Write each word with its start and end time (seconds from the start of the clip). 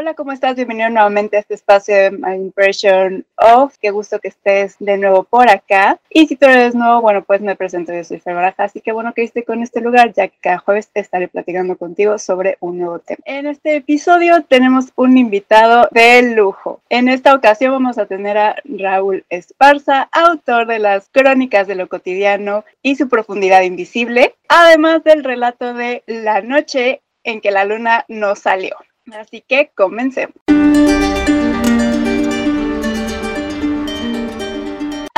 Hola, 0.00 0.14
¿cómo 0.14 0.32
estás? 0.32 0.56
Bienvenido 0.56 0.88
nuevamente 0.88 1.36
a 1.36 1.40
este 1.40 1.52
espacio 1.52 1.94
de 1.94 2.10
My 2.10 2.34
Impression 2.34 3.26
of. 3.36 3.76
Qué 3.76 3.90
gusto 3.90 4.18
que 4.18 4.28
estés 4.28 4.76
de 4.78 4.96
nuevo 4.96 5.24
por 5.24 5.50
acá. 5.50 6.00
Y 6.08 6.26
si 6.26 6.36
tú 6.36 6.46
eres 6.46 6.74
nuevo, 6.74 7.02
bueno, 7.02 7.22
pues 7.22 7.42
me 7.42 7.54
presento, 7.54 7.92
yo 7.92 8.02
soy 8.02 8.18
Fer 8.18 8.54
así 8.56 8.80
que 8.80 8.92
bueno 8.92 9.12
que 9.12 9.22
esté 9.22 9.44
con 9.44 9.62
este 9.62 9.82
lugar, 9.82 10.14
ya 10.14 10.28
que 10.28 10.38
cada 10.40 10.56
jueves 10.56 10.90
estaré 10.94 11.28
platicando 11.28 11.76
contigo 11.76 12.16
sobre 12.16 12.56
un 12.60 12.78
nuevo 12.78 13.00
tema. 13.00 13.18
En 13.26 13.46
este 13.46 13.76
episodio 13.76 14.42
tenemos 14.42 14.86
un 14.96 15.18
invitado 15.18 15.86
de 15.90 16.34
lujo. 16.34 16.80
En 16.88 17.10
esta 17.10 17.34
ocasión 17.34 17.72
vamos 17.72 17.98
a 17.98 18.06
tener 18.06 18.38
a 18.38 18.56
Raúl 18.64 19.26
Esparza, 19.28 20.08
autor 20.12 20.66
de 20.66 20.78
las 20.78 21.10
Crónicas 21.10 21.66
de 21.66 21.74
lo 21.74 21.90
Cotidiano 21.90 22.64
y 22.80 22.96
su 22.96 23.06
profundidad 23.10 23.60
invisible, 23.60 24.34
además 24.48 25.04
del 25.04 25.24
relato 25.24 25.74
de 25.74 26.04
La 26.06 26.40
noche 26.40 27.02
en 27.22 27.42
que 27.42 27.50
la 27.50 27.66
luna 27.66 28.06
no 28.08 28.34
salió. 28.34 28.78
Así 29.12 29.42
que 29.46 29.70
comencemos. 29.74 30.36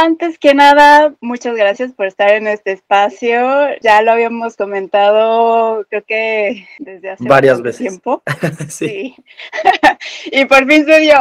Antes 0.03 0.37
que 0.37 0.53
nada, 0.53 1.15
muchas 1.21 1.55
gracias 1.55 1.93
por 1.93 2.07
estar 2.07 2.33
en 2.33 2.49
este 2.49 2.73
espacio. 2.73 3.39
Ya 3.83 4.03
lo 4.03 4.11
habíamos 4.11 4.57
comentado, 4.57 5.87
creo 5.89 6.03
que 6.03 6.67
desde 6.81 7.11
hace 7.11 7.25
varias 7.29 7.63
veces. 7.63 7.83
tiempo. 7.83 8.21
sí. 8.69 9.15
y 10.33 10.45
por 10.47 10.67
fin 10.67 10.85
se 10.85 10.99
dio. 10.99 11.15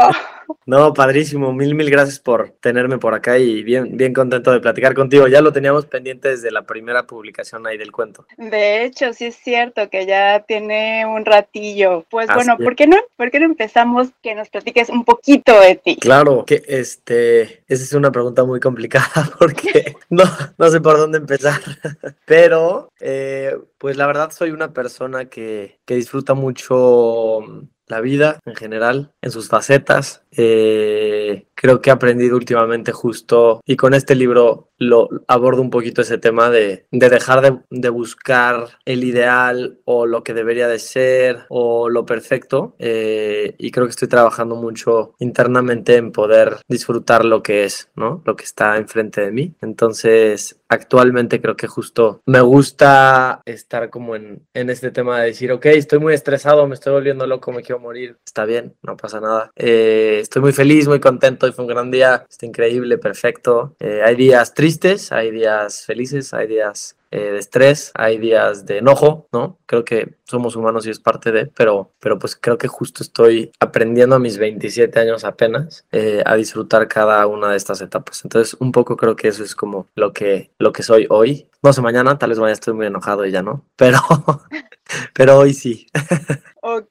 No, 0.65 0.93
padrísimo. 0.93 1.53
Mil, 1.53 1.75
mil 1.75 1.89
gracias 1.91 2.19
por 2.19 2.49
tenerme 2.59 2.97
por 2.97 3.13
acá 3.13 3.37
y 3.37 3.63
bien, 3.63 3.97
bien 3.97 4.13
contento 4.13 4.51
de 4.51 4.59
platicar 4.59 4.95
contigo. 4.95 5.27
Ya 5.27 5.41
lo 5.41 5.53
teníamos 5.53 5.85
pendiente 5.85 6.29
desde 6.29 6.51
la 6.51 6.63
primera 6.63 7.05
publicación 7.05 7.65
ahí 7.67 7.77
del 7.77 7.91
cuento. 7.91 8.25
De 8.37 8.83
hecho, 8.83 9.13
sí 9.13 9.25
es 9.25 9.35
cierto 9.35 9.89
que 9.89 10.05
ya 10.07 10.43
tiene 10.47 11.05
un 11.05 11.23
ratillo. 11.23 12.03
Pues 12.09 12.27
bueno, 12.33 12.57
¿por 12.57 12.75
qué 12.75 12.87
no? 12.87 12.97
¿Por 13.15 13.29
qué 13.29 13.39
no 13.39 13.45
empezamos 13.45 14.09
que 14.23 14.35
nos 14.35 14.49
platiques 14.49 14.89
un 14.89 15.05
poquito 15.05 15.57
de 15.59 15.75
ti? 15.75 15.95
Claro, 15.97 16.45
que 16.45 16.63
este, 16.67 17.63
esa 17.67 17.83
es 17.83 17.93
una 17.93 18.11
pregunta 18.11 18.43
muy 18.43 18.59
complicada 18.59 18.70
porque 19.39 19.95
no, 20.09 20.23
no 20.57 20.69
sé 20.69 20.81
por 20.81 20.97
dónde 20.97 21.19
empezar. 21.19 21.59
Pero, 22.25 22.89
eh, 22.99 23.57
pues 23.77 23.97
la 23.97 24.07
verdad 24.07 24.31
soy 24.31 24.51
una 24.51 24.73
persona 24.73 25.25
que, 25.25 25.79
que 25.85 25.95
disfruta 25.95 26.33
mucho 26.33 27.67
la 27.91 28.01
vida 28.01 28.39
en 28.45 28.55
general, 28.55 29.13
en 29.21 29.31
sus 29.31 29.49
facetas. 29.49 30.23
Eh, 30.31 31.47
creo 31.53 31.81
que 31.81 31.89
he 31.89 31.93
aprendido 31.93 32.37
últimamente 32.37 32.91
justo, 32.93 33.61
y 33.65 33.75
con 33.75 33.93
este 33.93 34.15
libro 34.15 34.70
lo 34.81 35.09
abordo 35.27 35.61
un 35.61 35.69
poquito 35.69 36.01
ese 36.01 36.17
tema 36.17 36.49
de, 36.49 36.87
de 36.89 37.09
dejar 37.09 37.41
de, 37.41 37.59
de, 37.69 37.89
buscar 37.89 38.79
el 38.83 39.03
ideal 39.03 39.77
o 39.85 40.07
lo 40.07 40.23
que 40.23 40.33
debería 40.33 40.67
de 40.67 40.79
ser 40.79 41.45
o 41.49 41.87
lo 41.87 42.03
perfecto. 42.03 42.75
Eh, 42.79 43.53
y 43.59 43.69
creo 43.69 43.85
que 43.85 43.91
estoy 43.91 44.07
trabajando 44.07 44.55
mucho 44.55 45.13
internamente 45.19 45.97
en 45.97 46.11
poder 46.11 46.57
disfrutar 46.67 47.25
lo 47.25 47.43
que 47.43 47.63
es, 47.65 47.91
¿no? 47.95 48.23
Lo 48.25 48.35
que 48.35 48.43
está 48.43 48.77
enfrente 48.77 49.21
de 49.21 49.31
mí. 49.31 49.53
Entonces, 49.61 50.59
actualmente 50.67 51.41
creo 51.41 51.55
que 51.55 51.67
justo 51.67 52.21
me 52.25 52.41
gusta 52.41 53.41
estar 53.45 53.89
como 53.89 54.15
en, 54.15 54.47
en 54.53 54.69
este 54.69 54.89
tema 54.89 55.19
de 55.19 55.27
decir, 55.27 55.51
ok, 55.51 55.65
estoy 55.67 55.99
muy 55.99 56.13
estresado, 56.13 56.65
me 56.65 56.75
estoy 56.75 56.93
volviendo 56.93 57.27
loco, 57.27 57.51
me 57.51 57.61
quiero 57.61 57.79
morir, 57.81 58.17
está 58.25 58.45
bien, 58.45 58.73
no 58.81 58.95
pasa 58.97 59.19
nada. 59.19 59.51
Eh, 59.55 60.19
estoy 60.21 60.41
muy 60.41 60.53
feliz, 60.53 60.87
muy 60.87 60.99
contento, 60.99 61.47
y 61.47 61.51
fue 61.51 61.65
un 61.65 61.69
gran 61.69 61.91
día, 61.91 62.25
está 62.27 62.45
increíble, 62.45 62.97
perfecto. 62.97 63.75
Eh, 63.79 64.01
hay 64.03 64.15
días 64.15 64.53
tristes, 64.53 64.70
hay 65.11 65.31
días 65.31 65.85
felices, 65.85 66.33
hay 66.33 66.47
días 66.47 66.97
eh, 67.11 67.31
de 67.31 67.39
estrés, 67.39 67.91
hay 67.93 68.17
días 68.17 68.65
de 68.65 68.77
enojo, 68.77 69.27
¿no? 69.31 69.59
Creo 69.65 69.83
que 69.83 70.15
somos 70.31 70.55
humanos 70.55 70.85
y 70.87 70.89
es 70.89 70.99
parte 70.99 71.31
de, 71.31 71.45
pero, 71.45 71.91
pero 71.99 72.17
pues 72.17 72.35
creo 72.35 72.57
que 72.57 72.67
justo 72.67 73.03
estoy 73.03 73.51
aprendiendo 73.59 74.15
a 74.15 74.19
mis 74.19 74.37
27 74.37 74.99
años 74.99 75.23
apenas 75.23 75.85
eh, 75.91 76.23
a 76.25 76.35
disfrutar 76.35 76.87
cada 76.87 77.25
una 77.27 77.51
de 77.51 77.57
estas 77.57 77.81
etapas. 77.81 78.23
Entonces, 78.23 78.55
un 78.59 78.71
poco 78.71 78.97
creo 78.97 79.15
que 79.15 79.27
eso 79.27 79.43
es 79.43 79.55
como 79.55 79.87
lo 79.95 80.13
que, 80.13 80.51
lo 80.57 80.71
que 80.71 80.83
soy 80.83 81.07
hoy. 81.09 81.47
No 81.61 81.73
sé, 81.73 81.81
mañana 81.81 82.17
tal 82.17 82.31
vez 82.31 82.39
vaya 82.39 82.53
estoy 82.53 82.73
muy 82.73 82.87
enojado 82.87 83.25
y 83.25 83.31
ya 83.31 83.43
no, 83.43 83.65
pero, 83.75 83.99
pero 85.13 85.37
hoy 85.37 85.53
sí. 85.53 85.87
Ok, 86.63 86.87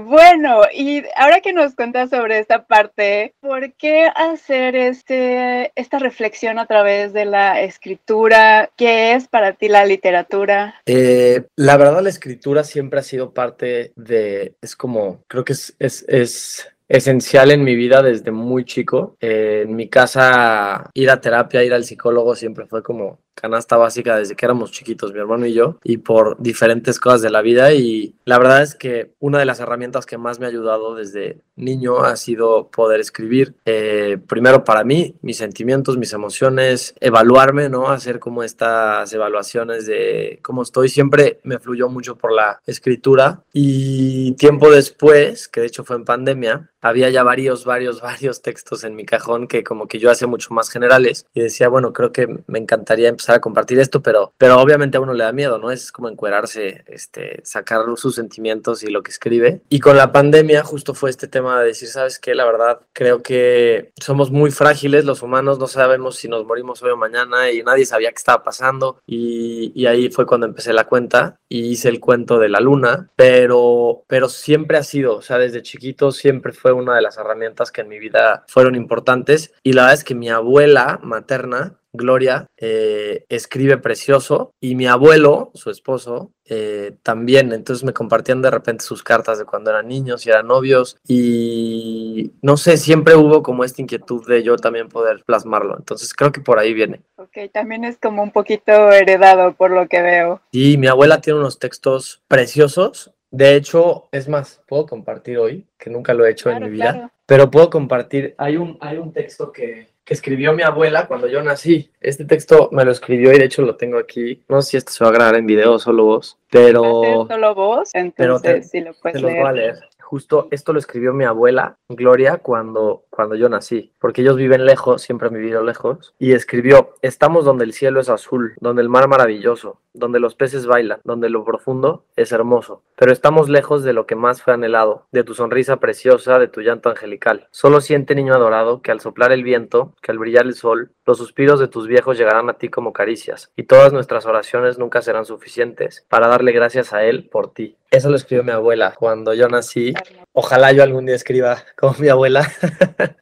bueno, 0.00 0.60
y 0.74 1.02
ahora 1.16 1.40
que 1.40 1.54
nos 1.54 1.74
cuentas 1.74 2.10
sobre 2.10 2.38
esta 2.38 2.66
parte, 2.66 3.32
¿por 3.40 3.72
qué 3.72 4.10
hacer 4.14 4.76
este, 4.76 5.72
esta 5.74 5.98
reflexión 5.98 6.58
a 6.58 6.66
través 6.66 7.14
de 7.14 7.24
la 7.24 7.62
escritura? 7.62 8.68
¿Qué 8.76 9.14
es 9.14 9.26
para 9.26 9.54
ti 9.54 9.68
la 9.68 9.86
literatura? 9.86 10.74
Eh, 10.84 11.44
la 11.56 11.78
verdad, 11.78 12.02
la 12.02 12.10
escritura 12.10 12.59
siempre 12.64 13.00
ha 13.00 13.02
sido 13.02 13.32
parte 13.32 13.92
de, 13.96 14.56
es 14.60 14.76
como, 14.76 15.24
creo 15.26 15.44
que 15.44 15.52
es, 15.52 15.74
es, 15.78 16.04
es 16.08 16.68
esencial 16.90 17.52
en 17.52 17.62
mi 17.62 17.76
vida 17.76 18.02
desde 18.02 18.32
muy 18.32 18.64
chico. 18.64 19.16
En 19.20 19.76
mi 19.76 19.88
casa, 19.88 20.90
ir 20.92 21.10
a 21.10 21.20
terapia, 21.20 21.62
ir 21.64 21.72
al 21.72 21.84
psicólogo 21.84 22.34
siempre 22.34 22.66
fue 22.66 22.82
como 22.82 23.20
canasta 23.34 23.76
básica 23.76 24.16
desde 24.16 24.36
que 24.36 24.44
éramos 24.44 24.70
chiquitos, 24.70 25.12
mi 25.12 25.18
hermano 25.18 25.46
y 25.46 25.52
yo, 25.52 25.78
y 25.82 25.98
por 25.98 26.36
diferentes 26.38 27.00
cosas 27.00 27.22
de 27.22 27.30
la 27.30 27.42
vida. 27.42 27.72
Y 27.72 28.14
la 28.24 28.38
verdad 28.38 28.62
es 28.62 28.74
que 28.74 29.12
una 29.18 29.38
de 29.38 29.44
las 29.44 29.60
herramientas 29.60 30.06
que 30.06 30.18
más 30.18 30.38
me 30.38 30.46
ha 30.46 30.48
ayudado 30.48 30.94
desde 30.94 31.40
niño 31.56 32.00
ha 32.00 32.16
sido 32.16 32.68
poder 32.68 33.00
escribir, 33.00 33.54
eh, 33.64 34.18
primero 34.26 34.64
para 34.64 34.84
mí, 34.84 35.14
mis 35.22 35.36
sentimientos, 35.36 35.96
mis 35.96 36.12
emociones, 36.12 36.94
evaluarme, 37.00 37.68
¿no? 37.68 37.88
Hacer 37.88 38.18
como 38.18 38.42
estas 38.42 39.12
evaluaciones 39.12 39.86
de 39.86 40.38
cómo 40.42 40.62
estoy. 40.62 40.88
Siempre 40.88 41.40
me 41.44 41.58
fluyó 41.58 41.88
mucho 41.88 42.16
por 42.16 42.32
la 42.32 42.60
escritura 42.66 43.42
y 43.52 44.32
tiempo 44.32 44.70
después, 44.70 45.48
que 45.48 45.60
de 45.60 45.66
hecho 45.66 45.84
fue 45.84 45.96
en 45.96 46.04
pandemia, 46.04 46.70
había 46.80 47.10
ya 47.10 47.22
varios, 47.22 47.64
varios, 47.64 48.00
varios 48.02 48.42
textos 48.42 48.84
en 48.84 48.96
mi 48.96 49.04
cajón 49.04 49.46
que 49.46 49.62
como 49.62 49.86
que 49.86 49.98
yo 49.98 50.10
hacía 50.10 50.26
mucho 50.28 50.54
más 50.54 50.70
generales 50.70 51.26
y 51.34 51.40
decía, 51.40 51.68
bueno, 51.68 51.92
creo 51.92 52.12
que 52.12 52.26
me 52.46 52.58
encantaría 52.58 53.08
empezar 53.20 53.36
a 53.36 53.40
compartir 53.40 53.78
esto, 53.78 54.02
pero, 54.02 54.32
pero 54.38 54.60
obviamente 54.60 54.96
a 54.96 55.00
uno 55.00 55.12
le 55.12 55.24
da 55.24 55.32
miedo, 55.32 55.58
¿no? 55.58 55.70
Es 55.70 55.92
como 55.92 56.08
encuerarse, 56.08 56.84
este, 56.86 57.40
sacar 57.44 57.84
sus 57.96 58.14
sentimientos 58.14 58.82
y 58.82 58.90
lo 58.90 59.02
que 59.02 59.10
escribe. 59.10 59.60
Y 59.68 59.80
con 59.80 59.96
la 59.96 60.12
pandemia 60.12 60.64
justo 60.64 60.94
fue 60.94 61.10
este 61.10 61.28
tema 61.28 61.60
de 61.60 61.68
decir, 61.68 61.88
¿sabes 61.88 62.18
qué? 62.18 62.34
La 62.34 62.44
verdad, 62.44 62.80
creo 62.92 63.22
que 63.22 63.92
somos 64.00 64.30
muy 64.30 64.50
frágiles 64.50 65.04
los 65.04 65.22
humanos, 65.22 65.58
no 65.58 65.66
sabemos 65.66 66.16
si 66.16 66.28
nos 66.28 66.44
morimos 66.46 66.82
hoy 66.82 66.90
o 66.90 66.96
mañana 66.96 67.50
y 67.50 67.62
nadie 67.62 67.84
sabía 67.84 68.10
qué 68.10 68.16
estaba 68.16 68.42
pasando. 68.42 69.00
Y, 69.06 69.72
y 69.74 69.86
ahí 69.86 70.10
fue 70.10 70.26
cuando 70.26 70.46
empecé 70.46 70.72
la 70.72 70.84
cuenta 70.84 71.38
y 71.48 71.70
hice 71.70 71.88
el 71.88 72.00
cuento 72.00 72.38
de 72.38 72.48
la 72.48 72.60
luna, 72.60 73.10
pero, 73.16 74.04
pero 74.06 74.28
siempre 74.28 74.78
ha 74.78 74.82
sido, 74.82 75.16
o 75.16 75.22
sea, 75.22 75.38
desde 75.38 75.62
chiquito 75.62 76.12
siempre 76.12 76.52
fue 76.52 76.72
una 76.72 76.94
de 76.94 77.02
las 77.02 77.18
herramientas 77.18 77.72
que 77.72 77.82
en 77.82 77.88
mi 77.88 77.98
vida 77.98 78.44
fueron 78.48 78.74
importantes. 78.74 79.52
Y 79.62 79.72
la 79.72 79.82
verdad 79.82 79.98
es 79.98 80.04
que 80.04 80.14
mi 80.14 80.30
abuela 80.30 81.00
materna 81.02 81.79
Gloria, 81.92 82.46
eh, 82.56 83.24
escribe 83.28 83.78
precioso 83.78 84.52
y 84.60 84.74
mi 84.74 84.86
abuelo, 84.86 85.50
su 85.54 85.70
esposo, 85.70 86.32
eh, 86.44 86.96
también. 87.02 87.52
Entonces 87.52 87.84
me 87.84 87.92
compartían 87.92 88.42
de 88.42 88.50
repente 88.50 88.84
sus 88.84 89.02
cartas 89.02 89.38
de 89.38 89.44
cuando 89.44 89.70
eran 89.70 89.88
niños 89.88 90.26
y 90.26 90.30
eran 90.30 90.46
novios 90.46 90.98
y 91.06 92.32
no 92.42 92.56
sé, 92.56 92.76
siempre 92.76 93.16
hubo 93.16 93.42
como 93.42 93.64
esta 93.64 93.82
inquietud 93.82 94.26
de 94.26 94.42
yo 94.42 94.56
también 94.56 94.88
poder 94.88 95.22
plasmarlo. 95.24 95.76
Entonces 95.78 96.14
creo 96.14 96.32
que 96.32 96.40
por 96.40 96.58
ahí 96.58 96.74
viene. 96.74 97.02
Ok, 97.16 97.50
también 97.52 97.84
es 97.84 97.98
como 97.98 98.22
un 98.22 98.30
poquito 98.30 98.92
heredado 98.92 99.54
por 99.54 99.70
lo 99.70 99.88
que 99.88 100.02
veo. 100.02 100.40
Sí, 100.52 100.76
mi 100.76 100.86
abuela 100.86 101.20
tiene 101.20 101.40
unos 101.40 101.58
textos 101.58 102.22
preciosos. 102.28 103.12
De 103.30 103.54
hecho, 103.54 104.08
es 104.10 104.28
más, 104.28 104.60
puedo 104.66 104.86
compartir 104.86 105.38
hoy, 105.38 105.66
que 105.78 105.88
nunca 105.88 106.14
lo 106.14 106.26
he 106.26 106.30
hecho 106.30 106.50
claro, 106.50 106.64
en 106.64 106.64
mi 106.64 106.76
vida, 106.76 106.92
claro. 106.92 107.10
pero 107.26 107.48
puedo 107.48 107.70
compartir, 107.70 108.34
hay 108.38 108.56
un, 108.56 108.76
hay 108.80 108.98
un 108.98 109.12
texto 109.12 109.52
que, 109.52 109.86
que 110.10 110.14
escribió 110.14 110.52
mi 110.52 110.64
abuela 110.64 111.06
cuando 111.06 111.28
yo 111.28 111.40
nací. 111.40 111.88
Este 112.00 112.24
texto 112.24 112.68
me 112.72 112.84
lo 112.84 112.90
escribió 112.90 113.32
y 113.32 113.38
de 113.38 113.44
hecho 113.44 113.62
lo 113.62 113.76
tengo 113.76 113.96
aquí. 113.96 114.42
No 114.48 114.60
sé 114.60 114.70
si 114.72 114.76
esto 114.76 114.90
se 114.90 115.04
va 115.04 115.10
a 115.10 115.12
grabar 115.12 115.36
en 115.36 115.46
video 115.46 115.78
solo 115.78 116.04
voz, 116.04 116.36
pero... 116.50 117.28
solo 117.28 117.54
voz, 117.54 117.94
entonces 117.94 118.14
pero 118.16 118.40
te, 118.40 118.62
sí 118.64 118.80
lo 118.80 118.92
te 118.92 118.98
puedes 119.00 119.22
los 119.22 119.30
voy 119.30 119.40
a 119.40 119.52
leer. 119.52 119.74
leer. 119.74 119.84
Justo 120.00 120.48
esto 120.50 120.72
lo 120.72 120.80
escribió 120.80 121.14
mi 121.14 121.24
abuela, 121.24 121.76
Gloria, 121.88 122.38
cuando, 122.38 123.04
cuando 123.08 123.36
yo 123.36 123.48
nací, 123.48 123.92
porque 124.00 124.22
ellos 124.22 124.34
viven 124.34 124.66
lejos, 124.66 125.02
siempre 125.02 125.28
han 125.28 125.34
vivido 125.34 125.62
lejos, 125.62 126.12
y 126.18 126.32
escribió, 126.32 126.94
estamos 127.02 127.44
donde 127.44 127.62
el 127.64 127.72
cielo 127.72 128.00
es 128.00 128.08
azul, 128.08 128.54
donde 128.58 128.82
el 128.82 128.88
mar 128.88 129.06
maravilloso, 129.06 129.78
donde 129.92 130.20
los 130.20 130.34
peces 130.34 130.66
bailan, 130.66 131.00
donde 131.04 131.30
lo 131.30 131.44
profundo 131.44 132.04
es 132.16 132.32
hermoso, 132.32 132.82
pero 132.96 133.12
estamos 133.12 133.48
lejos 133.48 133.82
de 133.82 133.92
lo 133.92 134.06
que 134.06 134.16
más 134.16 134.42
fue 134.42 134.54
anhelado, 134.54 135.06
de 135.12 135.24
tu 135.24 135.34
sonrisa 135.34 135.78
preciosa, 135.78 136.38
de 136.38 136.48
tu 136.48 136.60
llanto 136.60 136.88
angelical. 136.88 137.48
Solo 137.50 137.80
siente, 137.80 138.14
niño 138.14 138.34
adorado, 138.34 138.82
que 138.82 138.90
al 138.92 139.00
soplar 139.00 139.32
el 139.32 139.42
viento, 139.42 139.94
que 140.02 140.12
al 140.12 140.18
brillar 140.18 140.46
el 140.46 140.54
sol, 140.54 140.92
los 141.06 141.18
suspiros 141.18 141.58
de 141.60 141.68
tus 141.68 141.86
viejos 141.86 142.18
llegarán 142.18 142.48
a 142.50 142.54
ti 142.54 142.68
como 142.68 142.92
caricias, 142.92 143.50
y 143.56 143.64
todas 143.64 143.92
nuestras 143.92 144.26
oraciones 144.26 144.78
nunca 144.78 145.02
serán 145.02 145.24
suficientes 145.24 146.06
para 146.08 146.28
darle 146.28 146.52
gracias 146.52 146.92
a 146.92 147.04
él 147.04 147.28
por 147.28 147.52
ti. 147.52 147.76
Eso 147.90 148.08
lo 148.08 148.16
escribió 148.16 148.44
mi 148.44 148.52
abuela 148.52 148.94
cuando 148.96 149.34
yo 149.34 149.48
nací. 149.48 149.92
Ojalá 150.32 150.72
yo 150.72 150.82
algún 150.82 151.06
día 151.06 151.16
escriba 151.16 151.64
como 151.76 151.94
mi 151.98 152.08
abuela. 152.08 152.50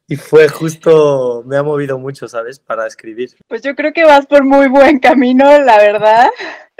y 0.07 0.15
fue 0.15 0.47
justo, 0.47 1.43
me 1.45 1.57
ha 1.57 1.63
movido 1.63 1.97
mucho, 1.97 2.27
¿sabes? 2.27 2.59
Para 2.59 2.85
escribir. 2.87 3.31
Pues 3.47 3.61
yo 3.61 3.75
creo 3.75 3.93
que 3.93 4.05
vas 4.05 4.27
por 4.27 4.43
muy 4.43 4.67
buen 4.67 4.99
camino, 4.99 5.45
la 5.59 5.77
verdad. 5.77 6.29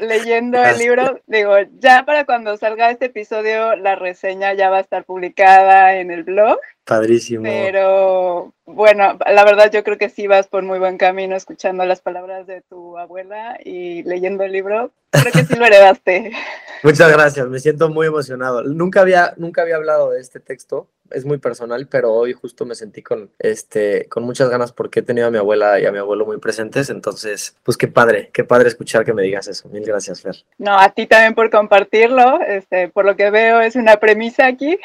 Leyendo 0.01 0.63
el 0.63 0.77
libro. 0.77 1.21
Digo, 1.27 1.53
ya 1.79 2.05
para 2.05 2.25
cuando 2.25 2.57
salga 2.57 2.91
este 2.91 3.05
episodio, 3.05 3.75
la 3.75 3.95
reseña 3.95 4.53
ya 4.53 4.69
va 4.69 4.77
a 4.77 4.81
estar 4.81 5.05
publicada 5.05 5.95
en 5.95 6.11
el 6.11 6.23
blog. 6.23 6.59
Padrísimo. 6.83 7.43
Pero 7.43 8.53
bueno, 8.65 9.17
la 9.31 9.45
verdad 9.45 9.71
yo 9.71 9.83
creo 9.83 9.97
que 9.97 10.09
sí 10.09 10.27
vas 10.27 10.47
por 10.47 10.63
muy 10.63 10.79
buen 10.79 10.97
camino 10.97 11.35
escuchando 11.35 11.85
las 11.85 12.01
palabras 12.01 12.47
de 12.47 12.61
tu 12.61 12.97
abuela 12.97 13.59
y 13.63 14.03
leyendo 14.03 14.43
el 14.43 14.51
libro. 14.51 14.91
Creo 15.11 15.31
que 15.31 15.45
sí 15.45 15.55
lo 15.55 15.65
heredaste. 15.65 16.31
Muchas 16.83 17.11
gracias, 17.11 17.47
me 17.47 17.59
siento 17.59 17.89
muy 17.89 18.07
emocionado. 18.07 18.63
Nunca 18.63 19.01
había, 19.01 19.33
nunca 19.37 19.61
había 19.61 19.75
hablado 19.75 20.11
de 20.11 20.21
este 20.21 20.39
texto, 20.39 20.87
es 21.11 21.25
muy 21.25 21.37
personal, 21.37 21.87
pero 21.87 22.13
hoy 22.13 22.33
justo 22.33 22.65
me 22.65 22.75
sentí 22.75 23.01
con, 23.01 23.31
este, 23.39 24.07
con 24.09 24.23
muchas 24.23 24.49
ganas 24.49 24.71
porque 24.71 24.99
he 24.99 25.03
tenido 25.03 25.27
a 25.27 25.31
mi 25.31 25.37
abuela 25.37 25.79
y 25.79 25.85
a 25.85 25.91
mi 25.91 25.97
abuelo 25.97 26.25
muy 26.25 26.37
presentes, 26.37 26.89
entonces, 26.89 27.55
pues 27.63 27.77
qué 27.77 27.87
padre, 27.87 28.29
qué 28.33 28.43
padre 28.43 28.69
escuchar 28.69 29.05
que 29.05 29.13
me 29.13 29.23
digas 29.23 29.47
eso. 29.47 29.69
Mil 29.69 29.83
gracias, 29.83 30.21
Fer. 30.21 30.35
No, 30.57 30.77
a 30.77 30.89
ti 30.89 31.07
también 31.07 31.35
por 31.35 31.49
compartirlo, 31.49 32.41
este, 32.41 32.89
por 32.89 33.05
lo 33.05 33.15
que 33.15 33.29
veo 33.29 33.61
es 33.61 33.75
una 33.75 33.97
premisa 33.97 34.47
aquí. 34.47 34.77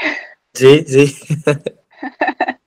Sí, 0.52 0.84
sí. 0.86 1.16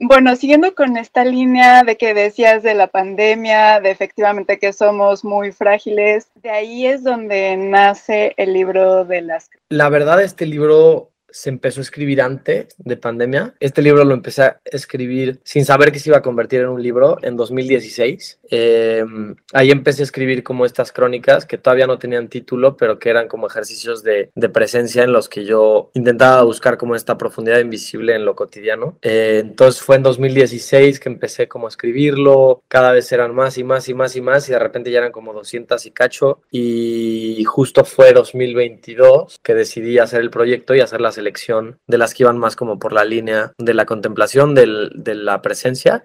Bueno, 0.00 0.36
siguiendo 0.36 0.76
con 0.76 0.96
esta 0.96 1.24
línea 1.24 1.82
de 1.82 1.96
que 1.96 2.14
decías 2.14 2.62
de 2.62 2.74
la 2.74 2.86
pandemia, 2.86 3.80
de 3.80 3.90
efectivamente 3.90 4.60
que 4.60 4.72
somos 4.72 5.24
muy 5.24 5.50
frágiles, 5.50 6.28
de 6.36 6.50
ahí 6.50 6.86
es 6.86 7.02
donde 7.02 7.56
nace 7.56 8.32
el 8.36 8.52
libro 8.52 9.04
de 9.04 9.22
las... 9.22 9.50
La 9.70 9.88
verdad, 9.88 10.22
este 10.22 10.46
libro 10.46 11.10
se 11.30 11.50
empezó 11.50 11.80
a 11.80 11.82
escribir 11.82 12.22
antes 12.22 12.74
de 12.78 12.96
pandemia. 12.96 13.54
Este 13.60 13.82
libro 13.82 14.04
lo 14.04 14.14
empecé 14.14 14.42
a 14.42 14.60
escribir 14.64 15.40
sin 15.44 15.64
saber 15.64 15.92
que 15.92 15.98
se 15.98 16.10
iba 16.10 16.18
a 16.18 16.22
convertir 16.22 16.60
en 16.60 16.68
un 16.68 16.82
libro 16.82 17.18
en 17.22 17.36
2016. 17.36 18.40
Em, 18.50 19.36
ahí 19.52 19.70
empecé 19.70 20.02
a 20.02 20.04
escribir 20.04 20.42
como 20.42 20.64
estas 20.64 20.92
crónicas 20.92 21.44
que 21.46 21.58
todavía 21.58 21.86
no 21.86 21.98
tenían 21.98 22.28
título, 22.28 22.76
pero 22.76 22.98
que 22.98 23.10
eran 23.10 23.28
como 23.28 23.46
ejercicios 23.46 24.02
de, 24.02 24.30
presencia 24.52 25.04
en 25.04 25.12
los 25.12 25.28
que 25.28 25.44
yo 25.44 25.90
intentaba 25.92 26.42
buscar 26.42 26.78
como 26.78 26.96
esta 26.96 27.18
profundidad 27.18 27.60
invisible 27.60 28.14
en 28.14 28.24
lo 28.24 28.34
cotidiano. 28.34 28.96
Eh, 29.02 29.40
entonces 29.44 29.82
fue 29.82 29.96
en 29.96 30.02
2016 30.02 30.98
que 30.98 31.10
empecé 31.10 31.48
como 31.48 31.66
a 31.66 31.68
escribirlo. 31.68 32.62
Cada 32.66 32.92
vez 32.92 33.12
eran 33.12 33.34
más 33.34 33.58
y 33.58 33.64
más 33.64 33.88
y 33.90 33.94
más 33.94 34.16
y 34.16 34.22
más 34.22 34.48
y 34.48 34.52
de 34.52 34.58
repente 34.58 34.90
ya 34.90 34.98
eran 34.98 35.12
como 35.12 35.34
200 35.34 35.84
y 35.84 35.90
cacho. 35.90 36.40
Y 36.50 37.44
justo 37.44 37.84
fue 37.84 38.12
2022 38.12 39.38
que 39.42 39.54
decidí 39.54 39.98
hacer 39.98 40.22
el 40.22 40.30
proyecto 40.30 40.74
y 40.74 40.80
hacer 40.80 41.02
las 41.02 41.17
selección 41.18 41.78
de 41.86 41.98
las 41.98 42.14
que 42.14 42.22
iban 42.22 42.38
más 42.38 42.54
como 42.54 42.78
por 42.78 42.92
la 42.92 43.04
línea 43.04 43.52
de 43.58 43.74
la 43.74 43.86
contemplación, 43.86 44.54
del, 44.54 44.90
de 44.94 45.14
la 45.14 45.42
presencia. 45.42 46.04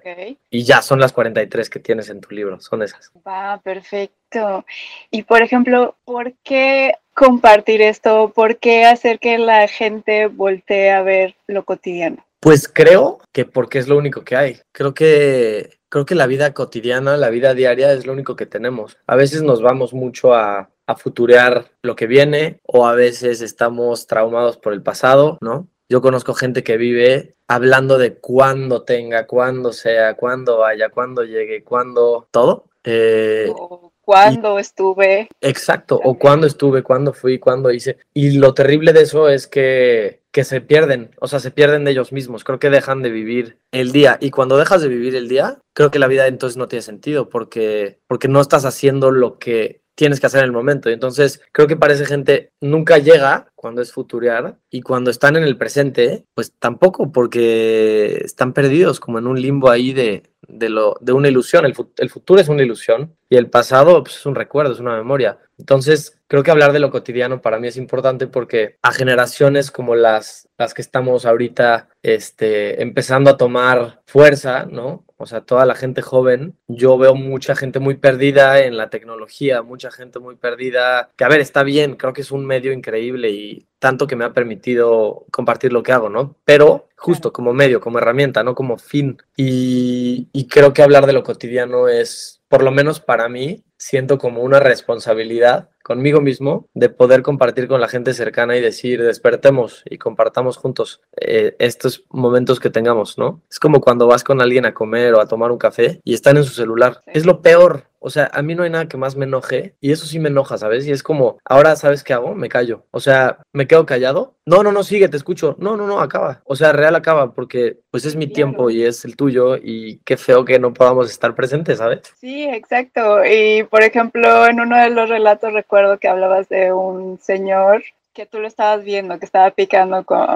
Y 0.49 0.63
ya 0.63 0.81
son 0.81 0.99
las 0.99 1.13
43 1.13 1.69
que 1.69 1.79
tienes 1.79 2.09
en 2.09 2.19
tu 2.19 2.33
libro, 2.33 2.59
son 2.59 2.81
esas. 2.81 3.11
Va, 3.27 3.61
perfecto. 3.63 4.65
Y 5.11 5.23
por 5.23 5.41
ejemplo, 5.41 5.95
¿por 6.03 6.33
qué 6.43 6.95
compartir 7.13 7.81
esto? 7.81 8.31
¿Por 8.33 8.57
qué 8.57 8.85
hacer 8.85 9.19
que 9.19 9.37
la 9.37 9.67
gente 9.67 10.27
voltee 10.27 10.91
a 10.91 11.03
ver 11.03 11.35
lo 11.47 11.63
cotidiano? 11.63 12.25
Pues 12.39 12.67
creo 12.67 13.19
que 13.31 13.45
porque 13.45 13.79
es 13.79 13.87
lo 13.87 13.97
único 13.97 14.23
que 14.23 14.35
hay. 14.35 14.59
Creo 14.71 14.93
que 14.93 15.77
creo 15.93 16.05
que 16.05 16.15
la 16.15 16.25
vida 16.25 16.55
cotidiana, 16.55 17.17
la 17.17 17.29
vida 17.29 17.53
diaria 17.53 17.93
es 17.93 18.07
lo 18.07 18.13
único 18.13 18.35
que 18.35 18.47
tenemos. 18.47 18.97
A 19.05 19.15
veces 19.15 19.43
nos 19.43 19.61
vamos 19.61 19.93
mucho 19.93 20.33
a 20.33 20.71
a 20.87 20.95
futurear 20.95 21.65
lo 21.81 21.95
que 21.95 22.07
viene 22.07 22.59
o 22.63 22.85
a 22.85 22.93
veces 22.93 23.41
estamos 23.41 24.07
traumados 24.07 24.57
por 24.57 24.73
el 24.73 24.81
pasado, 24.81 25.37
¿no? 25.41 25.67
Yo 25.89 26.01
conozco 26.01 26.33
gente 26.33 26.63
que 26.63 26.77
vive 26.77 27.35
hablando 27.47 27.97
de 27.97 28.15
cuándo 28.15 28.83
tenga, 28.83 29.27
cuándo 29.27 29.73
sea, 29.73 30.15
cuándo 30.15 30.59
vaya, 30.59 30.89
cuándo 30.89 31.23
llegue, 31.23 31.63
cuándo 31.63 32.27
todo. 32.31 32.65
Eh, 32.83 33.51
o 33.53 33.93
cuándo 34.03 34.59
estuve. 34.59 35.29
Exacto, 35.41 35.99
o 36.03 36.17
cuándo 36.17 36.47
estuve, 36.47 36.83
cuándo 36.83 37.13
fui, 37.13 37.39
cuándo 37.39 37.71
hice. 37.71 37.97
Y 38.13 38.31
lo 38.37 38.53
terrible 38.53 38.93
de 38.93 39.01
eso 39.01 39.29
es 39.29 39.47
que, 39.47 40.21
que 40.31 40.43
se 40.43 40.61
pierden, 40.61 41.11
o 41.19 41.27
sea, 41.27 41.39
se 41.39 41.51
pierden 41.51 41.85
de 41.85 41.91
ellos 41.91 42.11
mismos. 42.11 42.43
Creo 42.43 42.59
que 42.59 42.69
dejan 42.69 43.01
de 43.01 43.11
vivir 43.11 43.57
el 43.71 43.91
día. 43.91 44.17
Y 44.19 44.31
cuando 44.31 44.57
dejas 44.57 44.81
de 44.81 44.87
vivir 44.87 45.15
el 45.15 45.29
día, 45.29 45.59
creo 45.73 45.91
que 45.91 45.99
la 45.99 46.07
vida 46.07 46.27
entonces 46.27 46.57
no 46.57 46.67
tiene 46.67 46.81
sentido 46.81 47.29
porque, 47.29 47.99
porque 48.07 48.27
no 48.27 48.41
estás 48.41 48.65
haciendo 48.65 49.11
lo 49.11 49.37
que 49.37 49.82
tienes 49.95 50.19
que 50.19 50.27
hacer 50.27 50.39
en 50.39 50.45
el 50.45 50.51
momento. 50.51 50.89
Y 50.89 50.93
entonces 50.93 51.41
creo 51.51 51.67
que 51.67 51.77
para 51.77 51.93
gente 52.05 52.51
nunca 52.59 52.97
llega 52.97 53.47
cuando 53.55 53.81
es 53.81 53.91
futurear 53.91 54.57
y 54.69 54.81
cuando 54.81 55.11
están 55.11 55.35
en 55.35 55.43
el 55.43 55.57
presente, 55.57 56.25
pues 56.33 56.53
tampoco, 56.57 57.11
porque 57.11 58.21
están 58.23 58.53
perdidos 58.53 58.99
como 58.99 59.19
en 59.19 59.27
un 59.27 59.41
limbo 59.41 59.69
ahí 59.69 59.93
de, 59.93 60.23
de, 60.47 60.69
lo, 60.69 60.97
de 61.01 61.13
una 61.13 61.27
ilusión. 61.27 61.65
El, 61.65 61.73
el, 61.97 62.09
futuro 62.09 62.41
es 62.41 62.49
una 62.49 62.63
ilusión 62.63 63.15
y 63.29 63.37
el 63.37 63.49
pasado 63.49 64.03
pues, 64.03 64.17
es 64.17 64.25
un 64.25 64.35
recuerdo, 64.35 64.73
es 64.73 64.79
una 64.79 64.97
memoria. 64.97 65.39
Entonces, 65.57 66.19
creo 66.27 66.43
que 66.43 66.51
hablar 66.51 66.73
de 66.73 66.79
lo 66.79 66.91
cotidiano 66.91 67.41
para 67.41 67.59
mí 67.59 67.67
es 67.67 67.77
importante 67.77 68.27
porque 68.27 68.77
a 68.81 68.91
generaciones 68.91 69.71
como 69.71 69.95
las, 69.95 70.49
las 70.57 70.73
que 70.73 70.81
estamos 70.81 71.25
ahorita 71.25 71.89
este, 72.01 72.81
empezando 72.81 73.29
a 73.29 73.37
tomar 73.37 74.01
fuerza, 74.05 74.65
¿no? 74.65 75.02
O 75.23 75.25
sea, 75.25 75.41
toda 75.41 75.65
la 75.65 75.75
gente 75.75 76.01
joven, 76.01 76.57
yo 76.67 76.97
veo 76.97 77.15
mucha 77.15 77.55
gente 77.55 77.79
muy 77.79 77.95
perdida 77.95 78.59
en 78.59 78.77
la 78.77 78.89
tecnología, 78.89 79.61
mucha 79.61 79.89
gente 79.89 80.19
muy 80.19 80.35
perdida, 80.35 81.09
que 81.15 81.23
a 81.23 81.29
ver, 81.29 81.39
está 81.39 81.63
bien, 81.63 81.95
creo 81.95 82.13
que 82.13 82.21
es 82.21 82.31
un 82.31 82.45
medio 82.45 82.73
increíble 82.73 83.31
y 83.31 83.67
tanto 83.79 84.05
que 84.05 84.15
me 84.15 84.25
ha 84.25 84.33
permitido 84.33 85.25
compartir 85.31 85.73
lo 85.73 85.81
que 85.81 85.93
hago, 85.93 86.09
¿no? 86.09 86.35
Pero 86.45 86.89
justo 86.97 87.33
como 87.33 87.53
medio, 87.53 87.81
como 87.81 87.97
herramienta, 87.97 88.43
no 88.43 88.53
como 88.53 88.77
fin. 88.77 89.17
Y, 89.35 90.29
y 90.31 90.47
creo 90.47 90.73
que 90.73 90.83
hablar 90.83 91.05
de 91.05 91.13
lo 91.13 91.23
cotidiano 91.23 91.87
es, 91.87 92.41
por 92.47 92.63
lo 92.63 92.71
menos 92.71 92.99
para 92.99 93.27
mí, 93.29 93.63
siento 93.83 94.17
como 94.17 94.41
una 94.41 94.61
responsabilidad 94.61 95.69
conmigo 95.83 96.21
mismo 96.21 96.69
de 96.73 96.87
poder 96.87 97.21
compartir 97.21 97.67
con 97.67 97.81
la 97.81 97.89
gente 97.89 98.13
cercana 98.13 98.55
y 98.55 98.61
decir, 98.61 99.03
despertemos 99.03 99.83
y 99.85 99.97
compartamos 99.97 100.55
juntos 100.55 101.01
eh, 101.19 101.55
estos 101.59 102.05
momentos 102.09 102.61
que 102.61 102.69
tengamos, 102.69 103.17
¿no? 103.17 103.41
Es 103.51 103.59
como 103.59 103.81
cuando 103.81 104.07
vas 104.07 104.23
con 104.23 104.41
alguien 104.41 104.65
a 104.65 104.73
comer 104.73 105.13
o 105.13 105.19
a 105.19 105.27
tomar 105.27 105.51
un 105.51 105.57
café 105.57 105.99
y 106.05 106.13
están 106.13 106.37
en 106.37 106.45
su 106.45 106.53
celular. 106.53 107.01
Es 107.07 107.25
lo 107.25 107.41
peor. 107.41 107.87
O 108.05 108.09
sea, 108.09 108.29
a 108.33 108.41
mí 108.41 108.53
no 108.53 108.63
hay 108.63 108.69
nada 108.69 108.89
que 108.89 108.97
más 108.97 109.15
me 109.15 109.23
enoje 109.23 109.75
y 109.79 109.93
eso 109.93 110.05
sí 110.05 110.19
me 110.19 110.27
enoja, 110.27 110.57
¿sabes? 110.57 110.85
Y 110.85 110.91
es 110.91 111.03
como, 111.03 111.37
ahora, 111.45 111.77
¿sabes 111.77 112.03
qué 112.03 112.11
hago? 112.11 112.35
Me 112.35 112.49
callo. 112.49 112.85
O 112.91 112.99
sea, 112.99 113.37
me 113.53 113.65
quedo 113.65 113.85
callado. 113.85 114.35
No, 114.45 114.61
no, 114.61 114.73
no, 114.73 114.83
sigue, 114.83 115.07
te 115.07 115.15
escucho. 115.15 115.55
No, 115.57 115.77
no, 115.77 115.87
no, 115.87 116.01
acaba. 116.01 116.41
O 116.43 116.57
sea, 116.57 116.73
real 116.73 116.95
acaba 116.97 117.33
porque 117.33 117.79
pues 117.91 118.03
es 118.03 118.17
mi 118.17 118.27
tiempo 118.27 118.69
y 118.69 118.83
es 118.83 119.05
el 119.05 119.15
tuyo 119.15 119.55
y 119.55 119.99
qué 119.99 120.17
feo 120.17 120.43
que 120.43 120.59
no 120.59 120.73
podamos 120.73 121.09
estar 121.09 121.33
presentes, 121.33 121.77
¿sabes? 121.77 122.01
Sí, 122.19 122.43
exacto. 122.43 123.23
Y 123.23 123.63
por 123.73 123.81
ejemplo, 123.81 124.45
en 124.47 124.59
uno 124.59 124.77
de 124.77 124.91
los 124.91 125.09
relatos 125.09 125.51
recuerdo 125.51 125.97
que 125.97 126.07
hablabas 126.07 126.47
de 126.47 126.71
un 126.71 127.19
señor 127.19 127.83
que 128.13 128.27
tú 128.27 128.37
lo 128.37 128.47
estabas 128.47 128.83
viendo, 128.83 129.17
que 129.17 129.25
estaba 129.25 129.49
picando 129.49 130.05
con 130.05 130.27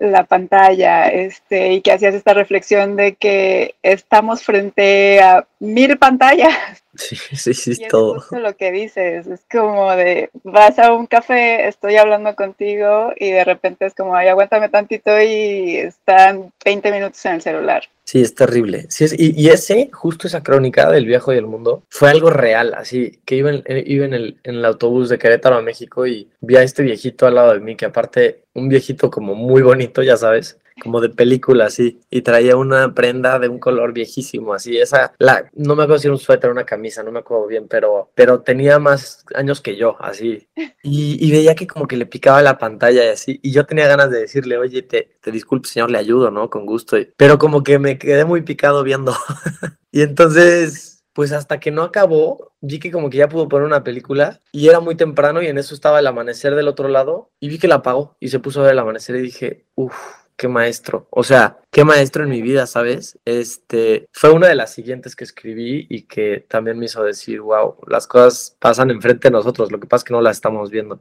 la 0.00 0.24
pantalla, 0.24 1.06
este, 1.06 1.74
y 1.74 1.80
que 1.80 1.92
hacías 1.92 2.12
esta 2.12 2.34
reflexión 2.34 2.96
de 2.96 3.14
que 3.14 3.76
estamos 3.84 4.42
frente 4.42 5.22
a 5.22 5.46
mil 5.60 5.96
pantallas. 5.96 6.81
Sí, 6.98 7.16
sí, 7.16 7.54
sí, 7.54 7.72
y 7.78 7.88
todo. 7.88 8.14
Justo 8.14 8.38
lo 8.38 8.54
que 8.56 8.70
dices, 8.70 9.26
es 9.26 9.40
como 9.50 9.92
de, 9.92 10.30
vas 10.44 10.78
a 10.78 10.92
un 10.92 11.06
café, 11.06 11.66
estoy 11.66 11.96
hablando 11.96 12.34
contigo 12.36 13.12
y 13.16 13.30
de 13.30 13.44
repente 13.44 13.86
es 13.86 13.94
como, 13.94 14.14
ay, 14.14 14.28
aguántame 14.28 14.68
tantito 14.68 15.10
y 15.20 15.76
están 15.76 16.52
20 16.64 16.92
minutos 16.92 17.24
en 17.24 17.32
el 17.32 17.42
celular. 17.42 17.84
Sí, 18.04 18.20
es 18.20 18.34
terrible. 18.34 18.86
Sí, 18.90 19.04
es, 19.04 19.14
y, 19.18 19.48
ese, 19.48 19.88
justo 19.92 20.26
esa 20.26 20.42
crónica 20.42 20.90
del 20.90 21.06
viejo 21.06 21.32
y 21.32 21.38
el 21.38 21.46
mundo, 21.46 21.82
fue 21.88 22.10
algo 22.10 22.30
real, 22.30 22.74
así, 22.74 23.20
que 23.24 23.36
iba, 23.36 23.50
en, 23.50 23.64
iba 23.86 24.04
en, 24.04 24.12
el, 24.12 24.38
en 24.42 24.56
el 24.56 24.64
autobús 24.64 25.08
de 25.08 25.18
Querétaro 25.18 25.56
a 25.56 25.62
México 25.62 26.06
y 26.06 26.28
vi 26.40 26.56
a 26.56 26.62
este 26.62 26.82
viejito 26.82 27.26
al 27.26 27.36
lado 27.36 27.54
de 27.54 27.60
mí, 27.60 27.74
que 27.74 27.86
aparte, 27.86 28.42
un 28.54 28.68
viejito 28.68 29.10
como 29.10 29.34
muy 29.34 29.62
bonito, 29.62 30.02
ya 30.02 30.16
sabes, 30.16 30.58
como 30.80 31.00
de 31.00 31.08
película, 31.08 31.66
así, 31.66 32.00
y 32.10 32.22
traía 32.22 32.56
una 32.56 32.94
prenda 32.94 33.38
de 33.38 33.48
un 33.48 33.58
color 33.58 33.92
viejísimo, 33.92 34.54
así, 34.54 34.78
esa, 34.78 35.12
la, 35.18 35.50
no 35.54 35.76
me 35.76 35.84
acuerdo 35.84 36.00
si 36.00 36.06
era 36.06 36.14
un 36.14 36.20
suéter 36.20 36.50
o 36.50 36.52
una 36.52 36.64
camisa, 36.64 37.02
no 37.02 37.12
me 37.12 37.20
acuerdo 37.20 37.46
bien, 37.46 37.66
pero, 37.68 38.10
pero 38.14 38.40
tenía 38.40 38.78
más 38.78 39.24
años 39.34 39.60
que 39.60 39.76
yo, 39.76 39.96
así, 40.00 40.48
y, 40.82 41.30
veía 41.30 41.54
que 41.54 41.66
como 41.66 41.86
que 41.86 41.96
le 41.96 42.06
picaba 42.06 42.42
la 42.42 42.58
pantalla 42.58 43.04
y 43.04 43.08
así, 43.08 43.40
y 43.42 43.52
yo 43.52 43.66
tenía 43.66 43.88
ganas 43.88 44.10
de 44.10 44.20
decirle, 44.20 44.58
oye, 44.58 44.82
te, 44.82 45.16
te 45.20 45.30
disculpe, 45.30 45.68
señor, 45.68 45.90
le 45.90 45.98
ayudo, 45.98 46.30
¿no? 46.30 46.50
Con 46.50 46.66
gusto, 46.66 46.96
pero 47.16 47.38
como 47.38 47.62
que 47.62 47.78
me 47.78 47.98
quedé 47.98 48.24
muy 48.24 48.42
picado 48.42 48.82
viendo, 48.82 49.14
y 49.92 50.02
entonces 50.02 50.92
pues 51.12 51.32
hasta 51.32 51.60
que 51.60 51.70
no 51.70 51.82
acabó, 51.82 52.52
vi 52.60 52.78
que 52.78 52.90
como 52.90 53.10
que 53.10 53.18
ya 53.18 53.28
pudo 53.28 53.48
poner 53.48 53.66
una 53.66 53.84
película 53.84 54.40
y 54.50 54.68
era 54.68 54.80
muy 54.80 54.94
temprano 54.94 55.42
y 55.42 55.46
en 55.46 55.58
eso 55.58 55.74
estaba 55.74 56.00
el 56.00 56.06
amanecer 56.06 56.54
del 56.54 56.68
otro 56.68 56.88
lado 56.88 57.30
y 57.38 57.48
vi 57.48 57.58
que 57.58 57.68
la 57.68 57.76
apagó 57.76 58.16
y 58.18 58.28
se 58.28 58.38
puso 58.38 58.60
a 58.60 58.64
ver 58.64 58.72
el 58.72 58.78
amanecer 58.78 59.16
y 59.16 59.22
dije, 59.22 59.66
uff, 59.74 59.94
qué 60.36 60.48
maestro. 60.48 61.06
O 61.10 61.22
sea, 61.22 61.58
qué 61.70 61.84
maestro 61.84 62.24
en 62.24 62.30
mi 62.30 62.42
vida, 62.42 62.66
¿sabes? 62.66 63.18
Este 63.24 64.06
fue 64.12 64.30
una 64.30 64.48
de 64.48 64.54
las 64.54 64.72
siguientes 64.72 65.16
que 65.16 65.24
escribí 65.24 65.86
y 65.88 66.02
que 66.02 66.44
también 66.48 66.78
me 66.78 66.86
hizo 66.86 67.02
decir, 67.02 67.40
wow, 67.40 67.76
las 67.86 68.06
cosas 68.06 68.56
pasan 68.58 68.90
enfrente 68.90 69.28
de 69.28 69.32
nosotros, 69.32 69.70
lo 69.70 69.80
que 69.80 69.86
pasa 69.86 70.00
es 70.00 70.04
que 70.04 70.14
no 70.14 70.20
las 70.20 70.36
estamos 70.36 70.70
viendo. 70.70 71.00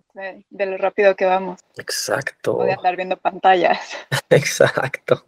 De 0.50 0.66
lo 0.66 0.78
rápido 0.78 1.16
que 1.16 1.26
vamos. 1.26 1.60
Exacto. 1.78 2.64
De 2.64 2.74
andar 2.74 2.96
viendo 2.96 3.18
pantallas. 3.18 3.80
Exacto. 4.30 5.26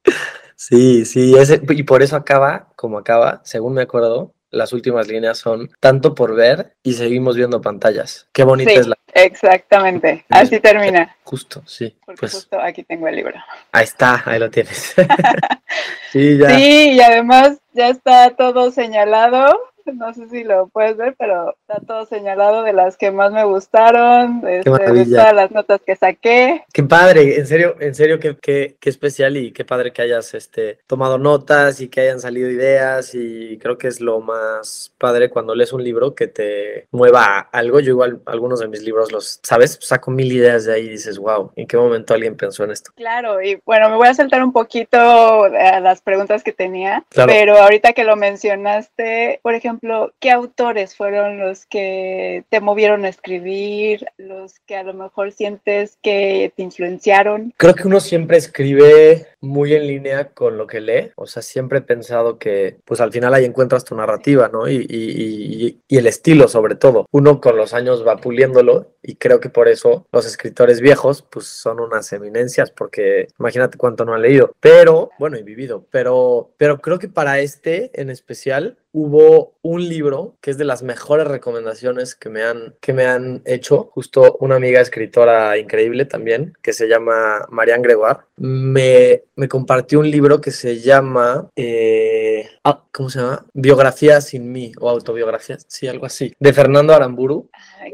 Sí, 0.56 1.06
sí, 1.06 1.36
ese, 1.38 1.62
y 1.70 1.84
por 1.84 2.04
eso 2.04 2.16
acaba 2.16 2.70
como 2.76 2.98
acaba, 2.98 3.42
según 3.44 3.74
me 3.74 3.82
acuerdo, 3.82 4.34
las 4.54 4.72
últimas 4.72 5.08
líneas 5.08 5.38
son 5.38 5.70
tanto 5.80 6.14
por 6.16 6.36
ver 6.36 6.76
y 6.84 6.94
seguimos 6.94 7.36
viendo 7.36 7.60
pantallas. 7.62 8.28
Qué 8.32 8.44
bonita 8.44 8.72
Sí, 8.72 8.78
es 8.78 8.88
la... 8.88 8.96
exactamente. 9.14 10.26
Así 10.30 10.60
termina. 10.60 11.16
Justo, 11.24 11.64
sí. 11.66 11.96
Porque 12.06 12.20
Pues 12.20 12.34
justo 12.34 12.60
aquí 12.62 12.84
tengo 12.84 13.08
el 13.08 13.16
libro. 13.16 13.36
ahí 13.72 13.84
está, 13.84 14.22
ahí 14.26 14.40
lo 14.40 14.50
tienes. 14.50 14.94
sí, 16.12 16.38
ya. 16.38 16.50
Sí, 16.52 16.92
y 16.94 17.02
además 17.02 17.58
ya 17.74 17.90
está 17.90 18.30
todo 18.36 18.72
señalado. 18.72 19.60
No 19.94 20.14
sé 20.14 20.28
si 20.30 20.44
lo 20.44 20.68
puedes 20.70 20.98
ver, 20.98 21.16
pero 21.18 21.56
está 21.68 21.80
todo 21.86 22.06
señalado 22.06 22.64
de 22.64 22.74
las 22.74 22.98
que 22.98 23.12
más 23.12 23.32
me 23.32 23.44
gustaron, 23.44 24.42
de, 24.42 24.60
este, 24.60 24.70
de 24.70 24.78
maravilla. 24.78 25.18
todas 25.20 25.34
las 25.36 25.52
notas 25.52 25.82
que 25.86 25.96
saqué. 25.96 26.64
Qué 26.74 26.84
padre, 26.84 27.38
en 27.40 27.48
serio, 27.48 27.76
en 27.80 27.94
serio, 27.96 28.20
qué, 28.20 28.36
qué, 28.42 28.76
qué 28.80 28.90
especial 28.90 29.38
y 29.38 29.52
qué 29.52 29.64
padre 29.66 29.94
que 29.94 30.02
hayas 30.02 30.34
este, 30.34 30.80
tomado 30.88 31.18
notas 31.18 31.80
y 31.82 31.88
que 31.90 32.02
hayan 32.02 32.20
salido 32.20 32.50
ideas 32.50 33.14
y 33.14 33.58
creo 33.60 33.78
que 33.78 33.88
es 33.88 34.02
lo 34.02 34.20
más 34.20 34.94
padre 34.98 35.30
cuando 35.30 35.56
lees 35.56 35.74
un 35.74 35.84
libro 35.84 36.16
que 36.16 36.28
te 36.28 36.88
mueva 36.92 37.40
algo. 37.52 37.80
Yo 37.80 37.92
igual 37.92 38.22
algunos 38.26 38.60
de 38.60 38.68
mis 38.68 38.82
libros 38.84 39.12
los, 39.12 39.40
¿sabes? 39.44 39.78
Saco 39.82 40.12
mil 40.12 40.32
ideas 40.32 40.66
de 40.66 40.74
ahí 40.74 40.86
y 40.86 40.90
dices, 40.90 41.18
wow, 41.18 41.52
¿en 41.56 41.68
qué 41.68 41.78
momento 41.78 42.14
alguien 42.14 42.36
pensó 42.36 42.64
en 42.64 42.72
esto? 42.72 42.92
Claro, 42.96 43.42
y 43.42 43.60
bueno, 43.66 43.90
me 43.90 43.96
voy 43.98 44.08
a 44.08 44.14
saltar 44.14 44.44
un 44.44 44.52
poquito 44.54 44.98
a 44.98 45.80
las 45.80 46.02
preguntas 46.02 46.44
que 46.44 46.52
tenía, 46.54 47.04
Claro. 47.10 47.32
pero 47.32 47.58
ahorita 47.58 47.94
que 47.94 48.04
lo 48.04 48.16
mencionaste, 48.16 49.40
por 49.44 49.54
ejemplo, 49.56 49.73
¿qué 50.20 50.32
autores 50.32 50.96
fueron 50.96 51.40
los 51.40 51.66
que 51.66 52.46
te 52.50 52.60
movieron 52.60 53.06
a 53.06 53.10
escribir, 53.10 54.06
los 54.18 54.60
que 54.62 54.76
a 54.76 54.84
lo 54.84 54.94
mejor 54.94 55.32
sientes 55.32 55.98
que 56.02 56.54
te 56.56 56.64
influenciaron? 56.64 57.54
Creo 57.58 57.76
que 57.76 57.88
uno 57.88 58.00
siempre 58.00 58.38
escribe 58.38 59.28
muy 59.42 59.74
en 59.74 59.88
línea 59.88 60.30
con 60.30 60.58
lo 60.58 60.68
que 60.68 60.80
lee, 60.80 61.12
o 61.16 61.28
sea, 61.28 61.42
siempre 61.42 61.80
he 61.80 61.82
pensado 61.82 62.40
que 62.40 62.78
pues 62.86 63.02
al 63.02 63.12
final 63.12 63.34
ahí 63.34 63.46
encuentras 63.46 63.84
tu 63.84 63.96
narrativa, 63.96 64.50
¿no? 64.52 64.70
Y, 64.70 64.76
y, 64.76 65.66
y, 65.68 65.82
y 65.88 65.98
el 65.98 66.08
estilo 66.08 66.48
sobre 66.48 66.76
todo. 66.76 67.08
Uno 67.12 67.42
con 67.42 67.58
los 67.58 67.74
años 67.74 68.06
va 68.08 68.18
puliéndolo 68.18 68.94
y 69.02 69.16
creo 69.16 69.40
que 69.40 69.50
por 69.50 69.68
eso 69.68 70.08
los 70.12 70.26
escritores 70.26 70.80
viejos 70.80 71.22
pues 71.30 71.46
son 71.46 71.80
unas 71.80 72.12
eminencias 72.14 72.72
porque 72.72 73.28
imagínate 73.40 73.78
cuánto 73.78 74.06
no 74.06 74.14
han 74.14 74.22
leído, 74.22 74.56
pero 74.60 75.10
bueno, 75.20 75.38
y 75.38 75.44
vivido, 75.44 75.86
pero, 75.92 76.52
pero 76.58 76.80
creo 76.80 77.00
que 77.00 77.10
para 77.10 77.40
este 77.40 77.92
en 78.00 78.10
especial 78.10 78.78
hubo 78.94 79.56
un 79.64 79.88
libro 79.90 80.36
que 80.40 80.52
es 80.52 80.58
de 80.58 80.66
las 80.66 80.84
mejores 80.84 81.28
recomendaciones 81.28 82.16
que 82.16 82.30
me 82.30 82.44
han, 82.44 82.76
que 82.80 82.94
me 82.94 83.06
han 83.06 83.42
hecho, 83.46 83.90
justo 83.92 84.38
una 84.40 84.56
amiga 84.56 84.80
escritora 84.80 85.58
increíble 85.58 86.06
también, 86.06 86.54
que 86.62 86.74
se 86.74 86.88
llama 86.88 87.46
Marianne 87.50 87.84
Gregoire, 87.84 88.20
me, 88.38 89.24
me 89.36 89.48
compartió 89.48 90.00
un 90.00 90.10
libro 90.10 90.40
que 90.40 90.52
se 90.52 90.80
llama, 90.80 91.50
eh, 91.56 92.48
ah, 92.64 92.84
¿cómo 92.92 93.10
se 93.10 93.20
llama? 93.20 93.46
Biografía 93.54 94.22
sin 94.22 94.52
mí 94.52 94.72
o 94.80 94.90
autobiografía, 94.90 95.58
sí, 95.68 95.88
algo 95.88 96.06
así, 96.06 96.34
de 96.40 96.54
Fernando 96.54 96.94
Aramburu. 96.94 97.50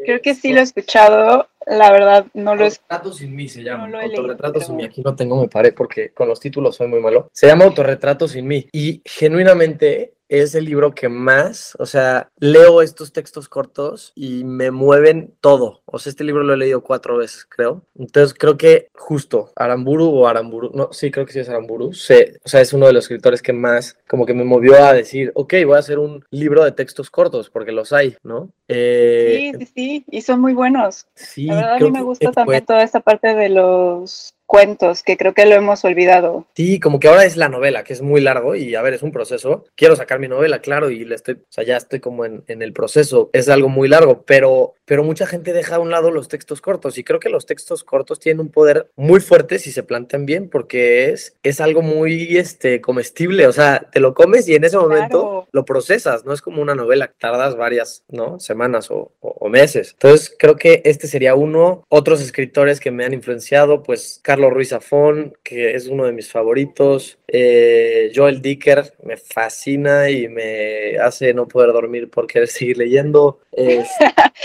Creo 0.05 0.21
que 0.21 0.35
sí 0.35 0.51
lo 0.51 0.59
he 0.59 0.63
escuchado, 0.63 1.47
la 1.65 1.91
verdad 1.91 2.25
no 2.33 2.55
lo 2.55 2.63
he 2.63 2.65
Autorretrato 2.65 3.13
sin 3.13 3.35
mí 3.35 3.47
se 3.47 3.63
llama. 3.63 3.87
No 3.87 4.59
sin 4.59 4.75
mí. 4.75 4.85
Aquí 4.85 5.01
no 5.01 5.15
tengo, 5.15 5.39
me 5.39 5.47
paré 5.47 5.71
porque 5.71 6.09
con 6.09 6.27
los 6.27 6.39
títulos 6.39 6.75
soy 6.75 6.87
muy 6.87 6.99
malo. 6.99 7.29
Se 7.31 7.47
llama 7.47 7.65
Autorretrato 7.65 8.27
sin 8.27 8.47
mí. 8.47 8.67
Y 8.71 9.01
genuinamente 9.05 10.13
es 10.29 10.53
el 10.55 10.65
libro 10.65 10.93
que 10.93 11.09
más, 11.09 11.75
o 11.79 11.85
sea, 11.87 12.29
leo 12.39 12.81
estos 12.81 13.11
textos 13.11 13.49
cortos 13.49 14.11
y 14.15 14.43
me 14.43 14.69
mueven 14.71 15.33
todo. 15.41 15.81
O 15.85 15.97
sea, 15.99 16.11
este 16.11 16.23
libro 16.23 16.43
lo 16.43 16.53
he 16.53 16.57
leído 16.57 16.81
cuatro 16.83 17.17
veces, 17.17 17.45
creo. 17.49 17.83
Entonces 17.97 18.37
creo 18.37 18.55
que 18.55 18.87
justo 18.93 19.51
Aramburu 19.55 20.05
o 20.09 20.27
Aramburu, 20.27 20.71
no, 20.73 20.89
sí, 20.93 21.09
creo 21.11 21.25
que 21.25 21.33
sí 21.33 21.39
es 21.39 21.49
Aramburu. 21.49 21.93
Se, 21.93 22.37
o 22.45 22.47
sea, 22.47 22.61
es 22.61 22.71
uno 22.73 22.85
de 22.85 22.93
los 22.93 23.05
escritores 23.05 23.41
que 23.41 23.53
más 23.53 23.97
como 24.07 24.25
que 24.25 24.33
me 24.35 24.43
movió 24.43 24.75
a 24.83 24.93
decir, 24.93 25.31
ok, 25.33 25.53
voy 25.65 25.75
a 25.75 25.79
hacer 25.79 25.97
un 25.99 26.23
libro 26.29 26.63
de 26.63 26.71
textos 26.71 27.09
cortos 27.09 27.49
porque 27.49 27.71
los 27.71 27.91
hay, 27.91 28.15
¿no? 28.23 28.51
Eh, 28.67 29.51
Sí, 29.53 29.65
sí, 29.65 29.71
sí, 29.75 30.05
y 30.11 30.21
son 30.21 30.41
muy 30.41 30.53
buenos. 30.53 31.07
sí, 31.15 31.47
La 31.47 31.55
verdad 31.55 31.73
a 31.75 31.79
mí 31.79 31.91
me 31.91 32.01
gusta 32.03 32.25
fue- 32.27 32.33
también 32.33 32.65
toda 32.65 32.83
esta 32.83 32.99
parte 32.99 33.33
de 33.33 33.49
los 33.49 34.35
cuentos, 34.49 35.03
que 35.03 35.15
creo 35.15 35.35
que 35.35 35.45
lo 35.45 35.53
hemos 35.53 35.85
olvidado. 35.85 36.47
Sí, 36.55 36.79
como 36.79 36.99
que 36.99 37.07
ahora 37.07 37.23
es 37.23 37.37
la 37.37 37.49
novela, 37.49 37.83
que 37.83 37.93
es 37.93 38.01
muy 38.01 38.19
largo 38.19 38.55
y 38.55 38.73
a 38.73 38.81
ver, 38.81 38.95
es 38.95 39.03
un 39.03 39.11
proceso. 39.11 39.65
Quiero 39.75 39.95
sacar 39.95 40.17
mi 40.17 40.27
novela, 40.27 40.59
claro, 40.59 40.89
y 40.89 41.05
le 41.05 41.13
estoy, 41.13 41.35
o 41.35 41.45
sea, 41.51 41.63
ya 41.63 41.77
estoy 41.77 41.99
como 41.99 42.25
en, 42.25 42.43
en 42.47 42.63
el 42.63 42.73
proceso. 42.73 43.29
Es 43.31 43.47
algo 43.47 43.69
muy 43.69 43.87
largo, 43.87 44.23
pero, 44.23 44.73
pero 44.85 45.03
mucha 45.03 45.27
gente 45.27 45.53
deja 45.53 45.75
a 45.75 45.79
un 45.79 45.91
lado 45.91 46.09
los 46.09 46.27
textos 46.29 46.61
cortos 46.61 46.97
y 46.97 47.03
creo 47.03 47.19
que 47.19 47.29
los 47.29 47.45
textos 47.45 47.83
cortos 47.83 48.19
tienen 48.19 48.39
un 48.41 48.49
poder 48.49 48.89
muy 48.95 49.19
fuerte 49.19 49.59
si 49.59 49.71
se 49.71 49.83
plantean 49.83 50.25
bien, 50.25 50.49
porque 50.49 51.11
es, 51.11 51.35
es 51.43 51.61
algo 51.61 51.83
muy 51.83 52.35
este, 52.37 52.81
comestible, 52.81 53.45
o 53.45 53.51
sea, 53.53 53.87
te 53.91 53.99
lo 53.99 54.15
comes 54.15 54.47
y 54.49 54.55
en 54.55 54.63
ese 54.63 54.77
momento 54.77 55.19
Claro. 55.21 55.47
lo 55.51 55.63
procesas, 55.63 56.25
no 56.25 56.33
es 56.33 56.41
como 56.41 56.59
una 56.59 56.73
novela 56.73 57.13
tardas 57.19 57.55
varias, 57.55 58.03
¿no? 58.09 58.39
Semanas 58.39 58.89
o, 58.89 59.11
o- 59.19 59.35
o 59.41 59.49
meses. 59.49 59.91
Entonces, 59.93 60.35
creo 60.39 60.55
que 60.55 60.81
este 60.85 61.05
sería 61.07 61.35
uno. 61.35 61.83
Otros 61.87 62.19
escritores 62.19 62.79
que 62.79 62.89
me 62.89 63.05
han 63.05 63.13
influenciado, 63.13 63.83
pues 63.83 64.19
Carlos 64.23 64.38
Ruiz 64.49 64.69
Zafón, 64.69 65.33
que 65.43 65.73
es 65.73 65.87
uno 65.87 66.05
de 66.05 66.11
mis 66.13 66.31
favoritos. 66.31 67.17
eh, 67.31 68.11
Joel 68.15 68.41
Dicker, 68.41 68.93
me 69.03 69.15
fascina 69.17 70.09
y 70.09 70.27
me 70.27 70.97
hace 70.97 71.31
no 71.33 71.47
poder 71.47 71.71
dormir 71.73 72.09
por 72.09 72.25
querer 72.27 72.47
seguir 72.47 72.77
leyendo. 72.77 73.39
Es- 73.51 73.89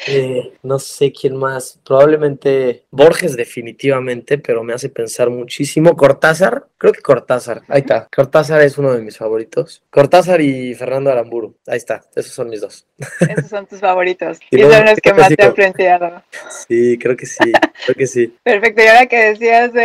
eh, 0.08 0.52
no 0.62 0.78
sé 0.78 1.12
quién 1.12 1.36
más, 1.36 1.78
probablemente 1.86 2.82
Borges 2.90 3.36
definitivamente, 3.36 4.38
pero 4.38 4.62
me 4.64 4.72
hace 4.74 4.88
pensar 4.88 5.30
muchísimo. 5.30 5.96
Cortázar, 5.96 6.66
creo 6.78 6.92
que 6.92 7.00
Cortázar, 7.00 7.62
ahí 7.68 7.80
está. 7.80 8.08
Cortázar 8.14 8.60
es 8.62 8.76
uno 8.76 8.92
de 8.92 9.00
mis 9.02 9.16
favoritos. 9.16 9.82
Cortázar 9.90 10.40
y 10.40 10.74
Fernando 10.74 11.10
Aramburu, 11.10 11.56
ahí 11.66 11.76
está, 11.78 12.02
esos 12.14 12.32
son 12.32 12.48
mis 12.50 12.60
dos. 12.60 12.86
Esos 13.20 13.48
son 13.48 13.66
tus 13.66 13.80
favoritos. 13.80 14.38
Y 14.50 14.58
son 14.60 14.70
los 14.84 14.94
que 14.94 15.00
¿qué 15.00 15.10
te 15.10 15.14
más 15.14 15.28
te 15.34 15.42
han 15.42 15.48
influenciado. 15.48 16.22
Sí, 16.68 16.98
creo 16.98 17.16
que 17.16 17.26
sí, 17.26 17.52
creo 17.86 17.96
que 17.96 18.06
sí. 18.06 18.34
Perfecto. 18.42 18.82
Y 18.82 18.86
ahora 18.86 19.06
que 19.06 19.16
decías 19.30 19.72
de 19.72 19.83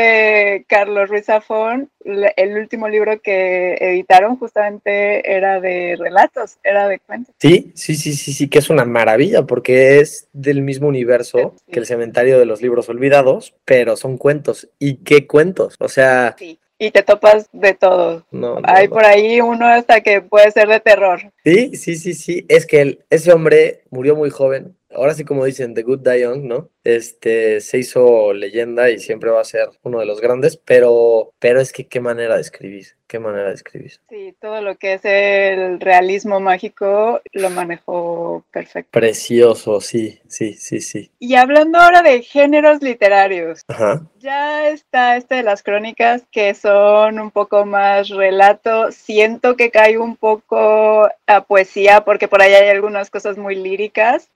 Carlos 0.68 1.10
Ruiz 1.10 1.26
Zafón, 1.26 1.90
el 2.04 2.58
último 2.58 2.88
libro 2.90 3.22
que 3.22 3.76
editaron 3.80 4.38
justamente 4.38 5.32
era 5.36 5.60
de 5.60 5.96
relatos, 5.98 6.58
era 6.64 6.88
de 6.88 7.00
cuentos. 7.00 7.34
Sí, 7.40 7.72
sí, 7.76 7.96
sí, 7.96 8.14
sí, 8.14 8.34
sí, 8.34 8.50
que 8.50 8.60
es 8.60 8.70
una 8.70 8.86
maravilla 8.86 9.44
porque 9.44 10.00
es 10.00 10.28
del 10.34 10.62
mismo 10.62 10.88
universo 10.88 11.56
Sí. 11.66 11.72
que 11.74 11.80
el 11.80 11.86
cementerio 11.86 12.40
de 12.40 12.46
los 12.46 12.62
libros 12.62 12.90
olvidados, 12.90 13.56
pero 13.66 13.96
son 13.96 14.18
cuentos. 14.18 14.70
¿Y 14.80 14.96
qué 15.04 15.28
cuentos? 15.28 15.76
O 15.80 15.88
sea, 15.90 16.36
Sí. 16.38 16.60
Y 16.82 16.92
te 16.92 17.04
topas 17.04 17.50
de 17.52 17.74
todo. 17.74 18.26
no. 18.32 18.56
no, 18.56 18.62
Hay 18.64 18.88
no. 18.88 18.94
por 18.94 19.04
ahí 19.06 19.42
uno 19.42 19.68
hasta 19.68 20.00
que 20.00 20.22
puede 20.22 20.50
ser 20.52 20.70
de 20.70 20.80
terror. 20.80 21.20
Sí, 21.44 21.76
sí, 21.76 21.96
sí, 21.98 22.14
sí. 22.14 22.46
Es 22.48 22.66
que 22.66 22.80
el- 22.82 23.04
ese 23.10 23.34
hombre 23.34 23.82
murió 23.90 24.16
muy 24.16 24.30
joven. 24.30 24.78
Ahora 24.92 25.14
sí, 25.14 25.24
como 25.24 25.46
dicen, 25.46 25.74
The 25.74 25.84
Good 25.84 26.00
Die 26.00 26.22
Young, 26.22 26.46
¿no? 26.46 26.70
Este 26.84 27.62
se 27.62 27.78
hizo 27.78 28.34
leyenda 28.34 28.90
y 28.90 29.00
siempre 29.00 29.30
va 29.30 29.42
a 29.42 29.46
ser 29.46 29.70
uno 29.84 30.00
de 30.00 30.06
los 30.06 30.22
grandes, 30.22 30.58
pero, 30.58 31.34
pero 31.40 31.62
es 31.62 31.72
que 31.72 31.88
qué 31.88 32.00
manera 32.00 32.36
de 32.36 32.42
escribir, 32.42 32.88
qué 33.06 33.20
manera 33.20 33.50
de 33.50 33.54
escribir. 33.54 34.00
Sí, 34.10 34.36
todo 34.42 34.62
lo 34.62 34.76
que 34.78 34.94
es 34.94 35.02
el 35.04 35.80
realismo 35.80 36.40
mágico 36.40 37.22
lo 37.34 37.50
manejó 37.52 38.44
perfecto. 38.52 38.90
Precioso, 38.92 39.82
sí, 39.82 40.20
sí, 40.28 40.54
sí, 40.54 40.82
sí. 40.82 41.12
Y 41.20 41.36
hablando 41.36 41.78
ahora 41.78 42.02
de 42.02 42.24
géneros 42.24 42.82
literarios, 42.82 43.62
Ajá. 43.68 44.02
ya 44.18 44.70
está 44.70 45.18
este 45.18 45.36
de 45.36 45.44
las 45.44 45.62
crónicas 45.62 46.24
que 46.32 46.56
son 46.56 47.20
un 47.20 47.30
poco 47.30 47.66
más 47.66 48.10
relato. 48.10 48.92
Siento 48.92 49.56
que 49.56 49.70
cae 49.70 50.00
un 50.00 50.16
poco 50.16 51.08
a 51.28 51.44
poesía 51.44 52.04
porque 52.04 52.28
por 52.28 52.42
ahí 52.42 52.54
hay 52.54 52.70
algunas 52.70 53.12
cosas 53.12 53.38
muy 53.38 53.56
líricas. 53.56 54.30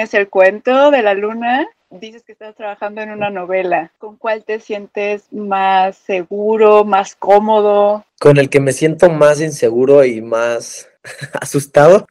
Tienes 0.00 0.14
el 0.14 0.30
cuento 0.30 0.90
de 0.90 1.02
la 1.02 1.12
luna. 1.12 1.68
Dices 1.90 2.22
que 2.22 2.32
estás 2.32 2.56
trabajando 2.56 3.02
en 3.02 3.10
una 3.10 3.28
novela. 3.28 3.92
¿Con 3.98 4.16
cuál 4.16 4.46
te 4.46 4.58
sientes 4.58 5.30
más 5.30 5.94
seguro, 5.94 6.86
más 6.86 7.14
cómodo? 7.14 8.06
Con 8.18 8.38
el 8.38 8.48
que 8.48 8.60
me 8.60 8.72
siento 8.72 9.10
más 9.10 9.42
inseguro 9.42 10.02
y 10.06 10.22
más 10.22 10.88
asustado 11.38 12.06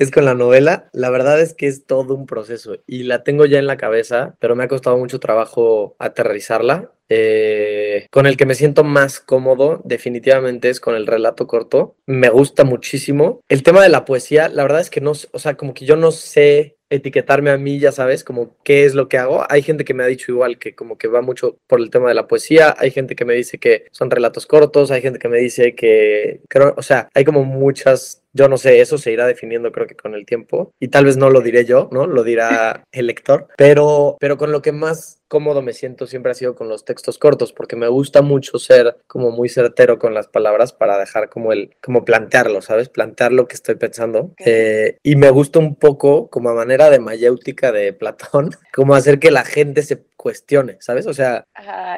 es 0.00 0.10
con 0.10 0.24
la 0.24 0.34
novela. 0.34 0.88
La 0.92 1.10
verdad 1.10 1.40
es 1.40 1.54
que 1.54 1.68
es 1.68 1.86
todo 1.86 2.16
un 2.16 2.26
proceso 2.26 2.78
y 2.88 3.04
la 3.04 3.22
tengo 3.22 3.46
ya 3.46 3.60
en 3.60 3.68
la 3.68 3.76
cabeza, 3.76 4.34
pero 4.40 4.56
me 4.56 4.64
ha 4.64 4.68
costado 4.68 4.98
mucho 4.98 5.20
trabajo 5.20 5.94
aterrizarla. 6.00 6.90
Eh, 7.08 8.06
con 8.10 8.26
el 8.26 8.36
que 8.36 8.44
me 8.46 8.54
siento 8.54 8.84
más 8.84 9.18
cómodo 9.20 9.80
definitivamente 9.84 10.70
es 10.70 10.80
con 10.80 10.96
el 10.96 11.06
relato 11.06 11.46
corto. 11.46 11.94
Me 12.04 12.30
gusta 12.30 12.64
muchísimo. 12.64 13.42
El 13.48 13.62
tema 13.62 13.80
de 13.80 13.90
la 13.90 14.04
poesía, 14.04 14.48
la 14.48 14.64
verdad 14.64 14.80
es 14.80 14.90
que 14.90 15.00
no, 15.00 15.12
o 15.12 15.38
sea, 15.38 15.54
como 15.54 15.72
que 15.72 15.86
yo 15.86 15.96
no 15.96 16.10
sé 16.10 16.77
etiquetarme 16.90 17.50
a 17.50 17.58
mí, 17.58 17.78
ya 17.78 17.92
sabes, 17.92 18.24
como 18.24 18.56
qué 18.64 18.84
es 18.84 18.94
lo 18.94 19.08
que 19.08 19.18
hago. 19.18 19.44
Hay 19.48 19.62
gente 19.62 19.84
que 19.84 19.94
me 19.94 20.04
ha 20.04 20.06
dicho 20.06 20.32
igual 20.32 20.58
que 20.58 20.74
como 20.74 20.98
que 20.98 21.08
va 21.08 21.22
mucho 21.22 21.58
por 21.66 21.80
el 21.80 21.90
tema 21.90 22.08
de 22.08 22.14
la 22.14 22.28
poesía, 22.28 22.74
hay 22.78 22.90
gente 22.90 23.16
que 23.16 23.24
me 23.24 23.34
dice 23.34 23.58
que 23.58 23.86
son 23.92 24.10
relatos 24.10 24.46
cortos, 24.46 24.90
hay 24.90 25.02
gente 25.02 25.18
que 25.18 25.28
me 25.28 25.38
dice 25.38 25.74
que, 25.74 26.40
creo, 26.48 26.74
o 26.76 26.82
sea, 26.82 27.08
hay 27.14 27.24
como 27.24 27.44
muchas 27.44 28.22
yo 28.32 28.48
no 28.48 28.58
sé, 28.58 28.80
eso 28.80 28.98
se 28.98 29.10
irá 29.10 29.26
definiendo 29.26 29.72
creo 29.72 29.86
que 29.86 29.96
con 29.96 30.14
el 30.14 30.26
tiempo 30.26 30.72
y 30.78 30.88
tal 30.88 31.06
vez 31.06 31.16
no 31.16 31.30
lo 31.30 31.40
diré 31.40 31.64
yo, 31.64 31.88
¿no? 31.92 32.06
Lo 32.06 32.22
dirá 32.22 32.84
el 32.92 33.06
lector, 33.06 33.48
pero, 33.56 34.16
pero 34.20 34.36
con 34.36 34.52
lo 34.52 34.62
que 34.62 34.70
más 34.70 35.17
cómodo 35.28 35.62
me 35.62 35.74
siento 35.74 36.06
siempre 36.06 36.32
ha 36.32 36.34
sido 36.34 36.54
con 36.54 36.68
los 36.68 36.84
textos 36.84 37.18
cortos, 37.18 37.52
porque 37.52 37.76
me 37.76 37.88
gusta 37.88 38.22
mucho 38.22 38.58
ser 38.58 38.96
como 39.06 39.30
muy 39.30 39.48
certero 39.48 39.98
con 39.98 40.14
las 40.14 40.26
palabras 40.26 40.72
para 40.72 40.98
dejar 40.98 41.28
como 41.28 41.52
el, 41.52 41.76
como 41.82 42.04
plantearlo, 42.04 42.62
¿sabes? 42.62 42.88
Plantear 42.88 43.32
lo 43.32 43.46
que 43.46 43.54
estoy 43.54 43.76
pensando. 43.76 44.32
Eh, 44.38 44.98
y 45.02 45.16
me 45.16 45.30
gusta 45.30 45.58
un 45.58 45.76
poco 45.76 46.28
como 46.28 46.48
a 46.50 46.54
manera 46.54 46.90
de 46.90 46.98
mayéutica 46.98 47.72
de 47.72 47.92
Platón, 47.92 48.50
como 48.74 48.94
hacer 48.94 49.18
que 49.18 49.30
la 49.30 49.44
gente 49.44 49.82
se 49.82 50.02
cuestione, 50.18 50.76
¿sabes? 50.80 51.06
O 51.06 51.14
sea... 51.14 51.46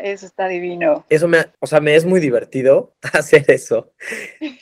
eso 0.05 0.27
está 0.27 0.47
divino. 0.47 1.07
Eso 1.09 1.27
me, 1.27 1.39
o 1.59 1.67
sea, 1.67 1.81
me 1.81 1.97
es 1.97 2.05
muy 2.05 2.21
divertido 2.21 2.93
hacer 3.13 3.45
eso, 3.49 3.93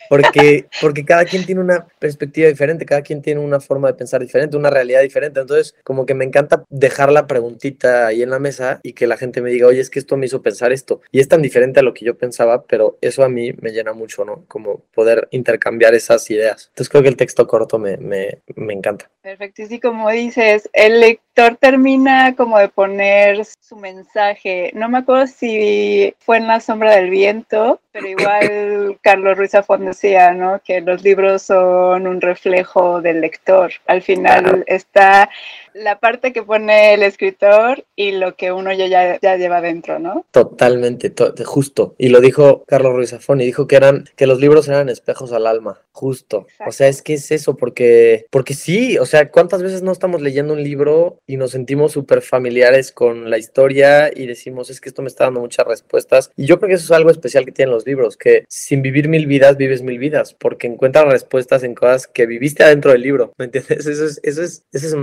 porque, 0.09 0.67
porque 0.81 1.05
cada 1.05 1.25
quien 1.25 1.45
tiene 1.45 1.61
una 1.61 1.87
perspectiva 1.99 2.49
diferente, 2.49 2.87
cada 2.87 3.03
quien 3.03 3.21
tiene 3.21 3.41
una 3.41 3.61
forma 3.61 3.89
de 3.89 3.95
pensar 3.95 4.23
diferente, 4.23 4.57
una 4.57 4.71
realidad 4.71 5.03
diferente, 5.03 5.41
entonces 5.41 5.75
como 5.85 6.07
que 6.07 6.15
me 6.15 6.25
encanta 6.25 6.65
dejar 6.71 7.11
la 7.11 7.27
preguntita 7.27 8.07
ahí 8.07 8.23
en 8.23 8.31
la 8.31 8.39
mesa 8.39 8.81
y 8.83 8.93
que 8.93 9.09
la 9.09 9.17
gente 9.17 9.43
me 9.43 9.51
diga, 9.51 9.67
oye, 9.67 9.81
es 9.81 9.91
que 9.91 9.99
esto 9.99 10.17
me 10.17 10.27
hizo 10.27 10.41
pensar 10.41 10.73
esto. 10.73 11.01
Y 11.11 11.19
es 11.21 11.29
tan 11.29 11.43
diferente 11.43 11.81
a 11.81 11.83
lo 11.83 11.95
que 11.95 12.05
yo 12.05 12.17
pensaba, 12.17 12.65
pero 12.65 12.97
eso 13.01 13.25
a 13.25 13.29
mí 13.29 13.53
me 13.61 13.73
llena 13.73 13.93
mucho, 13.93 14.25
¿no? 14.25 14.45
Como 14.47 14.85
poder 14.95 15.27
intercambiar 15.33 15.95
esas 15.95 16.31
ideas. 16.31 16.69
Entonces 16.69 16.89
creo 16.89 17.03
que 17.03 17.09
el 17.09 17.17
texto 17.17 17.47
corto 17.47 17.79
me, 17.79 17.97
me, 17.97 18.43
me 18.55 18.73
encanta. 18.73 19.11
Perfecto. 19.21 19.63
Y 19.63 19.67
sí, 19.67 19.81
como 19.81 20.09
dices, 20.11 20.71
el 20.73 21.03
lector 21.39 21.57
termina 21.57 22.35
como 22.35 22.59
de 22.59 22.69
poner 22.69 23.45
su 23.45 23.77
mensaje. 23.77 24.73
No 24.75 24.89
me 24.89 24.99
acuerdo 24.99 25.29
si 25.29 26.13
fue 26.19 26.39
en 26.39 26.49
La 26.49 26.59
sombra 26.59 26.97
del 26.97 27.11
viento, 27.11 27.81
pero 27.93 28.09
igual 28.09 28.99
Carlos 29.03 29.39
Ruiz 29.39 29.53
Zafón 29.53 29.85
decía, 29.85 30.33
¿no? 30.33 30.61
Que 30.65 30.81
los 30.81 31.03
libros 31.05 31.43
son 31.43 32.09
un 32.09 32.21
reflejo 32.21 33.01
del 33.01 33.21
lector. 33.21 33.71
Al 33.87 34.03
final 34.03 34.65
está 34.67 35.31
la 35.75 35.99
parte 35.99 36.33
que 36.33 36.43
pone 36.43 36.95
el 36.95 37.03
escritor 37.03 37.85
y 37.97 38.13
lo 38.13 38.37
que 38.37 38.53
uno 38.53 38.73
ya, 38.73 39.19
ya, 39.21 39.37
lleva 39.37 39.61
dentro, 39.61 39.99
¿no? 39.99 40.25
Totalmente, 40.31 41.13
justo. 41.45 41.95
Y 41.99 42.09
lo 42.09 42.21
dijo 42.21 42.65
Carlos 42.67 42.95
Ruiz 42.95 43.11
Zafón 43.11 43.41
y 43.41 43.45
dijo 43.45 43.67
que 43.67 43.77
eran 43.77 44.09
que 44.17 44.27
los 44.27 44.41
libros 44.41 44.69
eran 44.69 44.89
espejos 44.89 45.33
al 45.33 45.47
alma, 45.47 45.81
justo. 45.93 46.47
O 46.67 46.73
sea, 46.73 46.89
es 46.89 47.03
que 47.03 47.15
es 47.15 47.31
eso, 47.31 47.57
porque, 47.57 48.27
porque 48.31 48.55
sí, 48.55 48.99
o 48.99 49.07
sea, 49.07 49.31
¿cuántas 49.31 49.63
veces 49.63 49.83
no 49.83 49.93
estamos 49.93 50.23
leyendo 50.23 50.55
un 50.55 50.63
libro 50.63 51.21
y 51.27 51.37
nos 51.37 51.53
sentimos 51.53 51.93
súper 51.93 52.23
familiares 52.23 52.93
con 52.93 53.31
la 53.31 53.39
historia 53.39 54.11
y 54.15 54.27
decimos, 54.27 54.71
es 54.71 54.81
que 54.81 54.89
esto 54.89 55.03
me 55.03 55.09
está 55.09 55.25
dando 55.25 55.41
muchas 55.41 55.67
respuestas? 55.67 56.31
Y 56.37 56.47
yo 56.47 56.59
creo 56.59 56.69
que 56.69 56.75
eso 56.75 56.85
es 56.85 56.93
algo 56.93 57.11
especial 57.11 57.45
que 57.45 57.53
tienen 57.53 57.75
los 57.75 57.87
libros, 57.87 58.17
que 58.17 58.45
sin 58.49 58.83
vivir 58.83 59.09
mil 59.09 59.27
vidas 59.27 59.57
vives 59.57 59.83
mil 59.83 59.99
vidas, 59.99 60.35
porque 60.35 60.67
encuentras 60.67 61.07
respuestas 61.07 61.63
en 61.63 61.75
cosas 61.75 62.07
que 62.07 62.27
viviste 62.27 62.63
adentro 62.63 62.93
del 62.93 63.03
libro, 63.03 63.33
¿me 63.39 63.47
entiendes? 63.47 63.87
Eso 63.87 64.05
es, 64.05 64.21
eso 64.23 64.43
es, 64.43 64.65
eso 64.73 64.87
es 64.87 64.95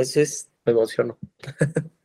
eso 0.00 0.20
es, 0.20 0.48
me 0.64 0.72
emociono. 0.72 1.16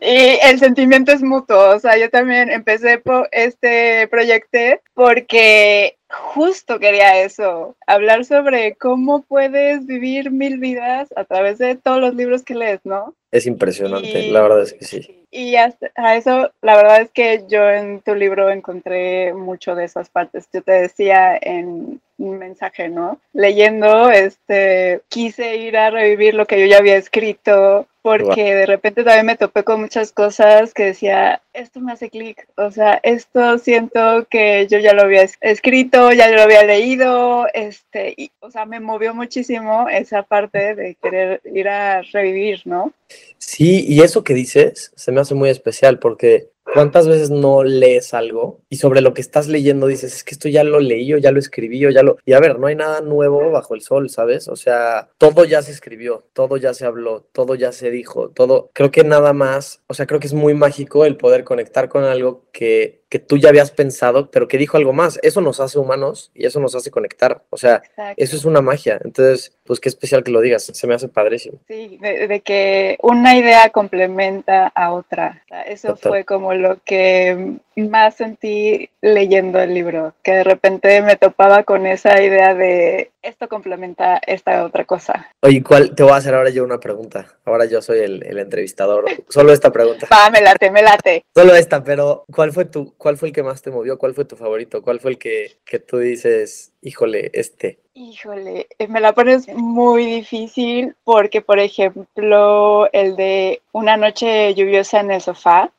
y 0.00 0.38
el 0.42 0.58
sentimiento 0.58 1.12
es 1.12 1.22
mutuo, 1.22 1.76
o 1.76 1.78
sea, 1.78 1.96
yo 1.96 2.10
también 2.10 2.50
empecé 2.50 2.98
por 2.98 3.28
este 3.32 4.06
proyecto 4.08 4.58
porque 4.94 5.96
justo 6.10 6.78
quería 6.78 7.22
eso, 7.22 7.76
hablar 7.86 8.24
sobre 8.24 8.74
cómo 8.76 9.22
puedes 9.22 9.86
vivir 9.86 10.30
mil 10.30 10.58
vidas 10.58 11.08
a 11.16 11.24
través 11.24 11.58
de 11.58 11.76
todos 11.76 12.00
los 12.00 12.14
libros 12.14 12.42
que 12.42 12.54
lees, 12.54 12.80
¿no? 12.84 13.14
Es 13.30 13.46
impresionante, 13.46 14.30
la 14.30 14.40
verdad 14.40 14.62
es 14.62 14.72
que 14.72 14.84
sí. 14.84 15.26
Y 15.30 15.56
hasta 15.56 15.90
a 15.96 16.16
eso, 16.16 16.50
la 16.62 16.76
verdad 16.76 17.02
es 17.02 17.10
que 17.10 17.44
yo 17.48 17.68
en 17.68 18.00
tu 18.00 18.14
libro 18.14 18.48
encontré 18.50 19.34
mucho 19.34 19.74
de 19.74 19.84
esas 19.84 20.08
partes. 20.08 20.48
Yo 20.52 20.62
te 20.62 20.72
decía 20.72 21.38
en 21.40 22.00
un 22.18 22.38
mensaje, 22.38 22.88
¿no? 22.88 23.20
Leyendo, 23.32 24.10
este, 24.10 25.00
quise 25.08 25.56
ir 25.56 25.76
a 25.76 25.90
revivir 25.90 26.34
lo 26.34 26.46
que 26.46 26.60
yo 26.60 26.66
ya 26.66 26.78
había 26.78 26.96
escrito, 26.96 27.86
porque 28.02 28.54
de 28.54 28.66
repente 28.66 29.04
también 29.04 29.26
me 29.26 29.36
topé 29.36 29.64
con 29.64 29.80
muchas 29.80 30.12
cosas 30.12 30.74
que 30.74 30.86
decía, 30.86 31.42
esto 31.52 31.80
me 31.80 31.92
hace 31.92 32.10
clic, 32.10 32.48
o 32.56 32.70
sea, 32.70 33.00
esto 33.02 33.58
siento 33.58 34.26
que 34.30 34.66
yo 34.68 34.78
ya 34.78 34.94
lo 34.94 35.02
había 35.02 35.26
escrito, 35.40 36.12
ya 36.12 36.28
lo 36.30 36.42
había 36.42 36.64
leído, 36.64 37.46
este, 37.54 38.14
y, 38.16 38.30
o 38.40 38.50
sea, 38.50 38.64
me 38.64 38.80
movió 38.80 39.14
muchísimo 39.14 39.88
esa 39.88 40.22
parte 40.22 40.74
de 40.74 40.96
querer 41.00 41.40
ir 41.44 41.68
a 41.68 42.02
revivir, 42.02 42.62
¿no? 42.64 42.92
Sí, 43.38 43.84
y 43.86 44.02
eso 44.02 44.24
que 44.24 44.34
dices 44.34 44.92
se 44.96 45.12
me 45.12 45.20
hace 45.20 45.34
muy 45.34 45.50
especial 45.50 45.98
porque 45.98 46.48
¿Cuántas 46.74 47.08
veces 47.08 47.30
no 47.30 47.64
lees 47.64 48.14
algo 48.14 48.60
y 48.68 48.76
sobre 48.76 49.00
lo 49.00 49.14
que 49.14 49.20
estás 49.20 49.48
leyendo 49.48 49.86
dices, 49.86 50.14
es 50.14 50.24
que 50.24 50.34
esto 50.34 50.48
ya 50.48 50.64
lo 50.64 50.80
leí 50.80 51.12
o 51.14 51.18
ya 51.18 51.32
lo 51.32 51.38
escribí 51.38 51.84
o 51.86 51.90
ya 51.90 52.02
lo... 52.02 52.18
Y 52.24 52.34
a 52.34 52.40
ver, 52.40 52.58
no 52.58 52.66
hay 52.66 52.76
nada 52.76 53.00
nuevo 53.00 53.50
bajo 53.50 53.74
el 53.74 53.80
sol, 53.80 54.10
¿sabes? 54.10 54.48
O 54.48 54.56
sea, 54.56 55.08
todo 55.18 55.44
ya 55.44 55.62
se 55.62 55.72
escribió, 55.72 56.26
todo 56.32 56.56
ya 56.56 56.74
se 56.74 56.84
habló, 56.84 57.26
todo 57.32 57.54
ya 57.54 57.72
se 57.72 57.90
dijo, 57.90 58.30
todo... 58.30 58.70
Creo 58.74 58.90
que 58.90 59.04
nada 59.04 59.32
más, 59.32 59.82
o 59.86 59.94
sea, 59.94 60.06
creo 60.06 60.20
que 60.20 60.26
es 60.26 60.34
muy 60.34 60.54
mágico 60.54 61.04
el 61.04 61.16
poder 61.16 61.44
conectar 61.44 61.88
con 61.88 62.04
algo 62.04 62.44
que 62.52 63.02
que 63.08 63.18
tú 63.18 63.38
ya 63.38 63.48
habías 63.48 63.70
pensado, 63.70 64.30
pero 64.30 64.48
que 64.48 64.58
dijo 64.58 64.76
algo 64.76 64.92
más. 64.92 65.18
Eso 65.22 65.40
nos 65.40 65.60
hace 65.60 65.78
humanos 65.78 66.30
y 66.34 66.46
eso 66.46 66.60
nos 66.60 66.74
hace 66.74 66.90
conectar. 66.90 67.42
O 67.50 67.56
sea, 67.56 67.82
eso 68.16 68.36
es 68.36 68.44
una 68.44 68.60
magia. 68.60 69.00
Entonces, 69.02 69.56
pues 69.64 69.80
qué 69.80 69.88
especial 69.88 70.22
que 70.22 70.30
lo 70.30 70.40
digas. 70.40 70.64
Se 70.64 70.86
me 70.86 70.94
hace 70.94 71.08
padrísimo. 71.08 71.58
Sí, 71.68 71.98
de, 72.00 72.40
que 72.40 72.98
una 73.02 73.36
idea 73.36 73.70
complementa 73.70 74.68
a 74.68 74.92
otra. 74.92 75.42
eso 75.66 75.96
fue 75.96 76.24
como 76.24 76.54
lo 76.54 76.78
que 76.84 77.58
más 77.76 78.16
sentí 78.16 78.90
leyendo 79.00 79.60
el 79.60 79.72
libro, 79.72 80.14
que 80.22 80.32
de 80.32 80.44
repente 80.44 81.00
me 81.02 81.16
topaba 81.16 81.62
con 81.62 81.86
esa 81.86 82.20
idea 82.22 82.54
de 82.54 83.10
esto 83.28 83.48
complementa 83.48 84.20
esta 84.26 84.64
otra 84.64 84.84
cosa. 84.84 85.28
Oye, 85.42 85.62
¿cuál? 85.62 85.94
Te 85.94 86.02
voy 86.02 86.12
a 86.12 86.16
hacer 86.16 86.34
ahora 86.34 86.50
yo 86.50 86.64
una 86.64 86.80
pregunta. 86.80 87.26
Ahora 87.44 87.66
yo 87.66 87.80
soy 87.82 88.00
el, 88.00 88.24
el 88.24 88.38
entrevistador. 88.38 89.04
Solo 89.28 89.52
esta 89.52 89.70
pregunta. 89.70 90.08
Va, 90.10 90.30
me 90.30 90.40
late, 90.40 90.70
me 90.70 90.82
late. 90.82 91.24
Solo 91.34 91.54
esta, 91.54 91.84
pero 91.84 92.24
¿cuál 92.32 92.52
fue 92.52 92.64
tu, 92.64 92.94
cuál 92.96 93.16
fue 93.16 93.28
el 93.28 93.34
que 93.34 93.42
más 93.42 93.62
te 93.62 93.70
movió? 93.70 93.98
¿Cuál 93.98 94.14
fue 94.14 94.24
tu 94.24 94.36
favorito? 94.36 94.82
¿Cuál 94.82 95.00
fue 95.00 95.12
el 95.12 95.18
que, 95.18 95.60
que 95.64 95.78
tú 95.78 95.98
dices, 95.98 96.72
híjole, 96.80 97.30
este? 97.34 97.78
Híjole, 98.00 98.68
eh, 98.78 98.86
me 98.86 99.00
la 99.00 99.12
pones 99.12 99.48
muy 99.48 100.06
difícil 100.06 100.94
porque, 101.02 101.40
por 101.40 101.58
ejemplo, 101.58 102.88
el 102.92 103.16
de 103.16 103.60
Una 103.72 103.96
noche 103.96 104.54
lluviosa 104.54 105.00
en 105.00 105.10
el 105.10 105.20
sofá, 105.20 105.72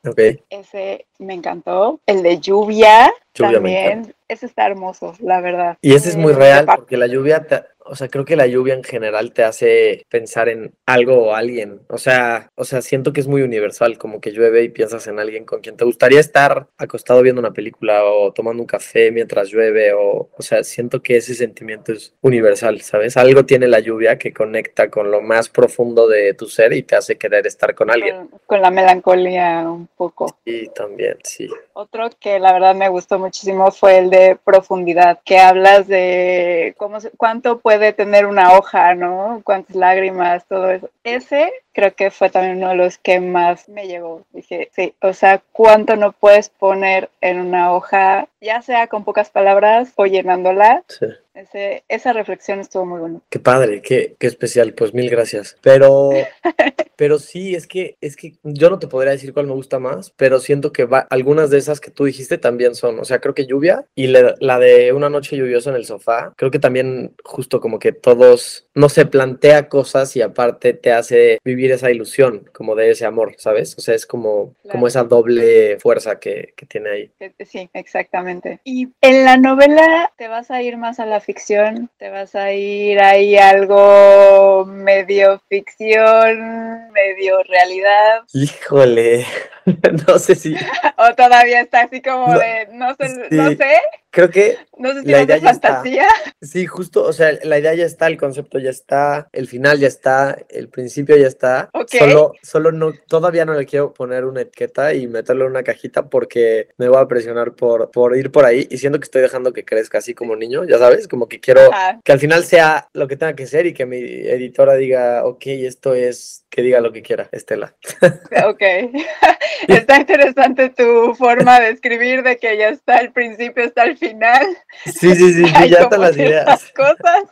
ese 0.50 1.06
me 1.18 1.32
encantó. 1.32 1.98
El 2.04 2.22
de 2.22 2.38
lluvia, 2.38 3.10
también, 3.32 4.14
ese 4.28 4.44
está 4.44 4.66
hermoso, 4.66 5.14
la 5.20 5.40
verdad. 5.40 5.78
Y 5.80 5.94
ese 5.94 6.10
es 6.10 6.16
muy 6.16 6.34
real 6.34 6.66
porque 6.66 6.98
la 6.98 7.06
lluvia, 7.06 7.46
o 7.90 7.96
sea, 7.96 8.08
creo 8.08 8.24
que 8.24 8.36
la 8.36 8.46
lluvia 8.46 8.74
en 8.74 8.84
general 8.84 9.32
te 9.32 9.42
hace 9.42 10.06
pensar 10.08 10.48
en 10.48 10.72
algo 10.86 11.24
o 11.24 11.34
alguien. 11.34 11.80
O 11.88 11.98
sea, 11.98 12.48
o 12.54 12.64
sea, 12.64 12.82
siento 12.82 13.12
que 13.12 13.20
es 13.20 13.26
muy 13.26 13.42
universal, 13.42 13.98
como 13.98 14.20
que 14.20 14.30
llueve 14.30 14.62
y 14.62 14.68
piensas 14.68 15.08
en 15.08 15.18
alguien 15.18 15.44
con 15.44 15.60
quien 15.60 15.76
te 15.76 15.84
gustaría 15.84 16.20
estar 16.20 16.68
acostado 16.78 17.20
viendo 17.20 17.40
una 17.40 17.52
película 17.52 18.04
o 18.04 18.32
tomando 18.32 18.62
un 18.62 18.66
café 18.68 19.10
mientras 19.10 19.48
llueve 19.50 19.92
o, 19.92 20.30
o 20.36 20.42
sea, 20.42 20.62
siento 20.62 21.02
que 21.02 21.16
ese 21.16 21.34
sentimiento 21.34 21.92
es 21.92 22.14
universal, 22.20 22.80
¿sabes? 22.82 23.16
Algo 23.16 23.44
tiene 23.44 23.66
la 23.66 23.80
lluvia 23.80 24.18
que 24.18 24.32
conecta 24.32 24.88
con 24.88 25.10
lo 25.10 25.20
más 25.20 25.48
profundo 25.48 26.06
de 26.06 26.34
tu 26.34 26.46
ser 26.46 26.72
y 26.72 26.84
te 26.84 26.94
hace 26.94 27.18
querer 27.18 27.46
estar 27.48 27.74
con 27.74 27.90
alguien. 27.90 28.28
Con, 28.46 28.60
la 28.60 28.70
melancolía 28.70 29.64
un 29.68 29.88
poco. 29.88 30.38
Sí, 30.44 30.70
también, 30.74 31.16
sí. 31.24 31.48
Otro 31.72 32.08
que 32.20 32.38
la 32.38 32.52
verdad 32.52 32.74
me 32.74 32.88
gustó 32.88 33.18
muchísimo 33.18 33.72
fue 33.72 33.98
el 33.98 34.10
de 34.10 34.38
profundidad, 34.44 35.20
que 35.24 35.38
hablas 35.38 35.88
de 35.88 36.74
cómo 36.76 36.98
cuánto 37.16 37.58
puede 37.58 37.79
de 37.80 37.92
tener 37.92 38.26
una 38.26 38.52
hoja, 38.52 38.94
¿no? 38.94 39.40
Cuántas 39.44 39.74
lágrimas, 39.74 40.46
todo 40.46 40.70
eso. 40.70 40.90
Ese 41.02 41.52
creo 41.72 41.94
que 41.94 42.10
fue 42.10 42.30
también 42.30 42.58
uno 42.58 42.70
de 42.70 42.76
los 42.76 42.98
que 42.98 43.20
más 43.20 43.68
me 43.68 43.86
llegó. 43.86 44.24
Dije, 44.32 44.70
sí, 44.74 44.94
o 45.00 45.12
sea, 45.12 45.42
cuánto 45.52 45.96
no 45.96 46.12
puedes 46.12 46.48
poner 46.48 47.10
en 47.20 47.40
una 47.40 47.72
hoja, 47.72 48.28
ya 48.40 48.62
sea 48.62 48.86
con 48.86 49.04
pocas 49.04 49.30
palabras 49.30 49.92
o 49.96 50.06
llenándola. 50.06 50.84
Sí. 50.88 51.06
Ese, 51.32 51.84
esa 51.88 52.12
reflexión 52.12 52.58
estuvo 52.58 52.84
muy 52.84 53.00
buena. 53.00 53.20
Qué 53.30 53.38
padre, 53.38 53.82
qué, 53.82 54.16
qué 54.18 54.26
especial, 54.26 54.74
pues 54.74 54.92
mil 54.92 55.08
gracias. 55.08 55.56
Pero, 55.62 56.10
pero 56.96 57.18
sí, 57.18 57.54
es 57.54 57.66
que, 57.68 57.96
es 58.00 58.16
que 58.16 58.34
yo 58.42 58.68
no 58.68 58.78
te 58.78 58.88
podría 58.88 59.12
decir 59.12 59.32
cuál 59.32 59.46
me 59.46 59.54
gusta 59.54 59.78
más, 59.78 60.12
pero 60.16 60.40
siento 60.40 60.72
que 60.72 60.84
va, 60.84 61.06
algunas 61.08 61.48
de 61.48 61.58
esas 61.58 61.80
que 61.80 61.92
tú 61.92 62.04
dijiste 62.04 62.36
también 62.36 62.74
son, 62.74 62.98
o 62.98 63.04
sea, 63.04 63.20
creo 63.20 63.34
que 63.34 63.46
lluvia 63.46 63.86
y 63.94 64.08
la, 64.08 64.34
la 64.40 64.58
de 64.58 64.92
una 64.92 65.08
noche 65.08 65.36
lluviosa 65.36 65.70
en 65.70 65.76
el 65.76 65.86
sofá, 65.86 66.32
creo 66.36 66.50
que 66.50 66.58
también 66.58 67.14
justo 67.24 67.60
como 67.60 67.78
que 67.78 67.92
todos, 67.92 68.66
no 68.74 68.88
se 68.88 69.06
plantea 69.06 69.68
cosas 69.68 70.16
y 70.16 70.22
aparte 70.22 70.74
te 70.74 70.92
hace 70.92 71.38
vivir 71.44 71.59
esa 71.66 71.90
ilusión 71.90 72.48
como 72.52 72.74
de 72.74 72.90
ese 72.90 73.06
amor, 73.06 73.34
¿sabes? 73.38 73.76
O 73.76 73.80
sea, 73.80 73.94
es 73.94 74.06
como, 74.06 74.54
como 74.70 74.86
esa 74.86 75.04
doble 75.04 75.78
fuerza 75.78 76.18
que, 76.18 76.54
que 76.56 76.66
tiene 76.66 76.90
ahí. 76.90 77.10
Sí, 77.44 77.68
exactamente. 77.74 78.60
Y 78.64 78.88
en 79.00 79.24
la 79.24 79.36
novela 79.36 80.12
te 80.16 80.28
vas 80.28 80.50
a 80.50 80.62
ir 80.62 80.76
más 80.76 81.00
a 81.00 81.06
la 81.06 81.20
ficción, 81.20 81.90
te 81.98 82.10
vas 82.10 82.34
a 82.34 82.52
ir 82.52 83.00
ahí 83.00 83.36
algo 83.36 84.64
medio 84.66 85.40
ficción, 85.48 86.90
medio 86.92 87.42
realidad. 87.44 88.22
Híjole, 88.32 89.26
no 90.08 90.18
sé 90.18 90.34
si... 90.34 90.54
o 90.54 91.14
todavía 91.14 91.60
está 91.60 91.82
así 91.82 92.00
como 92.02 92.32
de, 92.38 92.68
no 92.72 92.94
sé, 92.96 93.28
no 93.30 93.50
sé. 93.50 93.78
Creo 94.12 94.28
que 94.28 94.56
No 94.76 94.92
sé 94.92 95.02
si 95.02 95.06
La 95.08 95.18
es 95.20 95.24
idea 95.24 95.36
de 95.36 95.42
ya 95.42 95.50
está. 95.50 95.68
fantasía. 95.68 96.08
Sí, 96.42 96.66
justo, 96.66 97.04
o 97.04 97.12
sea, 97.12 97.32
la 97.44 97.58
idea 97.60 97.74
ya 97.74 97.84
está, 97.84 98.08
el 98.08 98.16
concepto 98.16 98.58
ya 98.58 98.70
está, 98.70 99.28
el 99.32 99.46
final 99.46 99.78
ya 99.78 99.86
está, 99.86 100.36
el 100.48 100.68
principio 100.68 101.16
ya 101.16 101.28
está. 101.28 101.70
Ok. 101.74 101.90
Solo, 101.96 102.32
solo 102.42 102.72
no, 102.72 102.92
todavía 103.06 103.44
no 103.44 103.54
le 103.54 103.66
quiero 103.66 103.92
poner 103.94 104.24
una 104.24 104.40
etiqueta 104.40 104.94
y 104.94 105.06
meterlo 105.06 105.44
en 105.44 105.52
una 105.52 105.62
cajita 105.62 106.08
porque 106.08 106.68
me 106.76 106.88
voy 106.88 107.00
a 107.00 107.06
presionar 107.06 107.52
por, 107.52 107.90
por 107.92 108.16
ir 108.16 108.32
por 108.32 108.44
ahí 108.44 108.66
y 108.68 108.78
siento 108.78 108.98
que 108.98 109.04
estoy 109.04 109.22
dejando 109.22 109.52
que 109.52 109.64
crezca 109.64 109.98
así 109.98 110.12
como 110.12 110.34
niño, 110.34 110.64
ya 110.64 110.78
sabes, 110.78 111.06
como 111.06 111.28
que 111.28 111.38
quiero 111.38 111.70
que 112.02 112.12
al 112.12 112.18
final 112.18 112.44
sea 112.44 112.88
lo 112.92 113.06
que 113.06 113.16
tenga 113.16 113.36
que 113.36 113.46
ser 113.46 113.66
y 113.66 113.74
que 113.74 113.86
mi 113.86 113.98
editora 113.98 114.74
diga, 114.74 115.24
ok, 115.24 115.46
esto 115.46 115.94
es, 115.94 116.44
que 116.50 116.62
diga 116.62 116.80
lo 116.80 116.92
que 116.92 117.02
quiera, 117.02 117.28
Estela. 117.30 117.76
ok. 118.46 118.62
está 119.68 119.96
interesante 119.98 120.70
tu 120.70 121.14
forma 121.14 121.60
de 121.60 121.70
escribir, 121.70 122.22
de 122.22 122.36
que 122.38 122.56
ya 122.56 122.68
está 122.68 122.98
el 122.98 123.12
principio, 123.12 123.64
está 123.64 123.84
el 123.84 123.96
final. 123.96 124.46
Sí, 124.84 125.14
sí, 125.14 125.32
sí, 125.32 125.44
Hay 125.54 125.70
ya 125.70 125.80
están 125.80 126.00
las 126.00 126.16
ideas. 126.16 126.72
cosas. 126.74 127.24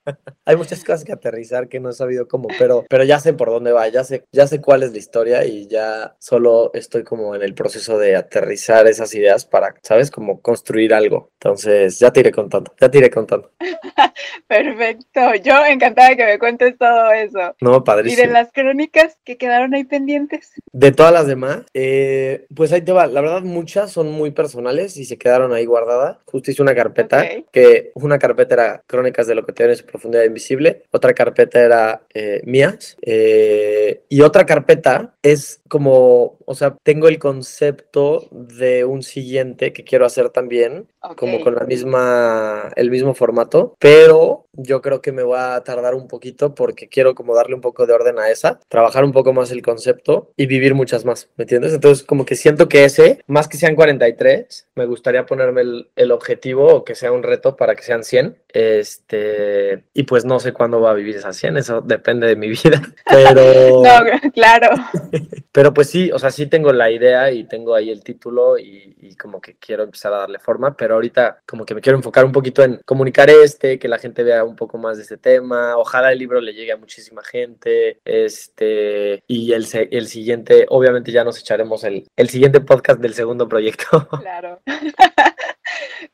Hay 0.44 0.56
muchas 0.56 0.84
cosas 0.84 1.04
que 1.04 1.12
aterrizar 1.12 1.68
que 1.68 1.80
no 1.80 1.90
he 1.90 1.92
sabido 1.92 2.26
cómo, 2.28 2.48
pero, 2.58 2.84
pero 2.88 3.04
ya 3.04 3.18
sé 3.20 3.32
por 3.32 3.48
dónde 3.50 3.72
va, 3.72 3.88
ya 3.88 4.04
sé, 4.04 4.24
ya 4.32 4.46
sé 4.46 4.60
cuál 4.60 4.82
es 4.82 4.92
la 4.92 4.98
historia 4.98 5.44
y 5.44 5.66
ya 5.68 6.16
solo 6.18 6.70
estoy 6.74 7.04
como 7.04 7.34
en 7.34 7.42
el 7.42 7.54
proceso 7.54 7.98
de 7.98 8.16
aterrizar 8.16 8.86
esas 8.86 9.14
ideas 9.14 9.44
para, 9.44 9.74
¿sabes? 9.82 10.10
Como 10.10 10.40
construir 10.40 10.94
algo. 10.94 11.30
Entonces, 11.40 11.98
ya 11.98 12.12
te 12.12 12.20
iré 12.20 12.32
contando, 12.32 12.74
ya 12.80 12.90
te 12.90 12.98
iré 12.98 13.10
contando. 13.10 13.50
Perfecto. 14.46 15.34
Yo 15.44 15.64
encantada 15.66 16.10
de 16.10 16.16
que 16.16 16.24
me 16.24 16.38
cuentes 16.38 16.76
todo 16.78 17.10
eso. 17.12 17.54
No, 17.60 17.70
Y 17.70 17.74
de 17.74 17.80
padrísimo. 17.82 18.32
las 18.32 18.52
crónicas 18.52 19.18
que 19.24 19.36
quedaron 19.36 19.74
ahí 19.74 19.84
pendientes. 19.84 20.52
De 20.72 20.92
todas 20.92 21.12
las 21.12 21.26
demás, 21.26 21.62
eh, 21.74 22.07
pues 22.54 22.72
ahí 22.72 22.82
te 22.82 22.92
va. 22.92 23.06
La 23.06 23.20
verdad, 23.20 23.42
muchas 23.42 23.92
son 23.92 24.10
muy 24.10 24.30
personales 24.30 24.96
y 24.96 25.04
se 25.04 25.18
quedaron 25.18 25.52
ahí 25.52 25.64
guardadas. 25.64 26.18
Justo 26.26 26.50
hice 26.50 26.62
una 26.62 26.74
carpeta, 26.74 27.26
que 27.52 27.92
una 27.94 28.18
carpeta 28.18 28.54
era 28.54 28.82
Crónicas 28.86 29.26
de 29.26 29.34
lo 29.34 29.44
que 29.44 29.52
en 29.64 29.76
su 29.76 29.84
profundidad 29.84 30.24
invisible, 30.24 30.84
otra 30.90 31.12
carpeta 31.12 31.60
era 31.60 32.02
eh, 32.14 32.40
mías, 32.44 32.96
eh, 33.02 34.02
y 34.08 34.20
otra 34.22 34.46
carpeta 34.46 35.14
es 35.22 35.60
como, 35.68 36.37
o 36.50 36.54
sea, 36.54 36.76
tengo 36.82 37.08
el 37.08 37.18
concepto 37.18 38.26
de 38.30 38.86
un 38.86 39.02
siguiente 39.02 39.74
que 39.74 39.84
quiero 39.84 40.06
hacer 40.06 40.30
también, 40.30 40.88
como 41.16 41.36
Ok. 41.36 41.44
con 41.44 41.54
la 41.56 41.64
misma, 41.64 42.72
el 42.74 42.90
mismo 42.90 43.12
formato, 43.12 43.74
pero 43.78 44.46
yo 44.54 44.80
creo 44.80 45.02
que 45.02 45.12
me 45.12 45.22
va 45.22 45.56
a 45.56 45.62
tardar 45.62 45.94
un 45.94 46.08
poquito 46.08 46.54
porque 46.54 46.88
quiero 46.88 47.14
como 47.14 47.34
darle 47.34 47.54
un 47.54 47.60
poco 47.60 47.86
de 47.86 47.92
orden 47.92 48.18
a 48.18 48.30
esa, 48.30 48.60
trabajar 48.68 49.04
un 49.04 49.12
poco 49.12 49.34
más 49.34 49.50
el 49.52 49.60
concepto 49.60 50.32
y 50.38 50.46
vivir 50.46 50.74
muchas 50.74 51.04
más, 51.04 51.28
¿me 51.36 51.42
entiendes? 51.42 51.74
Entonces 51.74 52.02
como 52.02 52.24
que 52.24 52.34
siento 52.34 52.66
que 52.66 52.84
ese, 52.84 53.20
más 53.26 53.46
que 53.46 53.58
sean 53.58 53.74
43, 53.76 54.68
me 54.74 54.86
gustaría 54.86 55.26
ponerme 55.26 55.60
el, 55.60 55.90
el 55.96 56.12
objetivo 56.12 56.66
o 56.76 56.84
que 56.84 56.94
sea 56.94 57.12
un 57.12 57.22
reto 57.24 57.56
para 57.56 57.74
que 57.76 57.82
sean 57.82 58.04
100, 58.04 58.38
este, 58.54 59.84
y 59.92 60.04
pues 60.04 60.24
no 60.24 60.40
sé 60.40 60.54
cuándo 60.54 60.80
va 60.80 60.92
a 60.92 60.94
vivir 60.94 61.16
esas 61.16 61.36
100, 61.36 61.58
eso 61.58 61.82
depende 61.82 62.26
de 62.26 62.36
mi 62.36 62.48
vida, 62.64 62.80
pero... 63.04 63.82
No, 63.88 64.30
claro. 64.32 64.70
Pero 65.52 65.74
pues 65.74 65.90
sí, 65.90 66.10
o 66.12 66.18
sea, 66.20 66.30
sí 66.38 66.46
tengo 66.46 66.72
la 66.72 66.90
idea 66.90 67.30
y 67.30 67.44
tengo 67.44 67.74
ahí 67.74 67.90
el 67.90 68.02
título 68.02 68.58
y, 68.58 68.86
como 69.18 69.40
que 69.40 69.56
quiero 69.56 69.82
empezar 69.82 70.12
a 70.12 70.18
darle 70.18 70.38
forma, 70.38 70.76
pero 70.76 70.94
ahorita 70.94 71.40
como 71.44 71.64
que 71.64 71.74
me 71.74 71.80
quiero 71.80 71.98
enfocar 71.98 72.24
un 72.24 72.30
poquito 72.30 72.62
en 72.62 72.80
comunicar 72.84 73.28
este, 73.30 73.78
que 73.78 73.88
la 73.88 73.98
gente 73.98 74.22
vea 74.22 74.44
un 74.44 74.54
poco 74.54 74.78
más 74.78 74.96
de 74.96 75.02
este 75.02 75.16
tema, 75.16 75.76
ojalá 75.76 76.12
el 76.12 76.20
libro 76.20 76.40
le 76.40 76.54
llegue 76.54 76.70
a 76.70 76.76
muchísima 76.76 77.22
gente, 77.24 77.98
este, 78.04 79.24
y 79.26 79.52
el, 79.52 79.66
el 79.90 80.06
siguiente, 80.06 80.66
obviamente 80.68 81.10
ya 81.10 81.24
nos 81.24 81.40
echaremos 81.40 81.82
el, 81.82 82.08
el 82.16 82.28
siguiente 82.28 82.60
podcast 82.60 83.00
del 83.00 83.14
segundo 83.14 83.48
proyecto. 83.48 84.08
Claro. 84.28 84.60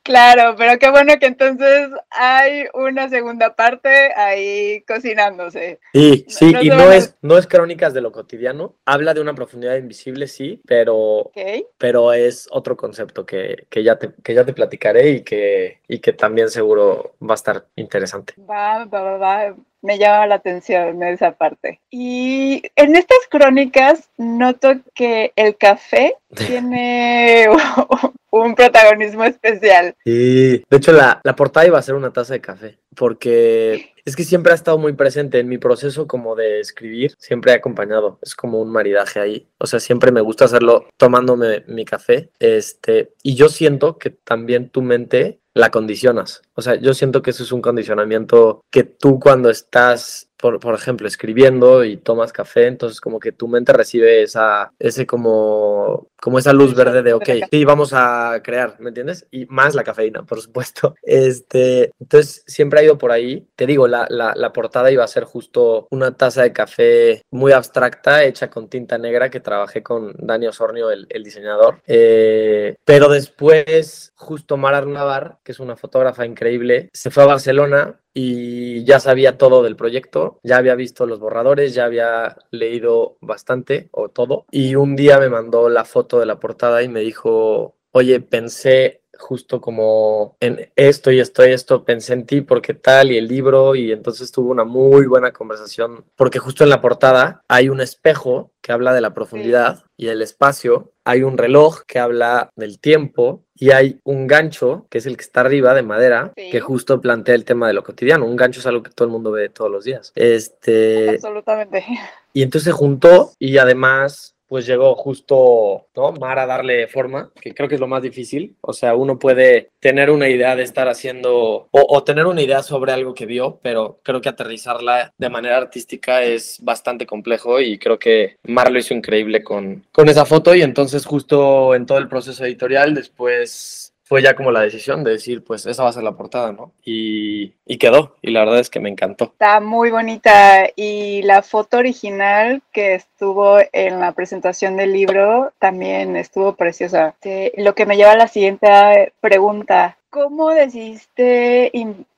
Claro, 0.03 0.55
pero 0.57 0.79
qué 0.79 0.91
bueno 0.91 1.15
que 1.19 1.27
entonces 1.27 1.89
hay 2.11 2.65
una 2.75 3.09
segunda 3.09 3.55
parte 3.55 4.13
ahí 4.15 4.83
cocinándose. 4.87 5.81
Sí, 5.93 6.25
sí, 6.29 6.53
no 6.53 6.63
y 6.63 6.69
no 6.69 6.75
a- 6.77 6.97
es, 6.97 7.17
no 7.23 7.39
es 7.39 7.47
crónicas 7.47 7.95
de 7.95 8.01
lo 8.01 8.13
cotidiano, 8.13 8.75
habla 8.85 9.15
de 9.15 9.21
una 9.21 9.35
profundidad 9.35 9.77
invisible, 9.77 10.27
sí, 10.27 10.61
pero 10.67 11.31
pero 11.79 12.13
es 12.13 12.49
otro 12.51 12.77
concepto 12.77 13.25
que, 13.27 13.67
que 13.71 13.83
ya, 13.83 13.99
te, 13.99 14.13
que 14.23 14.35
ya 14.35 14.45
te 14.45 14.53
platicaré 14.53 15.11
y 15.11 15.23
que, 15.23 15.81
y 15.89 15.99
que 16.01 16.13
también 16.13 16.49
seguro 16.51 17.15
va 17.23 17.35
a 17.35 17.37
estar 17.37 17.67
interesante. 17.77 18.35
Va, 18.39 18.85
va, 18.85 19.03
va, 19.03 19.17
va. 19.19 19.57
Me 19.85 19.99
llama 19.99 20.27
la 20.27 20.37
atención 20.37 21.03
esa 21.03 21.33
parte. 21.33 21.79
Y 21.91 22.63
en 22.75 22.97
estas 22.97 23.19
crónicas 23.31 24.09
noto 24.17 24.77
que 24.95 25.35
el 25.37 25.59
café 25.59 26.17
tiene 26.35 27.47
un 28.31 28.55
protagonismo 28.55 29.25
especial. 29.25 29.95
Y 30.07 30.59
de 30.59 30.77
hecho 30.77 30.93
la, 30.93 31.21
la 31.23 31.37
portada 31.37 31.67
iba 31.67 31.79
a 31.79 31.83
ser 31.83 31.97
una 31.97 32.15
taza 32.15 32.33
de 32.33 32.41
café, 32.41 32.79
porque 32.97 33.93
es 34.07 34.17
que 34.17 34.25
siempre 34.25 34.53
ha 34.53 34.55
estado 34.55 34.79
muy 34.79 34.95
presente 34.95 35.39
en 35.39 35.49
mi 35.49 35.59
proceso 35.59 36.07
como 36.07 36.35
de 36.35 36.61
escribir, 36.61 37.15
siempre 37.19 37.53
ha 37.53 37.57
acompañado, 37.57 38.19
es 38.23 38.35
como 38.35 38.61
un 38.61 38.71
maridaje 38.71 39.21
ahí, 39.21 39.49
o 39.59 39.67
sea, 39.67 39.81
siempre 39.81 40.13
me 40.13 40.21
gusta 40.21 40.47
hacerlo 40.47 40.87
tomándome 40.97 41.65
mi 41.69 41.85
café, 41.85 42.31
este, 42.39 43.13
y 43.23 43.35
yo 43.35 43.49
siento 43.49 43.99
que 43.99 44.11
también 44.11 44.71
tu 44.71 44.83
mente 44.83 45.41
la 45.55 45.71
condicionas, 45.71 46.43
o 46.55 46.63
sea, 46.63 46.77
yo 46.77 46.95
siento 46.95 47.23
que 47.23 47.31
eso 47.31 47.43
es 47.43 47.53
un 47.53 47.63
condicionamiento 47.63 48.61
que 48.71 48.85
tú 48.85 49.19
cuando 49.19 49.51
estás 49.51 50.29
por, 50.45 50.61
por, 50.61 50.75
ejemplo, 50.75 51.09
escribiendo 51.09 51.85
y 51.85 51.97
tomas 51.97 52.31
café, 52.31 52.67
entonces 52.67 53.01
como 53.01 53.19
que 53.19 53.33
tu 53.33 53.49
mente 53.49 53.73
recibe 53.73 54.23
esa, 54.23 54.73
ese 54.79 55.07
como, 55.07 56.09
como 56.21 56.39
esa 56.39 56.53
luz 56.53 56.75
verde 56.75 57.03
de, 57.03 57.15
ok, 57.15 57.29
sí, 57.51 57.65
vamos 57.65 57.93
a 57.95 58.41
crear, 58.43 58.77
¿me 58.79 58.89
entiendes? 58.89 59.27
Y 59.31 59.47
más 59.47 59.75
la 59.75 59.85
cafeína, 59.85 60.25
por 60.25 60.41
supuesto. 60.41 60.95
Este, 61.15 61.93
entonces 62.01 62.43
siempre 62.47 62.81
ha 62.81 62.83
ido 62.83 62.99
por 62.99 63.13
ahí. 63.13 63.47
Te 63.57 63.67
digo, 63.67 63.87
la, 63.87 64.07
la, 64.11 64.33
la 64.35 64.53
portada 64.53 64.91
iba 64.91 65.05
a 65.05 65.09
ser 65.09 65.25
justo 65.25 65.87
una 65.91 66.17
taza 66.17 66.43
de 66.43 66.53
café 66.53 67.23
muy 67.31 67.53
abstracta, 67.53 68.25
hecha 68.25 68.51
con 68.51 68.69
tinta 68.69 68.99
negra, 68.99 69.31
que 69.31 69.41
trabajé 69.41 69.83
con 69.83 70.13
Dani 70.19 70.49
Osornio, 70.49 70.91
el, 70.91 71.07
el 71.09 71.23
diseñador. 71.23 71.81
Eh, 71.87 72.77
pero 72.85 73.09
después, 73.09 74.13
justo 74.17 74.57
Mara 74.57 74.85
Navar, 74.85 75.39
que 75.45 75.53
es 75.53 75.61
una 75.61 75.77
fotógrafa 75.77 76.27
increíble, 76.45 76.91
se 76.93 77.11
fue 77.11 77.23
a 77.23 77.27
Barcelona 77.27 78.01
y 78.13 78.85
ya 78.85 79.01
sabía 79.01 79.39
todo 79.39 79.63
del 79.63 79.77
proyecto, 79.77 80.41
ya 80.43 80.59
había 80.59 80.75
visto 80.75 81.07
los 81.07 81.19
borradores, 81.19 81.75
ya 81.75 81.87
había 81.87 82.37
leído 82.51 83.17
bastante 83.21 83.89
o 83.93 84.11
todo. 84.11 84.45
Y 84.51 84.75
un 84.75 84.95
día 84.95 85.19
me 85.19 85.31
mandó 85.31 85.69
la 85.69 85.85
foto 85.85 86.21
de 86.21 86.27
la 86.27 86.39
portada 86.39 86.83
y 86.83 86.89
me 86.89 87.01
dijo, 87.01 87.77
oye, 87.93 88.21
pensé 88.21 89.01
justo 89.19 89.61
como 89.61 90.37
en 90.41 90.71
esto 90.77 91.11
y 91.11 91.21
esto 91.21 91.47
y 91.47 91.53
esto, 91.53 91.85
pensé 91.85 92.13
en 92.13 92.27
ti 92.27 92.41
porque 92.41 92.75
tal 92.75 93.13
y 93.13 93.17
el 93.17 93.29
libro 93.29 93.75
y 93.75 93.93
entonces 93.93 94.31
tuvo 94.33 94.51
una 94.51 94.65
muy 94.65 95.07
buena 95.07 95.33
conversación 95.33 96.05
porque 96.17 96.41
justo 96.41 96.65
en 96.65 96.71
la 96.71 96.81
portada 96.81 97.43
hay 97.49 97.69
un 97.69 97.81
espejo 97.81 98.53
que 98.61 98.73
habla 98.73 98.93
de 98.93 99.01
la 99.01 99.15
profundidad 99.15 99.77
sí. 99.77 99.83
y 99.99 100.09
el 100.09 100.21
espacio, 100.21 100.94
hay 101.05 101.23
un 101.23 101.39
reloj 101.39 101.83
que 101.87 101.99
habla 101.99 102.51
del 102.57 102.81
tiempo 102.81 103.45
y 103.55 103.71
hay 103.71 104.01
un 104.05 104.27
gancho 104.27 104.87
que 104.91 104.99
es 104.99 105.07
el 105.07 105.17
que 105.17 105.23
está 105.23 105.41
arriba 105.41 105.75
de 105.75 105.83
madera 105.83 106.33
sí. 106.37 106.51
que 106.51 106.61
justo 106.61 107.01
plantea 107.01 107.35
el 107.35 107.45
tema 107.45 107.69
de 107.69 107.75
lo 107.75 107.85
cotidiano, 107.85 108.27
un 108.27 108.37
gancho 108.37 108.61
es 108.61 108.67
algo 108.67 108.83
que 108.83 108.91
todo 108.91 109.07
el 109.07 109.13
mundo 109.13 109.31
ve 109.31 109.49
todos 109.51 109.71
los 109.71 109.85
días. 109.85 110.13
Este 110.15 111.11
Absolutamente. 111.11 111.85
Y 112.33 112.43
entonces 112.43 112.65
se 112.65 112.73
juntó 112.73 113.33
y 113.39 113.59
además 113.59 114.35
pues 114.55 114.67
llegó 114.67 114.95
justo, 114.95 115.89
¿no? 115.97 116.13
Mar 116.13 116.39
a 116.39 116.47
darle 116.47 116.87
forma, 116.87 117.33
que 117.41 117.53
creo 117.53 117.69
que 117.69 117.75
es 117.75 117.81
lo 117.81 117.89
más 117.89 118.03
difícil. 118.03 118.55
O 118.61 118.73
sea, 118.73 118.95
uno 118.95 119.19
puede 119.19 119.71
tener 119.81 120.13
una 120.13 120.29
idea 120.29 120.55
de 120.55 120.63
estar 120.63 120.87
haciendo 120.87 121.35
o, 121.35 121.69
o, 121.73 122.05
tener 122.05 122.27
una 122.27 122.41
idea 122.41 122.63
sobre 122.63 122.93
algo 122.93 123.15
que 123.15 123.27
vio, 123.27 123.59
pero 123.63 123.99
creo 124.05 124.21
que 124.21 124.29
aterrizarla 124.29 125.13
de 125.19 125.29
manera 125.29 125.57
artística 125.57 126.23
es 126.23 126.61
bastante 126.63 127.05
complejo 127.05 127.61
y 127.61 127.81
creo 127.81 127.99
que 127.99 128.37
Mar 128.45 128.71
lo 128.71 128.79
hizo 128.79 128.95
increíble 128.95 129.43
con, 129.43 129.85
con 129.91 130.09
esa 130.09 130.25
foto 130.25 130.55
y 130.55 130.63
entonces 130.63 131.05
justo 131.05 131.75
en 131.75 131.85
todo 131.85 131.99
el 131.99 132.07
proceso 132.07 132.45
editorial 132.45 132.95
después 132.95 133.94
fue 134.05 134.23
ya 134.23 134.37
como 134.37 134.53
la 134.53 134.61
decisión 134.61 135.03
de 135.03 135.13
decir, 135.13 135.43
pues 135.43 135.65
esa 135.67 135.83
va 135.83 135.89
a 135.89 135.93
ser 135.93 136.03
la 136.03 136.13
portada, 136.13 136.53
¿no? 136.53 136.73
Y, 136.85 137.55
y, 137.65 137.79
quedó, 137.79 138.17
y 138.21 138.31
la 138.31 138.41
verdad 138.41 138.61
es 138.61 138.69
que 138.69 138.79
me 138.79 138.91
encantó. 138.91 139.25
Está 139.25 139.61
muy 139.61 139.91
bonita 139.91 140.69
y 140.77 141.23
la 141.23 141.43
foto 141.43 141.79
original 141.79 142.63
que 142.71 142.95
estuvo 142.95 143.59
en 143.73 144.01
la 144.01 144.13
presentación 144.13 144.77
del 144.77 144.93
libro 144.93 145.53
también 145.59 146.17
estuvo 146.17 146.55
preciosa. 146.55 147.17
Lo 147.57 147.75
que 147.75 147.87
me 147.87 147.97
lleva 147.97 148.13
a 148.13 148.17
la 148.17 148.29
siguiente 148.29 149.13
pregunta, 149.21 149.97
¿cómo 150.11 150.51
decidiste 150.51 151.71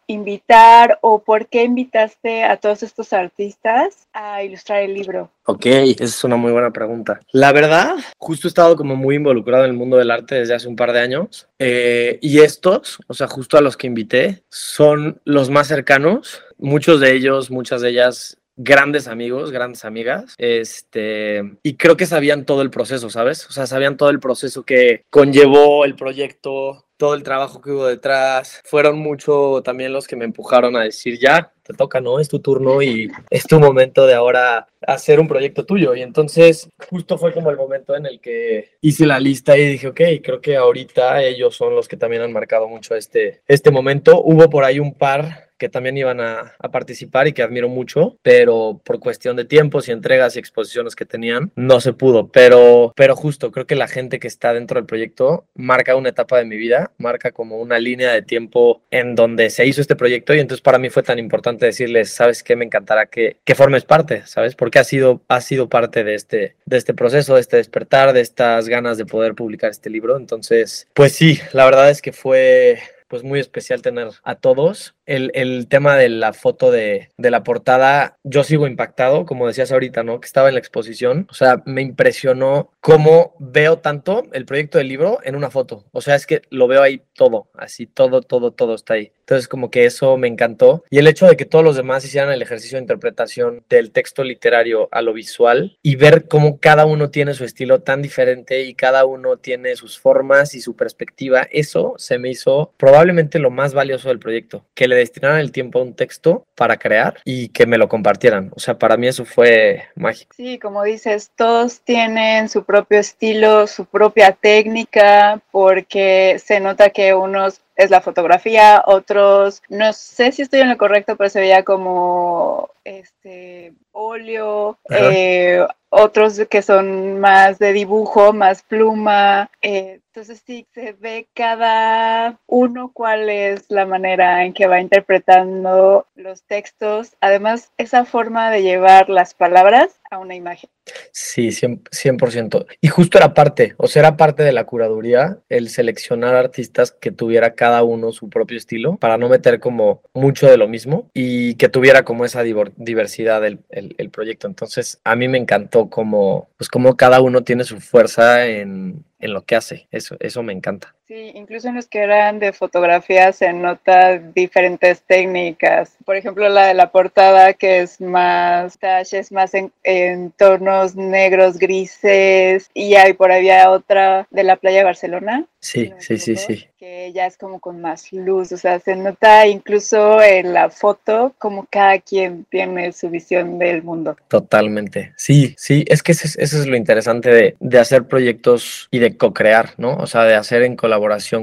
invitar 0.06 0.98
o 1.02 1.22
por 1.22 1.46
qué 1.46 1.64
invitaste 1.64 2.44
a 2.44 2.56
todos 2.56 2.82
estos 2.82 3.12
artistas 3.12 4.08
a 4.12 4.42
ilustrar 4.42 4.82
el 4.82 4.94
libro? 4.94 5.30
Ok, 5.44 5.66
esa 5.66 6.04
es 6.04 6.24
una 6.24 6.36
muy 6.36 6.52
buena 6.52 6.70
pregunta. 6.70 7.20
La 7.32 7.52
verdad, 7.52 7.96
justo 8.18 8.46
he 8.46 8.50
estado 8.50 8.76
como 8.76 8.96
muy 8.96 9.16
involucrado 9.16 9.64
en 9.64 9.70
el 9.70 9.76
mundo 9.76 9.96
del 9.96 10.10
arte 10.10 10.36
desde 10.36 10.54
hace 10.54 10.68
un 10.68 10.76
par 10.76 10.92
de 10.92 11.00
años 11.00 11.48
eh, 11.58 12.18
y 12.20 12.40
estos, 12.40 12.98
o 13.06 13.14
sea, 13.14 13.28
justo 13.28 13.56
a 13.56 13.60
los 13.60 13.76
que 13.76 13.86
invité, 13.86 14.42
son 14.48 15.20
los 15.24 15.50
más 15.50 15.68
cercanos, 15.68 16.42
muchos 16.58 17.00
de 17.00 17.14
ellos, 17.14 17.50
muchas 17.50 17.80
de 17.80 17.90
ellas 17.90 18.38
grandes 18.56 19.06
amigos, 19.06 19.50
grandes 19.50 19.84
amigas, 19.84 20.34
este, 20.38 21.58
y 21.62 21.74
creo 21.74 21.96
que 21.96 22.06
sabían 22.06 22.46
todo 22.46 22.62
el 22.62 22.70
proceso, 22.70 23.10
¿sabes? 23.10 23.46
O 23.48 23.52
sea, 23.52 23.66
sabían 23.66 23.96
todo 23.96 24.08
el 24.08 24.18
proceso 24.18 24.64
que 24.64 25.04
conllevó 25.10 25.84
el 25.84 25.94
proyecto, 25.94 26.85
todo 26.96 27.14
el 27.14 27.22
trabajo 27.22 27.60
que 27.60 27.70
hubo 27.70 27.86
detrás. 27.86 28.62
Fueron 28.64 28.98
mucho 28.98 29.62
también 29.64 29.92
los 29.92 30.06
que 30.06 30.16
me 30.16 30.24
empujaron 30.24 30.76
a 30.76 30.82
decir, 30.82 31.18
ya, 31.20 31.52
te 31.66 31.74
toca, 31.74 32.00
¿no? 32.00 32.20
Es 32.20 32.28
tu 32.28 32.40
turno 32.40 32.82
y 32.82 33.10
es 33.30 33.44
tu 33.44 33.58
momento 33.58 34.06
de 34.06 34.14
ahora 34.14 34.68
hacer 34.86 35.20
un 35.20 35.28
proyecto 35.28 35.64
tuyo. 35.64 35.94
Y 35.94 36.02
entonces 36.02 36.68
justo 36.88 37.18
fue 37.18 37.32
como 37.32 37.50
el 37.50 37.56
momento 37.56 37.96
en 37.96 38.06
el 38.06 38.20
que 38.20 38.70
hice 38.80 39.06
la 39.06 39.20
lista 39.20 39.56
y 39.56 39.66
dije, 39.66 39.88
ok, 39.88 40.00
creo 40.22 40.40
que 40.40 40.56
ahorita 40.56 41.22
ellos 41.22 41.56
son 41.56 41.74
los 41.74 41.88
que 41.88 41.96
también 41.96 42.22
han 42.22 42.32
marcado 42.32 42.68
mucho 42.68 42.94
este, 42.94 43.42
este 43.48 43.70
momento. 43.70 44.22
Hubo 44.22 44.48
por 44.48 44.64
ahí 44.64 44.78
un 44.78 44.94
par 44.94 45.46
que 45.58 45.68
también 45.68 45.96
iban 45.96 46.20
a, 46.20 46.54
participar 46.70 47.26
y 47.28 47.32
que 47.32 47.42
admiro 47.42 47.68
mucho, 47.68 48.18
pero 48.22 48.80
por 48.84 48.98
cuestión 49.00 49.36
de 49.36 49.44
tiempos 49.44 49.88
y 49.88 49.92
entregas 49.92 50.36
y 50.36 50.38
exposiciones 50.38 50.94
que 50.94 51.06
tenían, 51.06 51.52
no 51.54 51.80
se 51.80 51.92
pudo. 51.92 52.28
Pero, 52.28 52.92
pero 52.96 53.16
justo, 53.16 53.50
creo 53.50 53.66
que 53.66 53.76
la 53.76 53.88
gente 53.88 54.18
que 54.18 54.26
está 54.26 54.52
dentro 54.52 54.78
del 54.78 54.86
proyecto 54.86 55.46
marca 55.54 55.96
una 55.96 56.10
etapa 56.10 56.38
de 56.38 56.44
mi 56.44 56.56
vida, 56.56 56.92
marca 56.98 57.30
como 57.30 57.58
una 57.58 57.78
línea 57.78 58.12
de 58.12 58.22
tiempo 58.22 58.82
en 58.90 59.14
donde 59.14 59.48
se 59.48 59.66
hizo 59.66 59.80
este 59.80 59.96
proyecto 59.96 60.34
y 60.34 60.40
entonces 60.40 60.60
para 60.60 60.78
mí 60.78 60.90
fue 60.90 61.02
tan 61.02 61.18
importante 61.18 61.55
decirles, 61.64 62.10
¿sabes 62.10 62.42
qué? 62.42 62.56
Me 62.56 62.66
encantará 62.66 63.06
que, 63.06 63.36
que 63.44 63.54
formes 63.54 63.84
parte, 63.84 64.22
¿sabes? 64.26 64.54
Porque 64.54 64.78
ha 64.78 64.84
sido, 64.84 65.22
sido 65.40 65.68
parte 65.68 66.04
de 66.04 66.14
este, 66.14 66.56
de 66.66 66.76
este 66.76 66.92
proceso, 66.92 67.36
de 67.36 67.40
este 67.40 67.56
despertar, 67.56 68.12
de 68.12 68.20
estas 68.20 68.68
ganas 68.68 68.98
de 68.98 69.06
poder 69.06 69.34
publicar 69.34 69.70
este 69.70 69.88
libro. 69.88 70.16
Entonces, 70.16 70.88
pues 70.92 71.12
sí, 71.12 71.40
la 71.52 71.64
verdad 71.64 71.88
es 71.88 72.02
que 72.02 72.12
fue 72.12 72.78
pues 73.08 73.22
muy 73.22 73.40
especial 73.40 73.82
tener 73.82 74.08
a 74.22 74.34
todos 74.36 74.94
el, 75.06 75.68
tema 75.68 75.96
de 75.96 76.08
la 76.08 76.32
foto 76.32 76.70
de, 76.70 77.10
la 77.16 77.42
portada, 77.44 78.18
yo 78.24 78.44
sigo 78.44 78.66
impactado, 78.66 79.24
como 79.24 79.46
decías 79.46 79.72
ahorita, 79.72 80.02
¿no? 80.02 80.20
Que 80.20 80.26
estaba 80.26 80.48
en 80.48 80.54
la 80.54 80.60
exposición. 80.60 81.26
O 81.30 81.34
sea, 81.34 81.62
me 81.64 81.82
impresionó 81.82 82.72
cómo 82.80 83.34
veo 83.38 83.78
tanto 83.78 84.24
el 84.32 84.46
proyecto 84.46 84.78
del 84.78 84.88
libro 84.88 85.20
en 85.22 85.36
una 85.36 85.50
foto. 85.50 85.84
O 85.92 86.00
sea, 86.00 86.14
es 86.14 86.26
que 86.26 86.42
lo 86.50 86.66
veo 86.66 86.82
ahí 86.82 87.02
todo, 87.14 87.48
así 87.54 87.86
todo, 87.86 88.20
todo, 88.20 88.50
todo 88.52 88.74
está 88.74 88.94
ahí. 88.94 89.12
Entonces, 89.20 89.48
como 89.48 89.70
que 89.70 89.86
eso 89.86 90.16
me 90.16 90.28
encantó. 90.28 90.84
Y 90.90 90.98
el 90.98 91.08
hecho 91.08 91.26
de 91.26 91.36
que 91.36 91.44
todos 91.44 91.64
los 91.64 91.76
demás 91.76 92.04
hicieran 92.04 92.32
el 92.32 92.42
ejercicio 92.42 92.76
de 92.76 92.82
interpretación 92.82 93.64
del 93.68 93.90
texto 93.90 94.22
literario 94.22 94.88
a 94.92 95.02
lo 95.02 95.12
visual 95.12 95.78
y 95.82 95.96
ver 95.96 96.28
cómo 96.28 96.60
cada 96.60 96.86
uno 96.86 97.10
tiene 97.10 97.34
su 97.34 97.44
estilo 97.44 97.80
tan 97.80 98.02
diferente 98.02 98.62
y 98.62 98.74
cada 98.74 99.04
uno 99.04 99.36
tiene 99.36 99.74
sus 99.74 99.98
formas 99.98 100.54
y 100.54 100.60
su 100.60 100.76
perspectiva, 100.76 101.48
eso 101.50 101.94
se 101.98 102.18
me 102.18 102.30
hizo 102.30 102.72
probablemente 102.76 102.95
lo 103.04 103.50
más 103.50 103.74
valioso 103.74 104.08
del 104.08 104.18
proyecto, 104.18 104.64
que 104.74 104.88
le 104.88 104.96
destinaran 104.96 105.40
el 105.40 105.52
tiempo 105.52 105.78
a 105.78 105.82
un 105.82 105.94
texto 105.94 106.44
para 106.54 106.76
crear 106.76 107.20
y 107.24 107.48
que 107.48 107.66
me 107.66 107.78
lo 107.78 107.88
compartieran. 107.88 108.50
O 108.54 108.60
sea, 108.60 108.78
para 108.78 108.96
mí 108.96 109.06
eso 109.06 109.24
fue 109.24 109.84
mágico. 109.94 110.34
Sí, 110.36 110.58
como 110.58 110.82
dices, 110.84 111.30
todos 111.36 111.80
tienen 111.80 112.48
su 112.48 112.64
propio 112.64 112.98
estilo, 112.98 113.66
su 113.66 113.84
propia 113.86 114.32
técnica, 114.32 115.40
porque 115.50 116.40
se 116.42 116.60
nota 116.60 116.90
que 116.90 117.14
unos 117.14 117.60
es 117.76 117.90
la 117.90 118.00
fotografía, 118.00 118.82
otros, 118.86 119.62
no 119.68 119.92
sé 119.92 120.32
si 120.32 120.42
estoy 120.42 120.60
en 120.60 120.70
lo 120.70 120.78
correcto, 120.78 121.16
pero 121.16 121.28
se 121.28 121.40
veía 121.40 121.62
como 121.62 122.70
este 122.84 123.74
óleo, 123.96 124.78
eh, 124.90 125.66
otros 125.88 126.40
que 126.50 126.62
son 126.62 127.18
más 127.18 127.58
de 127.58 127.72
dibujo, 127.72 128.32
más 128.32 128.62
pluma. 128.62 129.50
Eh, 129.62 130.00
entonces 130.16 130.42
sí, 130.46 130.66
se 130.74 130.92
ve 130.92 131.28
cada 131.34 132.38
uno 132.46 132.90
cuál 132.92 133.28
es 133.28 133.64
la 133.68 133.86
manera 133.86 134.44
en 134.44 134.52
que 134.52 134.66
va 134.66 134.80
interpretando 134.80 136.06
los 136.14 136.42
textos. 136.42 137.16
Además, 137.20 137.70
esa 137.76 138.04
forma 138.04 138.50
de 138.50 138.62
llevar 138.62 139.08
las 139.10 139.34
palabras 139.34 140.00
a 140.10 140.18
una 140.18 140.34
imagen. 140.34 140.70
Sí, 141.12 141.48
100%. 141.48 142.66
Y 142.80 142.88
justo 142.88 143.18
era 143.18 143.34
parte, 143.34 143.74
o 143.76 143.88
sea, 143.88 144.00
era 144.00 144.16
parte 144.16 144.42
de 144.42 144.52
la 144.52 144.64
curaduría 144.64 145.38
el 145.48 145.68
seleccionar 145.68 146.34
artistas 146.34 146.92
que 146.92 147.10
tuviera 147.10 147.54
cada 147.54 147.82
uno 147.82 148.12
su 148.12 148.30
propio 148.30 148.56
estilo 148.56 148.96
para 148.96 149.18
no 149.18 149.28
meter 149.28 149.58
como 149.58 150.02
mucho 150.14 150.48
de 150.48 150.56
lo 150.56 150.68
mismo 150.68 151.10
y 151.12 151.56
que 151.56 151.68
tuviera 151.68 152.04
como 152.04 152.24
esa 152.24 152.42
diversidad 152.42 153.42
del 153.42 153.58
el, 153.70 153.85
proyecto. 154.10 154.46
Entonces, 154.46 155.00
a 155.04 155.14
mí 155.16 155.28
me 155.28 155.38
encantó 155.38 155.88
como, 155.88 156.48
pues 156.56 156.68
como 156.68 156.96
cada 156.96 157.20
uno 157.20 157.44
tiene 157.44 157.64
su 157.64 157.80
fuerza 157.80 158.46
en, 158.46 159.04
en 159.18 159.32
lo 159.32 159.44
que 159.44 159.56
hace. 159.56 159.88
Eso, 159.90 160.16
eso 160.20 160.42
me 160.42 160.52
encanta. 160.52 160.95
Sí, 161.08 161.30
incluso 161.34 161.68
en 161.68 161.76
los 161.76 161.86
que 161.86 162.00
eran 162.00 162.40
de 162.40 162.52
fotografía 162.52 163.32
se 163.32 163.52
nota 163.52 164.18
diferentes 164.18 165.02
técnicas. 165.02 165.96
Por 166.04 166.16
ejemplo, 166.16 166.48
la 166.48 166.66
de 166.66 166.74
la 166.74 166.90
portada 166.90 167.52
que 167.52 167.82
es 167.82 168.00
más 168.00 168.76
es 169.12 169.30
más 169.30 169.52
en, 169.54 170.32
tonos 170.32 170.96
negros, 170.96 171.58
grises. 171.58 172.70
Y 172.74 172.94
hay 172.94 173.12
por 173.12 173.30
ahí 173.30 173.48
otra 173.68 174.26
de 174.30 174.42
la 174.42 174.56
playa 174.56 174.78
de 174.78 174.84
Barcelona. 174.84 175.46
Sí, 175.60 175.92
sí, 175.98 176.18
sí, 176.18 176.36
sí. 176.36 176.66
Que 176.76 177.12
ya 177.12 177.26
es 177.26 177.36
como 177.36 177.60
con 177.60 177.80
más 177.80 178.12
luz. 178.12 178.50
O 178.50 178.56
sea, 178.56 178.80
se 178.80 178.96
nota 178.96 179.46
incluso 179.46 180.20
en 180.22 180.52
la 180.52 180.70
foto 180.70 181.34
como 181.38 181.66
cada 181.70 182.00
quien 182.00 182.44
tiene 182.50 182.92
su 182.92 183.10
visión 183.10 183.58
del 183.58 183.82
mundo. 183.82 184.16
Totalmente. 184.28 185.12
Sí, 185.16 185.54
sí, 185.56 185.84
es 185.88 186.02
que 186.02 186.12
eso 186.12 186.38
es, 186.38 186.66
lo 186.66 186.76
interesante 186.76 187.30
de, 187.30 187.56
de 187.60 187.78
hacer 187.78 188.06
proyectos 188.06 188.88
y 188.90 188.98
de 188.98 189.16
co-crear, 189.16 189.70
¿no? 189.76 189.96
O 189.96 190.06
sea, 190.06 190.24
de 190.24 190.34
hacer 190.34 190.62
en 190.62 190.74
colaboración 190.76 190.95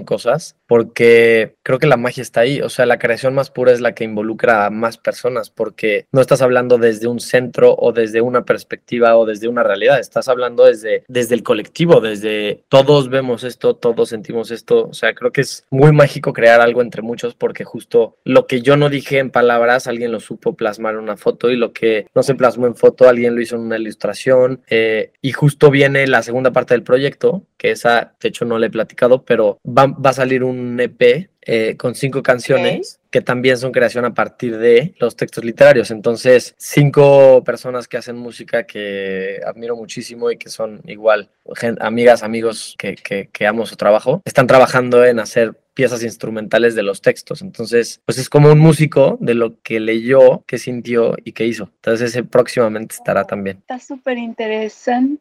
cosas, 0.06 0.56
porque 0.68 1.56
creo 1.64 1.80
que 1.80 1.88
la 1.88 1.98
magia 1.98 2.22
está 2.22 2.42
ahí, 2.42 2.62
o 2.62 2.70
sea, 2.70 2.86
la 2.86 3.00
creación 3.00 3.34
más 3.34 3.52
pura 3.52 3.72
es 3.72 3.82
la 3.82 3.94
que 3.94 4.04
involucra 4.04 4.66
a 4.66 4.70
más 4.70 4.98
personas, 4.98 5.50
porque 5.50 6.06
no 6.12 6.22
estás 6.22 6.42
hablando 6.42 6.78
desde 6.78 7.08
un 7.08 7.20
centro 7.20 7.76
o 7.78 7.92
desde 7.92 8.22
una 8.22 8.44
perspectiva 8.46 9.18
o 9.18 9.26
desde 9.26 9.48
una 9.48 9.64
realidad, 9.64 10.00
estás 10.00 10.28
hablando 10.28 10.66
desde, 10.66 11.04
desde 11.08 11.36
el 11.36 11.44
colectivo, 11.44 12.02
desde 12.02 12.64
todos 12.70 13.10
vemos 13.10 13.44
esto, 13.44 13.76
todos 13.76 14.10
sentimos 14.10 14.52
esto, 14.52 14.88
o 14.90 14.94
sea, 14.94 15.14
creo 15.14 15.32
que 15.32 15.42
es 15.42 15.66
muy 15.70 15.92
mágico 15.92 16.34
crear 16.34 16.62
algo 16.62 16.82
entre 16.82 17.02
muchos, 17.02 17.36
porque 17.36 17.64
justo 17.64 18.18
lo 18.24 18.48
que 18.48 18.62
yo 18.62 18.78
no 18.78 18.90
dije 18.90 19.20
en 19.20 19.30
palabras, 19.30 19.88
alguien 19.88 20.12
lo 20.12 20.20
supo 20.20 20.56
plasmar 20.56 20.96
en 20.96 21.02
una 21.02 21.18
foto 21.18 21.50
y 21.50 21.56
lo 21.56 21.74
que 21.74 22.08
no 22.16 22.24
se 22.24 22.36
plasmó 22.36 22.68
en 22.68 22.76
foto, 22.76 23.08
alguien 23.08 23.36
lo 23.36 23.42
hizo 23.42 23.56
en 23.56 23.62
una 23.62 23.78
ilustración, 23.78 24.62
eh, 24.70 25.12
y 25.22 25.32
justo 25.32 25.70
viene 25.70 26.08
la 26.08 26.24
segunda 26.24 26.52
parte 26.52 26.74
del 26.74 26.84
proyecto, 26.84 27.44
que 27.64 27.72
esa, 27.72 28.14
de 28.20 28.30
hecho, 28.30 28.44
no 28.44 28.60
le 28.60 28.68
he 28.68 28.70
platicado, 28.70 29.24
pero 29.24 29.43
va, 29.66 29.88
va 29.88 30.10
a 30.10 30.14
salir 30.14 30.44
un 30.44 30.80
EP 30.80 31.30
eh, 31.46 31.76
con 31.78 31.94
cinco 31.94 32.24
canciones 32.24 33.00
que 33.12 33.22
también 33.22 33.58
son 33.58 33.72
creación 33.72 34.06
a 34.06 34.14
partir 34.14 34.58
de 34.58 34.96
los 34.98 35.16
textos 35.16 35.44
literarios. 35.44 35.92
Entonces, 35.92 36.56
cinco 36.58 37.44
personas 37.44 37.88
que 37.88 37.98
hacen 37.98 38.18
música 38.18 38.64
que 38.64 39.40
admiro 39.46 39.76
muchísimo 39.76 40.32
y 40.32 40.38
que 40.38 40.50
son 40.50 40.82
igual 40.86 41.30
amigas, 41.80 42.24
amigos 42.24 42.76
que, 42.78 42.96
que, 42.96 43.30
que 43.32 43.46
amo 43.46 43.66
su 43.66 43.76
trabajo, 43.76 44.22
están 44.26 44.48
trabajando 44.48 45.04
en 45.06 45.20
hacer 45.20 45.54
piezas 45.74 46.04
instrumentales 46.04 46.76
de 46.76 46.84
los 46.84 47.02
textos. 47.02 47.42
Entonces, 47.42 48.02
pues 48.06 48.18
es 48.18 48.30
como 48.30 48.52
un 48.52 48.60
músico 48.60 49.18
de 49.20 49.34
lo 49.34 49.62
que 49.62 49.80
leyó, 49.80 50.44
que 50.48 50.58
sintió 50.58 51.16
y 51.24 51.34
que 51.34 51.46
hizo. 51.46 51.70
Entonces, 51.76 52.12
ese 52.12 52.24
próximamente 52.24 52.96
estará 52.96 53.26
también. 53.26 53.58
Está 53.58 53.80
súper 53.80 54.18
interesante. 54.18 55.20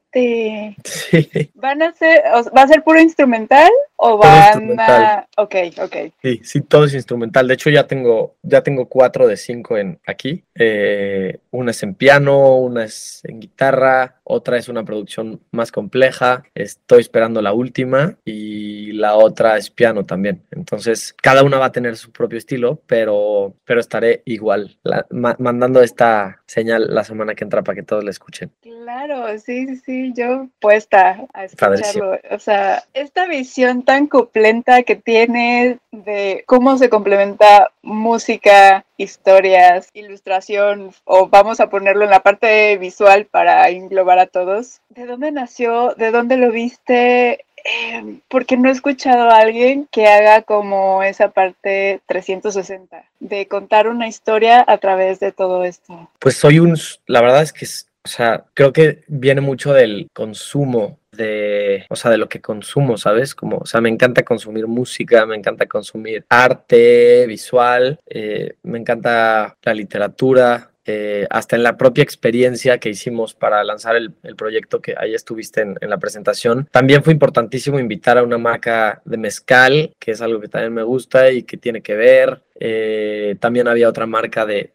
Sí. 0.85 1.51
¿Van 1.55 1.83
a 1.83 1.93
ser, 1.93 2.23
va 2.57 2.63
a 2.63 2.69
ser 2.69 2.83
puro 2.83 3.01
instrumental 3.01 3.71
o 4.05 4.19
van 4.19 4.81
a...? 4.81 5.27
Ok, 5.37 5.55
ok. 5.81 5.97
Sí, 6.21 6.41
sí, 6.43 6.61
todo 6.63 6.85
es 6.87 6.95
instrumental. 6.95 7.47
De 7.47 7.55
hecho, 7.55 7.71
ya 7.71 7.87
tengo, 7.87 8.35
ya 8.43 8.63
tengo 8.63 8.87
cuatro 8.87 9.29
de 9.29 9.37
cinco 9.37 9.79
en 9.79 10.01
aquí. 10.05 10.43
Eh, 10.57 11.39
una 11.53 11.71
es 11.71 11.83
en 11.85 11.95
piano, 11.95 12.57
una 12.57 12.85
es 12.85 13.21
en 13.25 13.39
guitarra, 13.39 14.17
otra 14.25 14.57
es 14.57 14.69
una 14.69 14.85
producción 14.85 15.41
más 15.53 15.71
compleja. 15.71 16.43
Estoy 16.55 17.01
esperando 17.01 17.41
la 17.41 17.53
última 17.53 18.17
y 18.25 18.93
la 18.93 19.15
otra 19.15 19.57
es 19.57 19.71
piano 19.71 20.05
también. 20.05 20.43
Entonces, 20.51 21.15
cada 21.23 21.45
una 21.45 21.59
va 21.59 21.67
a 21.67 21.73
tener 21.73 21.97
su 21.97 22.11
propio 22.11 22.39
estilo, 22.39 22.81
pero, 22.87 23.55
pero 23.65 23.79
estaré 23.79 24.23
igual, 24.25 24.79
mandando 25.11 25.81
esta 25.81 26.43
señal 26.47 26.93
la 26.93 27.05
semana 27.05 27.35
que 27.35 27.45
entra 27.45 27.63
para 27.63 27.77
que 27.77 27.83
todos 27.85 28.03
la 28.03 28.11
escuchen. 28.11 28.51
Claro, 28.63 29.39
sí, 29.39 29.67
sí, 29.67 29.77
sí, 29.77 30.13
yo 30.17 30.49
puesta 30.61 31.25
a 31.33 31.45
escucharlo. 31.45 32.19
O 32.31 32.39
sea, 32.39 32.83
esta 32.95 33.27
visión 33.27 33.85
tan 33.85 33.92
completa 34.09 34.83
que 34.83 34.97
tiene 34.97 35.79
de 35.91 36.45
cómo 36.47 36.79
se 36.79 36.89
complementa 36.89 37.71
música, 37.83 38.85
historias, 38.97 39.89
ilustración, 39.95 40.93
o 41.05 41.29
vamos 41.29 41.61
a 41.61 41.71
ponerlo 41.71 42.05
en 42.05 42.11
la 42.11 42.23
parte 42.23 42.77
visual 42.79 43.27
para 43.27 43.69
englobar 43.69 44.19
a 44.19 44.27
todos. 44.27 44.81
¿De 44.89 45.07
dónde 45.07 45.33
nació? 45.33 45.95
¿De 45.95 46.11
dónde 46.11 46.37
lo 46.37 46.51
viste? 46.51 47.45
Em, 47.65 48.21
porque 48.29 48.57
no 48.57 48.69
he 48.69 48.73
escuchado 48.73 49.31
a 49.31 49.39
alguien 49.39 49.87
que 49.91 50.07
haga 50.07 50.43
como 50.43 51.03
esa 51.03 51.29
parte 51.29 52.01
360, 52.07 53.05
de 53.21 53.47
contar 53.47 53.87
una 53.87 54.09
historia 54.09 54.65
a 54.67 54.79
través 54.79 55.21
de 55.21 55.31
todo 55.31 55.63
esto. 55.63 56.11
Pues 56.19 56.37
soy 56.37 56.59
un, 56.59 56.77
la 57.07 57.21
verdad 57.21 57.43
es 57.43 57.53
que, 57.53 57.67
o 58.05 58.09
sea, 58.09 58.45
creo 58.55 58.73
que 58.73 59.05
viene 59.07 59.41
mucho 59.41 59.73
del 59.73 60.09
consumo 60.13 60.99
de, 61.13 61.85
o 61.89 61.97
sea, 61.97 62.11
de 62.11 62.19
lo 62.19 62.29
que 62.29 62.41
consumo, 62.41 62.97
¿sabes? 62.97 63.35
Como, 63.35 63.59
o 63.59 63.67
sea, 63.67 63.81
me 63.81 63.91
encanta 63.91 64.25
consumir 64.25 64.67
música, 64.67 65.27
me 65.27 65.37
encanta 65.37 65.67
consumir 65.67 66.25
arte 66.29 67.27
visual, 67.27 68.01
eh, 68.07 68.55
me 68.63 68.79
encanta 68.79 69.57
la 69.63 69.75
literatura, 69.75 70.73
eh, 70.85 71.29
hasta 71.31 71.55
en 71.55 71.63
la 71.63 71.77
propia 71.77 72.03
experiencia 72.03 72.79
que 72.79 72.89
hicimos 72.89 73.35
para 73.35 73.63
lanzar 73.63 73.95
el, 73.95 74.13
proyecto, 74.37 74.81
que 74.81 74.95
ahí 74.99 75.15
estuviste 75.15 75.61
en, 75.61 75.77
la 75.81 75.99
presentación. 75.99 76.69
También 76.73 77.05
fue 77.05 77.13
importantísimo 77.13 77.79
invitar 77.79 78.19
a 78.19 78.25
una 78.25 78.39
marca 78.39 79.01
de 79.05 79.17
mezcal, 79.17 79.95
que 80.01 80.11
es 80.11 80.21
algo 80.21 80.41
que 80.41 80.49
también 80.49 80.75
me 80.75 80.83
gusta 80.83 81.31
y 81.31 81.45
que 81.45 81.57
tiene 81.57 81.83
que 81.83 81.95
ver. 81.95 82.43
Eh, 82.59 83.37
también 83.41 83.69
había 83.69 83.89
otra 83.89 84.07
marca 84.07 84.47
de, 84.47 84.73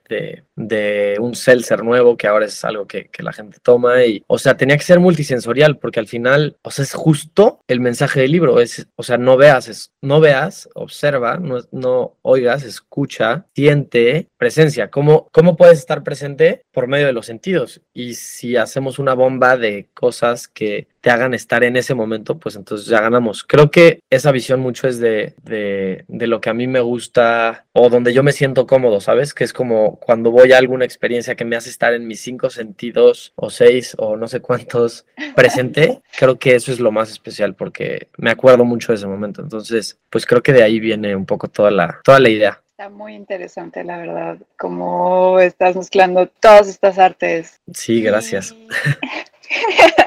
de, 0.56 1.16
un 1.20 1.36
seltzer 1.36 1.84
nuevo 1.84 2.18
que 2.18 2.28
ahora 2.28 2.46
es 2.46 2.64
algo 2.66 2.88
que, 2.88 3.10
la 3.20 3.34
gente 3.34 3.60
toma. 3.62 4.04
Y, 4.06 4.24
o 4.28 4.38
sea, 4.38 4.58
tenía 4.58 4.78
que 4.78 4.84
ser 4.84 5.00
multisensorial 5.00 5.78
porque 5.78 6.00
al 6.00 6.08
final, 6.08 6.58
o 6.62 6.72
sea, 6.72 6.84
es 6.84 6.94
justo 6.94 7.60
el 7.68 7.80
mensaje 7.80 8.22
del 8.22 8.32
libro. 8.32 8.60
Es, 8.60 8.88
o 8.96 9.04
sea, 9.04 9.18
no 9.18 9.38
veas, 9.38 9.92
no 10.02 10.20
veas, 10.20 10.70
observa, 10.74 11.38
no, 11.38 11.60
no 11.72 12.18
oigas, 12.22 12.64
escucha, 12.64 13.46
siente 13.56 14.28
presencia. 14.38 14.90
¿Cómo, 14.90 15.28
¿Cómo 15.32 15.56
puedes 15.56 15.80
estar 15.80 16.04
presente? 16.04 16.62
Por 16.72 16.88
medio 16.88 17.08
de 17.08 17.14
los 17.14 17.26
sentidos. 17.26 17.82
Y 17.94 18.16
si 18.16 18.56
hacemos 18.56 19.00
una 19.00 19.14
bomba 19.14 19.58
de 19.58 19.90
cosas 19.94 20.48
que 20.48 20.88
te 21.08 21.12
hagan 21.12 21.34
estar 21.34 21.64
en 21.64 21.78
ese 21.78 21.94
momento, 21.94 22.38
pues 22.38 22.58
entonces 22.58 22.86
ya 22.86 23.00
ganamos. 23.00 23.46
Creo 23.46 23.72
que 23.72 24.02
esa 24.10 24.34
visión 24.34 24.60
mucho 24.60 24.90
es 24.90 25.00
de, 25.00 25.36
de, 25.42 26.04
de 26.10 26.28
lo 26.28 26.42
que 26.42 26.50
a 26.50 26.54
mí 26.54 26.68
me 26.68 26.82
gusta 26.82 27.66
o 27.72 27.88
donde 27.88 28.14
yo 28.14 28.24
me 28.24 28.34
siento 28.34 28.68
cómodo, 28.68 29.00
¿sabes? 29.00 29.34
Que 29.34 29.46
es 29.46 29.54
como 29.54 30.02
cuando 30.02 30.32
voy 30.32 30.52
a 30.52 30.58
alguna 30.58 30.84
experiencia 30.84 31.36
que 31.36 31.46
me 31.46 31.56
hace 31.56 31.70
estar 31.70 31.94
en 31.94 32.08
mis 32.08 32.20
cinco 32.20 32.50
sentidos 32.50 33.32
o 33.38 33.50
seis 33.50 33.96
o 33.98 34.18
no 34.18 34.28
sé 34.28 34.42
cuántos 34.42 35.06
presente, 35.34 36.02
creo 36.20 36.38
que 36.38 36.56
eso 36.56 36.74
es 36.74 36.82
lo 36.82 36.92
más 36.92 37.10
especial 37.10 37.56
porque 37.56 38.10
me 38.18 38.32
acuerdo 38.32 38.66
mucho 38.66 38.92
de 38.92 38.98
ese 38.98 39.08
momento. 39.08 39.42
Entonces, 39.42 39.98
pues 40.10 40.26
creo 40.26 40.44
que 40.44 40.52
de 40.52 40.64
ahí 40.64 40.78
viene 40.82 41.16
un 41.16 41.26
poco 41.26 41.48
toda 41.48 41.72
la, 41.72 42.02
toda 42.04 42.20
la 42.20 42.28
idea. 42.28 42.62
Está 42.72 42.90
muy 42.90 43.14
interesante, 43.14 43.82
la 43.86 43.98
verdad, 43.98 44.40
cómo 44.58 45.40
estás 45.40 45.78
mezclando 45.78 46.28
todas 46.28 46.68
estas 46.68 47.00
artes. 47.00 47.62
Sí, 47.74 48.02
gracias. 48.02 48.54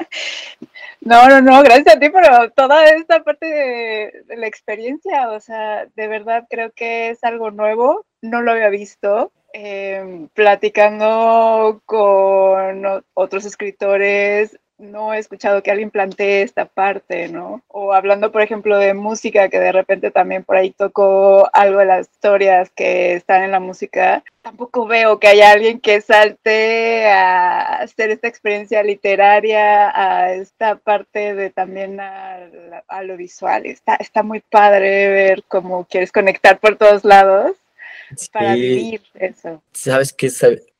No, 1.01 1.27
no, 1.27 1.41
no, 1.41 1.63
gracias 1.63 1.95
a 1.95 1.99
ti 1.99 2.09
por 2.09 2.23
toda 2.51 2.85
esta 2.85 3.23
parte 3.23 3.45
de, 3.47 4.35
la 4.37 4.45
experiencia. 4.45 5.31
O 5.31 5.39
sea, 5.39 5.87
de 5.95 6.07
verdad 6.07 6.45
creo 6.47 6.71
que 6.73 7.09
es 7.09 7.23
algo 7.23 7.49
nuevo, 7.49 8.05
no 8.21 8.41
lo 8.41 8.51
había 8.51 8.69
visto. 8.69 9.31
Em, 9.53 10.29
platicando 10.29 11.81
con 11.85 13.03
otros 13.13 13.45
escritores, 13.45 14.57
no 14.81 15.13
he 15.13 15.19
escuchado 15.19 15.61
que 15.61 15.71
alguien 15.71 15.91
plantee 15.91 16.41
esta 16.41 16.65
parte, 16.65 17.27
¿no? 17.29 17.61
O 17.67 17.93
hablando, 17.93 18.31
por 18.31 18.41
ejemplo, 18.41 18.77
de 18.77 18.93
música, 18.93 19.47
que 19.49 19.59
de 19.59 19.71
repente 19.71 20.11
también 20.11 20.43
por 20.43 20.57
ahí 20.57 20.71
tocó 20.71 21.49
algo 21.53 21.79
de 21.79 21.85
las 21.85 22.09
historias 22.09 22.69
que 22.71 23.13
están 23.13 23.43
en 23.43 23.51
la 23.51 23.59
música, 23.59 24.23
tampoco 24.41 24.87
veo 24.87 25.19
que 25.19 25.27
haya 25.27 25.51
alguien 25.51 25.79
que 25.79 26.01
salte 26.01 27.07
a 27.07 27.77
hacer 27.77 28.09
esta 28.09 28.27
experiencia 28.27 28.83
literaria, 28.83 29.91
a 29.93 30.33
esta 30.33 30.75
parte 30.75 31.35
de 31.35 31.51
también 31.51 31.99
a, 31.99 32.49
lo 33.03 33.17
visual. 33.17 33.65
Está, 33.65 33.95
está 33.95 34.23
muy 34.23 34.41
padre 34.41 35.09
ver 35.09 35.43
cómo 35.47 35.85
quieres 35.85 36.11
conectar 36.11 36.59
por 36.59 36.75
todos 36.75 37.05
lados 37.05 37.55
para 38.33 38.55
vivir 38.55 39.01
eso. 39.13 39.61
Sabes 39.71 40.11
que 40.11 40.29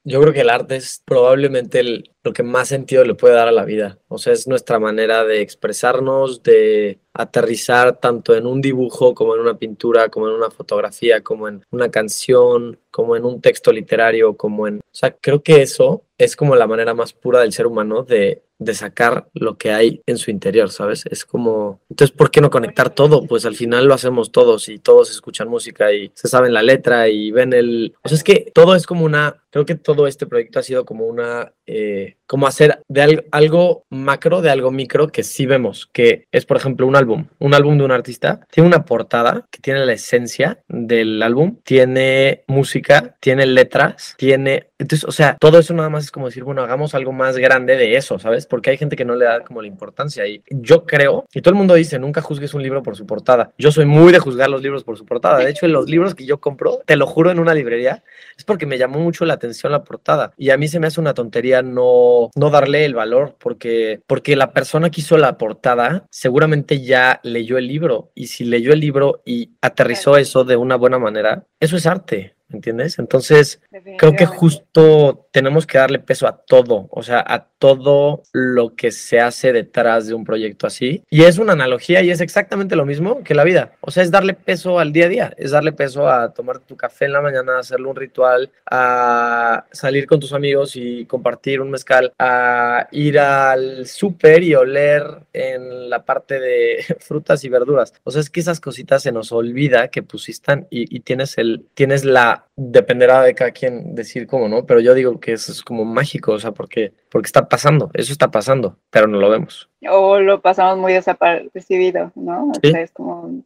yo 0.04 0.20
creo 0.22 0.34
que 0.34 0.42
el 0.42 0.50
arte 0.50 0.76
es 0.78 1.04
probablemente 1.06 1.84
lo 2.24 2.34
que 2.34 2.44
más 2.44 2.70
sentido 2.70 3.04
le 3.04 3.16
puede 3.16 3.36
dar 3.36 3.48
a 3.48 3.52
la 3.52 3.66
vida. 3.66 4.00
O 4.08 4.18
sea, 4.18 4.34
es 4.34 4.48
nuestra 4.48 4.80
manera 4.80 5.26
de 5.26 5.42
expresarnos, 5.42 6.42
de 6.44 7.00
aterrizar 7.14 8.00
tanto 8.00 8.36
en 8.36 8.46
un 8.46 8.62
dibujo 8.62 9.14
como 9.14 9.36
en 9.36 9.42
una 9.42 9.58
pintura, 9.58 10.10
como 10.10 10.28
en 10.28 10.36
una 10.36 10.50
fotografía, 10.50 11.22
como 11.22 11.48
en 11.48 11.64
una 11.72 11.92
canción, 11.92 12.80
como 12.90 13.16
en 13.16 13.26
un 13.26 13.42
texto 13.42 13.72
literario, 13.72 14.36
como 14.36 14.68
en... 14.68 14.78
O 14.78 14.94
sea, 14.94 15.12
creo 15.12 15.44
que 15.44 15.62
eso 15.62 16.04
es 16.18 16.36
como 16.36 16.56
la 16.56 16.68
manera 16.68 16.94
más 16.94 17.14
pura 17.14 17.42
del 17.42 17.54
ser 17.54 17.68
humano 17.68 18.04
de 18.04 18.44
de 18.62 18.76
sacar 18.76 19.28
lo 19.34 19.58
que 19.58 19.72
hay 19.72 20.04
en 20.06 20.20
su 20.20 20.30
interior, 20.30 20.70
¿sabes? 20.70 21.04
Es 21.10 21.26
como, 21.26 21.82
entonces, 21.90 22.16
¿por 22.16 22.30
qué 22.30 22.42
no 22.42 22.52
conectar 22.52 22.92
todo? 22.92 23.26
Pues 23.26 23.44
al 23.46 23.56
final 23.56 23.86
lo 23.86 23.96
hacemos 23.96 24.32
todos 24.32 24.70
y 24.70 24.78
todos 24.78 25.10
escuchan 25.10 25.48
música 25.48 25.92
y 25.92 26.12
se 26.14 26.28
saben 26.28 26.54
la 26.54 26.62
letra 26.62 27.10
y 27.10 27.32
ven 27.32 27.54
el... 27.54 27.96
O 28.04 28.08
sea, 28.08 28.16
es 28.18 28.24
que 28.24 28.52
todo 28.54 28.76
es 28.76 28.86
como 28.86 29.04
una, 29.04 29.44
creo 29.50 29.66
que 29.66 29.74
todo 29.74 30.06
este 30.06 30.28
proyecto 30.28 30.60
ha 30.60 30.64
sido 30.64 30.86
como 30.86 31.08
una, 31.08 31.54
eh, 31.66 32.18
como 32.32 32.48
hacer 32.48 32.82
de 32.88 33.26
algo, 33.32 33.84
macro, 33.90 34.42
de 34.42 34.50
algo 34.50 34.72
micro 34.72 35.10
que 35.10 35.22
sí 35.22 35.46
vemos, 35.46 35.90
que 35.92 36.28
es, 36.32 36.46
por 36.46 36.56
ejemplo, 36.56 36.88
un 36.88 36.96
álbum, 36.96 37.26
un 37.40 37.54
álbum 37.54 37.78
de 37.78 37.84
un 37.84 37.92
artista, 37.92 38.40
tiene 38.50 38.68
una 38.68 38.86
portada 38.86 39.46
que 39.52 39.60
tiene 39.60 39.86
la 39.86 39.92
esencia 39.92 40.64
del 40.70 41.22
álbum, 41.22 41.58
tiene 41.66 42.46
música, 42.48 43.18
tiene 43.20 43.46
letras, 43.46 44.16
tiene... 44.18 44.68
Entonces, 44.80 45.04
o 45.06 45.12
sea, 45.12 45.36
todo 45.42 45.60
eso 45.60 45.74
nada 45.74 45.90
más 45.90 46.06
es 46.06 46.12
como 46.12 46.28
decir, 46.28 46.46
bueno, 46.46 46.64
hagamos 46.64 46.96
algo 46.96 47.12
más 47.12 47.38
grande 47.38 47.76
de 47.76 47.98
eso, 47.98 48.18
¿sabes? 48.18 48.46
porque 48.46 48.70
hay 48.70 48.78
gente 48.78 48.96
que 48.96 49.04
no 49.04 49.16
le 49.16 49.26
da 49.26 49.42
como 49.42 49.62
la 49.62 49.68
importancia. 49.68 50.26
Y 50.26 50.42
yo 50.50 50.86
creo, 50.86 51.26
y 51.34 51.42
todo 51.42 51.52
el 51.52 51.58
mundo 51.58 51.74
dice, 51.74 52.00
nunca 52.00 52.22
juzgues 52.22 52.54
un 52.54 52.64
libro 52.64 52.82
por 52.82 52.96
su 52.96 53.06
portada. 53.06 53.52
Yo 53.58 53.74
soy 53.74 53.86
muy 53.86 54.14
de 54.14 54.20
juzgar 54.20 54.50
los 54.50 54.62
libros 54.62 54.86
por 54.86 54.98
su 54.98 55.06
portada. 55.06 55.40
De 55.40 55.50
hecho, 55.50 55.66
en 55.66 55.74
los 55.74 55.90
libros 55.90 56.16
que 56.16 56.26
yo 56.26 56.40
compro, 56.40 56.80
te 56.86 56.96
lo 56.96 57.08
juro, 57.08 57.30
en 57.30 57.40
una 57.40 57.54
librería, 57.54 58.04
es 58.38 58.46
porque 58.46 58.66
me 58.66 58.78
llamó 58.78 59.00
mucho 59.00 59.26
la 59.26 59.34
atención 59.34 59.74
la 59.74 59.84
portada. 59.84 60.32
Y 60.38 60.50
a 60.50 60.58
mí 60.58 60.70
se 60.70 60.80
me 60.80 60.88
hace 60.88 61.02
una 61.02 61.14
tontería 61.14 61.62
no, 61.62 62.21
no 62.36 62.50
darle 62.52 62.86
el 62.86 62.94
valor, 62.94 63.36
porque, 63.40 64.02
porque 64.06 64.36
la 64.36 64.54
persona 64.54 64.92
que 64.92 65.02
hizo 65.02 65.18
la 65.18 65.38
portada 65.38 66.06
seguramente 66.12 66.82
ya 66.82 67.20
leyó 67.24 67.58
el 67.58 67.68
libro. 67.68 68.12
Y 68.14 68.28
si 68.28 68.44
leyó 68.44 68.74
el 68.74 68.80
libro 68.80 69.22
y 69.26 69.52
aterrizó 69.62 70.18
eso 70.18 70.44
de 70.44 70.58
una 70.58 70.76
buena 70.76 71.00
manera, 71.00 71.46
eso 71.60 71.78
es 71.78 71.88
arte. 71.88 72.36
¿entiendes? 72.54 73.00
Entonces, 73.00 73.62
creo 73.98 74.14
que 74.16 74.26
justo 74.26 75.28
tenemos 75.32 75.66
que 75.66 75.78
darle 75.78 76.00
peso 76.00 76.28
a 76.28 76.38
todo, 76.38 76.88
o 76.92 77.04
sea, 77.04 77.24
a 77.26 77.51
todo 77.62 78.24
lo 78.34 78.76
que 78.76 78.90
se 78.90 79.20
hace 79.20 79.54
detrás 79.54 80.08
de 80.08 80.16
un 80.16 80.26
proyecto 80.26 80.66
así. 80.66 81.04
Y 81.12 81.26
es 81.26 81.38
una 81.38 81.54
analogía 81.54 82.02
y 82.02 82.10
es 82.10 82.20
exactamente 82.20 82.76
lo 82.76 82.88
mismo 82.88 83.24
que 83.24 83.36
la 83.36 83.44
vida. 83.44 83.74
O 83.82 83.92
sea, 83.92 84.02
es 84.02 84.10
darle 84.10 84.34
peso 84.34 84.80
al 84.80 84.92
día 84.92 85.06
a 85.06 85.10
día, 85.10 85.34
es 85.38 85.52
darle 85.52 85.72
peso 85.72 86.10
a 86.10 86.34
tomar 86.34 86.58
tu 86.58 86.76
café 86.76 87.06
en 87.06 87.14
la 87.14 87.22
mañana, 87.22 87.60
hacerle 87.60 87.88
un 87.88 87.96
ritual, 87.96 88.50
a 88.66 89.66
salir 89.72 90.08
con 90.08 90.20
tus 90.20 90.34
amigos 90.34 90.76
y 90.76 91.06
compartir 91.06 91.62
un 91.62 91.70
mezcal, 91.70 92.12
a 92.18 92.88
ir 92.92 93.20
al 93.20 93.86
súper 93.86 94.42
y 94.42 94.56
oler 94.56 95.04
en 95.32 95.88
la 95.88 96.04
parte 96.04 96.40
de 96.40 96.84
frutas 97.00 97.44
y 97.44 97.50
verduras. 97.50 97.94
O 98.04 98.10
sea, 98.10 98.22
es 98.22 98.32
que 98.32 98.40
esas 98.40 98.60
cositas 98.60 99.04
se 99.04 99.12
nos 99.12 99.32
olvida 99.32 99.90
que 99.90 100.02
pusiste 100.02 100.32
y, 100.72 100.96
y 100.96 101.02
tienes, 101.02 101.38
el, 101.38 101.68
tienes 101.76 102.06
la 102.06 102.48
dependerá 102.70 103.24
de 103.24 103.34
cada 103.34 103.52
quien 103.52 103.96
decir 103.96 104.28
cómo, 104.28 104.48
¿no? 104.48 104.66
Pero 104.66 104.80
yo 104.80 104.94
digo 104.94 105.20
que 105.20 105.34
eso 105.34 105.52
es 105.52 105.64
como 105.64 105.84
mágico, 105.84 106.34
o 106.34 106.40
sea, 106.40 106.52
porque, 106.52 106.94
porque 107.10 107.26
está 107.26 107.50
pasando, 107.50 107.90
eso 107.94 108.12
está 108.12 108.30
pasando, 108.30 108.78
pero 108.90 109.08
no 109.08 109.18
lo 109.18 109.30
vemos. 109.30 109.70
O 109.90 110.20
lo 110.20 110.42
pasamos 110.42 110.78
muy 110.78 110.94
desapercibido, 110.94 112.12
¿no? 112.16 112.52
O 112.52 112.54
sea, 112.62 112.82
es 112.82 112.92
como, 112.92 113.44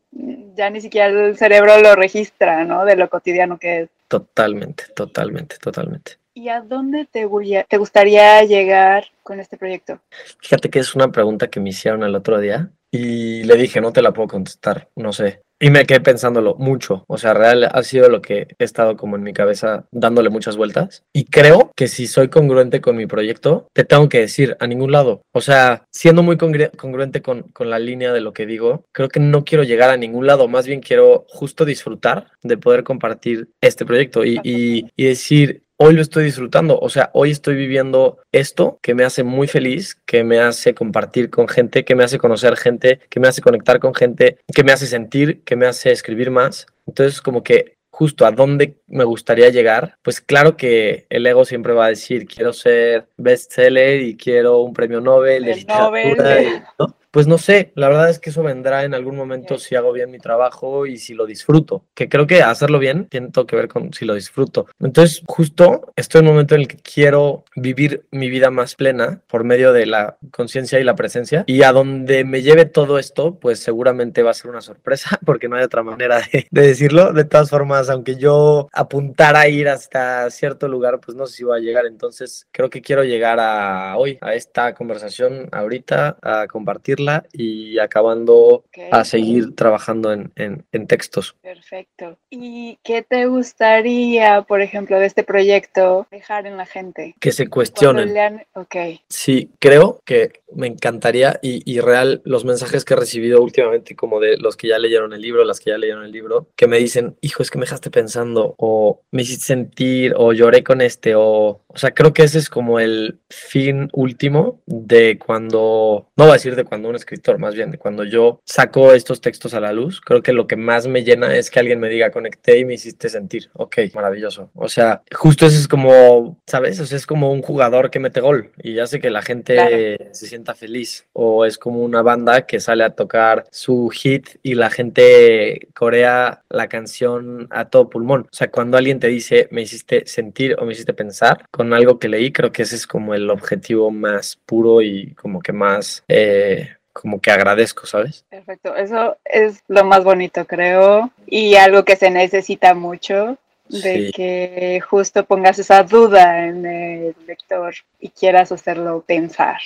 ya 0.56 0.70
ni 0.70 0.82
siquiera 0.82 1.08
el 1.08 1.38
cerebro 1.38 1.80
lo 1.82 1.96
registra, 1.96 2.66
¿no? 2.66 2.84
De 2.84 2.96
lo 2.96 3.10
cotidiano 3.10 3.58
que 3.58 3.82
es. 3.82 3.90
Totalmente, 4.08 4.86
totalmente, 4.96 5.58
totalmente. 5.58 6.14
¿Y 6.34 6.50
a 6.50 6.60
dónde 6.60 7.06
te, 7.06 7.28
te 7.70 7.78
gustaría 7.78 8.44
llegar 8.44 9.06
con 9.24 9.40
este 9.40 9.56
proyecto? 9.56 10.02
Fíjate 10.42 10.70
que 10.70 10.80
es 10.80 10.94
una 10.94 11.10
pregunta 11.10 11.48
que 11.48 11.62
me 11.62 11.70
hicieron 11.70 12.04
el 12.04 12.14
otro 12.14 12.40
día 12.40 12.72
y 12.92 13.44
le 13.44 13.56
dije, 13.56 13.80
no 13.80 13.94
te 13.94 14.02
la 14.02 14.12
puedo 14.12 14.28
contestar, 14.28 14.90
no 14.96 15.14
sé. 15.14 15.42
Y 15.60 15.70
me 15.70 15.86
quedé 15.86 16.02
pensándolo 16.02 16.56
mucho. 16.56 17.06
O 17.08 17.18
sea, 17.18 17.34
real 17.34 17.70
ha 17.72 17.84
sido 17.84 18.10
lo 18.10 18.22
que 18.22 18.48
he 18.60 18.64
estado 18.64 18.98
como 18.98 19.16
en 19.16 19.24
mi 19.24 19.34
cabeza 19.34 19.86
dándole 19.92 20.30
muchas 20.30 20.58
vueltas. 20.58 21.04
Y 21.14 21.26
creo 21.26 21.72
que 21.76 21.88
si 21.88 22.08
soy 22.08 22.28
congruente 22.28 22.82
con 22.82 22.98
mi 22.98 23.06
proyecto, 23.06 23.68
te 23.74 23.86
tengo 23.86 24.10
que 24.10 24.20
decir 24.20 24.58
a 24.60 24.68
ningún 24.68 24.92
lado. 24.92 25.22
O 25.32 25.42
sea, 25.42 25.86
siendo 25.92 26.24
muy 26.24 26.38
congruente 26.38 27.22
con, 27.22 27.44
con 27.44 27.70
la 27.70 27.80
línea 27.80 28.12
de 28.12 28.22
lo 28.22 28.34
que 28.34 28.46
digo, 28.46 28.86
creo 28.92 29.10
que 29.10 29.20
no 29.20 29.46
quiero 29.46 29.64
llegar 29.64 29.90
a 29.90 29.98
ningún 29.98 30.28
lado. 30.28 30.48
Más 30.48 30.68
bien 30.68 30.82
quiero 30.82 31.26
justo 31.30 31.64
disfrutar 31.64 32.28
de 32.44 32.58
poder 32.58 32.84
compartir 32.84 33.50
este 33.62 33.86
proyecto 33.86 34.26
y, 34.26 34.40
y, 34.44 34.88
y 34.96 35.06
decir, 35.06 35.65
hoy 35.78 35.94
lo 35.94 36.02
estoy 36.02 36.26
disfrutando. 36.26 36.80
O 36.80 36.90
sea, 36.90 37.12
hoy 37.14 37.32
estoy 37.32 37.56
viviendo 37.56 38.20
esto 38.32 38.80
que 38.82 38.94
me 38.94 39.04
hace 39.04 39.24
muy 39.24 39.48
feliz, 39.48 39.96
que 40.06 40.24
me 40.24 40.40
hace 40.40 40.74
compartir 40.74 41.30
con 41.30 41.48
gente, 41.48 41.86
que 41.86 41.96
me 41.96 42.04
hace 42.04 42.18
conocer 42.18 42.56
gente, 42.58 43.00
que 43.10 43.20
me 43.20 43.28
hace 43.28 43.42
conectar 43.42 43.80
con 43.80 43.94
gente, 43.94 44.38
que 44.54 44.64
me 44.64 44.72
hace 44.72 44.88
sentir, 44.88 45.44
que 45.44 45.56
me 45.56 45.66
hace 45.66 45.92
escribir 45.92 46.32
más. 46.32 46.68
Entonces, 46.88 47.22
como 47.22 47.44
que 47.44 47.76
justo 47.90 48.26
a 48.26 48.32
dónde 48.32 48.78
me 48.88 49.06
gustaría 49.06 49.50
llegar, 49.50 49.96
pues 50.02 50.20
claro 50.20 50.58
que 50.58 51.06
el 51.10 51.26
ego 51.26 51.46
siempre 51.46 51.72
va 51.72 51.86
a 51.86 51.90
decir, 51.90 52.28
quiero 52.28 52.52
ser 52.52 53.08
bestseller 53.16 54.02
y 54.02 54.18
quiero 54.18 54.60
un 54.60 54.74
premio 54.74 55.00
Nobel 55.00 55.46
de 55.46 55.56
literatura, 55.56 56.74
pues 57.16 57.28
no 57.28 57.38
sé, 57.38 57.72
la 57.76 57.88
verdad 57.88 58.10
es 58.10 58.20
que 58.20 58.30
eso 58.30 58.44
vendrá 58.44 58.84
en 58.84 58.94
algún 58.94 59.16
momento 59.16 59.58
si 59.58 59.74
hago 59.78 59.94
bien 59.94 60.12
mi 60.12 60.20
trabajo 60.20 60.86
y 60.86 60.98
si 60.98 61.14
lo 61.14 61.26
disfruto, 61.26 61.86
que 61.94 62.10
creo 62.10 62.28
que 62.28 62.44
hacerlo 62.44 62.78
bien 62.78 63.08
tiene 63.08 63.30
todo 63.32 63.48
que 63.48 63.56
ver 63.56 63.70
con 63.70 63.94
si 63.94 64.04
lo 64.04 64.16
disfruto. 64.16 64.68
Entonces, 64.82 65.24
justo 65.26 65.94
estoy 65.96 66.20
en 66.20 66.28
un 66.28 66.34
momento 66.34 66.56
en 66.56 66.62
el 66.62 66.68
que 66.68 66.76
quiero 66.76 67.46
vivir 67.56 68.06
mi 68.12 68.30
vida 68.30 68.52
más 68.52 68.76
plena 68.76 69.22
por 69.28 69.46
medio 69.46 69.72
de 69.72 69.86
la 69.86 70.18
conciencia 70.30 70.78
y 70.78 70.84
la 70.84 70.98
presencia 70.98 71.46
y 71.48 71.64
a 71.64 71.72
donde 71.72 72.26
me 72.26 72.42
lleve 72.42 72.66
todo 72.66 73.00
esto, 73.00 73.40
pues 73.40 73.60
seguramente 73.60 74.22
va 74.22 74.32
a 74.32 74.34
ser 74.34 74.52
una 74.52 74.60
sorpresa 74.60 75.18
porque 75.26 75.48
no 75.48 75.56
hay 75.56 75.64
otra 75.64 75.84
manera 75.84 76.20
de, 76.20 76.48
de 76.52 76.62
decirlo. 76.68 77.14
De 77.14 77.24
todas 77.24 77.50
formas, 77.50 77.90
aunque 77.90 78.18
yo 78.18 78.68
apuntara 78.74 79.40
a 79.40 79.48
ir 79.48 79.70
hasta 79.70 80.30
cierto 80.32 80.68
lugar, 80.68 81.00
pues 81.00 81.16
no 81.16 81.28
sé 81.28 81.38
si 81.38 81.44
va 81.46 81.56
a 81.56 81.60
llegar. 81.60 81.86
Entonces, 81.86 82.46
creo 82.52 82.70
que 82.70 82.82
quiero 82.82 83.06
llegar 83.06 83.40
a 83.40 83.96
hoy, 83.96 84.18
a 84.20 84.34
esta 84.34 84.74
conversación 84.74 85.48
ahorita, 85.54 86.18
a 86.22 86.48
compartirla 86.48 87.05
y 87.34 87.80
acabando 87.80 88.64
a 88.92 89.06
seguir 89.06 89.56
trabajando 89.56 90.14
en, 90.14 90.32
en, 90.36 90.88
textos. 90.88 91.36
Perfecto. 91.42 92.18
¿Y 92.30 92.78
qué 92.84 93.02
te 93.02 93.26
gustaría, 93.26 94.44
por 94.44 94.62
ejemplo, 94.62 95.00
de 95.00 95.08
este 95.08 95.24
proyecto 95.24 96.08
dejar 96.12 96.46
en 96.46 96.58
la 96.58 96.66
gente? 96.66 97.16
Que 97.20 97.32
se 97.32 97.48
cuestionen. 97.48 98.46
Ok. 98.54 98.76
Sí, 99.10 99.52
creo 99.60 100.00
que 100.06 100.42
me 100.54 100.68
encantaría 100.68 101.40
y, 101.42 101.62
y, 101.70 101.80
real 101.80 102.22
los 102.24 102.46
mensajes 102.46 102.86
que 102.86 102.94
he 102.94 102.98
recibido 102.98 103.42
últimamente, 103.42 103.96
como 103.96 104.20
de 104.20 104.38
los 104.38 104.56
que 104.56 104.68
ya 104.70 104.80
leyeron 104.80 105.14
el 105.14 105.22
libro, 105.22 105.44
las 105.44 105.60
que 105.60 105.72
ya 105.72 105.78
leyeron 105.78 106.06
el 106.06 106.12
libro, 106.12 106.48
que 106.56 106.68
me 106.68 106.78
dicen, 106.78 107.18
hijo, 107.22 107.44
es 107.44 107.52
que 107.52 107.58
me 107.58 107.66
dejaste 107.66 107.92
pensando, 107.92 108.56
o 108.58 109.02
me 109.12 109.24
hiciste 109.24 109.46
sentir, 109.46 110.14
o 110.18 110.34
lloré 110.34 110.64
con 110.64 110.82
este, 110.82 111.16
o, 111.16 111.62
o 111.68 111.78
sea, 111.78 111.94
creo 111.94 112.14
que 112.14 112.24
ese 112.24 112.40
es 112.40 112.50
como 112.50 112.80
el 112.80 113.20
fin 113.30 113.90
último 113.94 114.62
de 114.66 115.20
cuando, 115.20 116.10
no 116.16 116.24
voy 116.24 116.30
a 116.30 116.34
decir 116.34 116.56
de 116.56 116.64
cuando 116.64 116.90
escritor, 116.96 117.40
más 117.40 117.56
bien 117.56 117.72
de 117.72 117.78
cuando 117.78 118.04
yo 118.04 118.42
saco 118.46 118.94
estos 118.94 119.22
textos 119.22 119.54
a 119.54 119.60
la 119.60 119.74
luz, 119.74 120.02
creo 120.02 120.22
que 120.22 120.34
lo 120.34 120.48
que 120.48 120.56
más 120.56 120.88
me 120.88 121.04
llena 121.04 121.36
es 121.36 121.50
que 121.50 121.60
alguien 121.60 121.80
me 121.80 121.90
diga, 121.90 122.12
conecté 122.12 122.60
y 122.60 122.66
me 122.66 122.76
hiciste 122.76 123.10
sentir, 123.10 123.50
ok, 123.54 123.78
maravilloso. 123.94 124.50
O 124.56 124.68
sea, 124.70 125.04
justo 125.14 125.46
eso 125.46 125.58
es 125.58 125.68
como, 125.68 126.42
¿sabes? 126.46 126.80
O 126.80 126.86
sea, 126.86 126.98
es 126.98 127.06
como 127.06 127.32
un 127.32 127.42
jugador 127.42 127.90
que 127.90 128.00
mete 128.00 128.22
gol 128.22 128.52
y 128.62 128.80
hace 128.80 129.00
que 129.00 129.10
la 129.10 129.22
gente 129.22 130.10
se 130.12 130.28
sienta 130.28 130.56
feliz. 130.56 131.08
O 131.14 131.46
es 131.46 131.58
como 131.58 131.82
una 131.82 132.02
banda 132.02 132.46
que 132.46 132.60
sale 132.60 132.84
a 132.84 132.92
tocar 132.92 133.46
su 133.52 133.90
hit 133.90 134.30
y 134.44 134.56
la 134.56 134.70
gente 134.70 135.68
corea 135.74 136.44
la 136.50 136.68
canción 136.68 137.48
a 137.52 137.70
todo 137.70 137.90
pulmón. 137.90 138.22
O 138.32 138.36
sea, 138.36 138.52
cuando 138.52 138.78
alguien 138.78 139.00
te 139.00 139.08
dice, 139.08 139.48
me 139.52 139.62
hiciste 139.62 140.06
sentir 140.06 140.56
o 140.60 140.66
me 140.66 140.74
hiciste 140.74 140.94
pensar 140.94 141.46
con 141.52 141.74
algo 141.74 142.00
que 142.00 142.10
leí, 142.10 142.32
creo 142.32 142.52
que 142.52 142.64
ese 142.64 142.76
es 142.76 142.88
como 142.88 143.14
el 143.14 143.30
objetivo 143.30 143.92
más 143.92 144.38
puro 144.46 144.82
y 144.82 145.14
como 145.16 145.42
que 145.42 145.54
más... 145.54 146.04
Eh, 146.08 146.70
como 146.96 147.20
que 147.20 147.30
agradezco, 147.30 147.86
¿sabes? 147.86 148.24
Perfecto, 148.30 148.74
eso 148.74 149.18
es 149.26 149.62
lo 149.68 149.84
más 149.84 150.06
bonito, 150.06 150.48
creo, 150.48 151.12
y 151.28 151.56
algo 151.56 151.84
que 151.84 151.98
se 151.98 152.10
necesita 152.10 152.74
mucho, 152.74 153.38
de 153.68 154.14
que 154.16 154.80
justo 154.88 155.26
pongas 155.26 155.60
esa 155.60 155.84
duda 155.84 156.46
en 156.46 156.66
el 156.66 157.16
lector 157.28 157.74
y 158.00 158.10
quieras 158.10 158.54
hacerlo 158.54 159.04
pensar. 159.06 159.58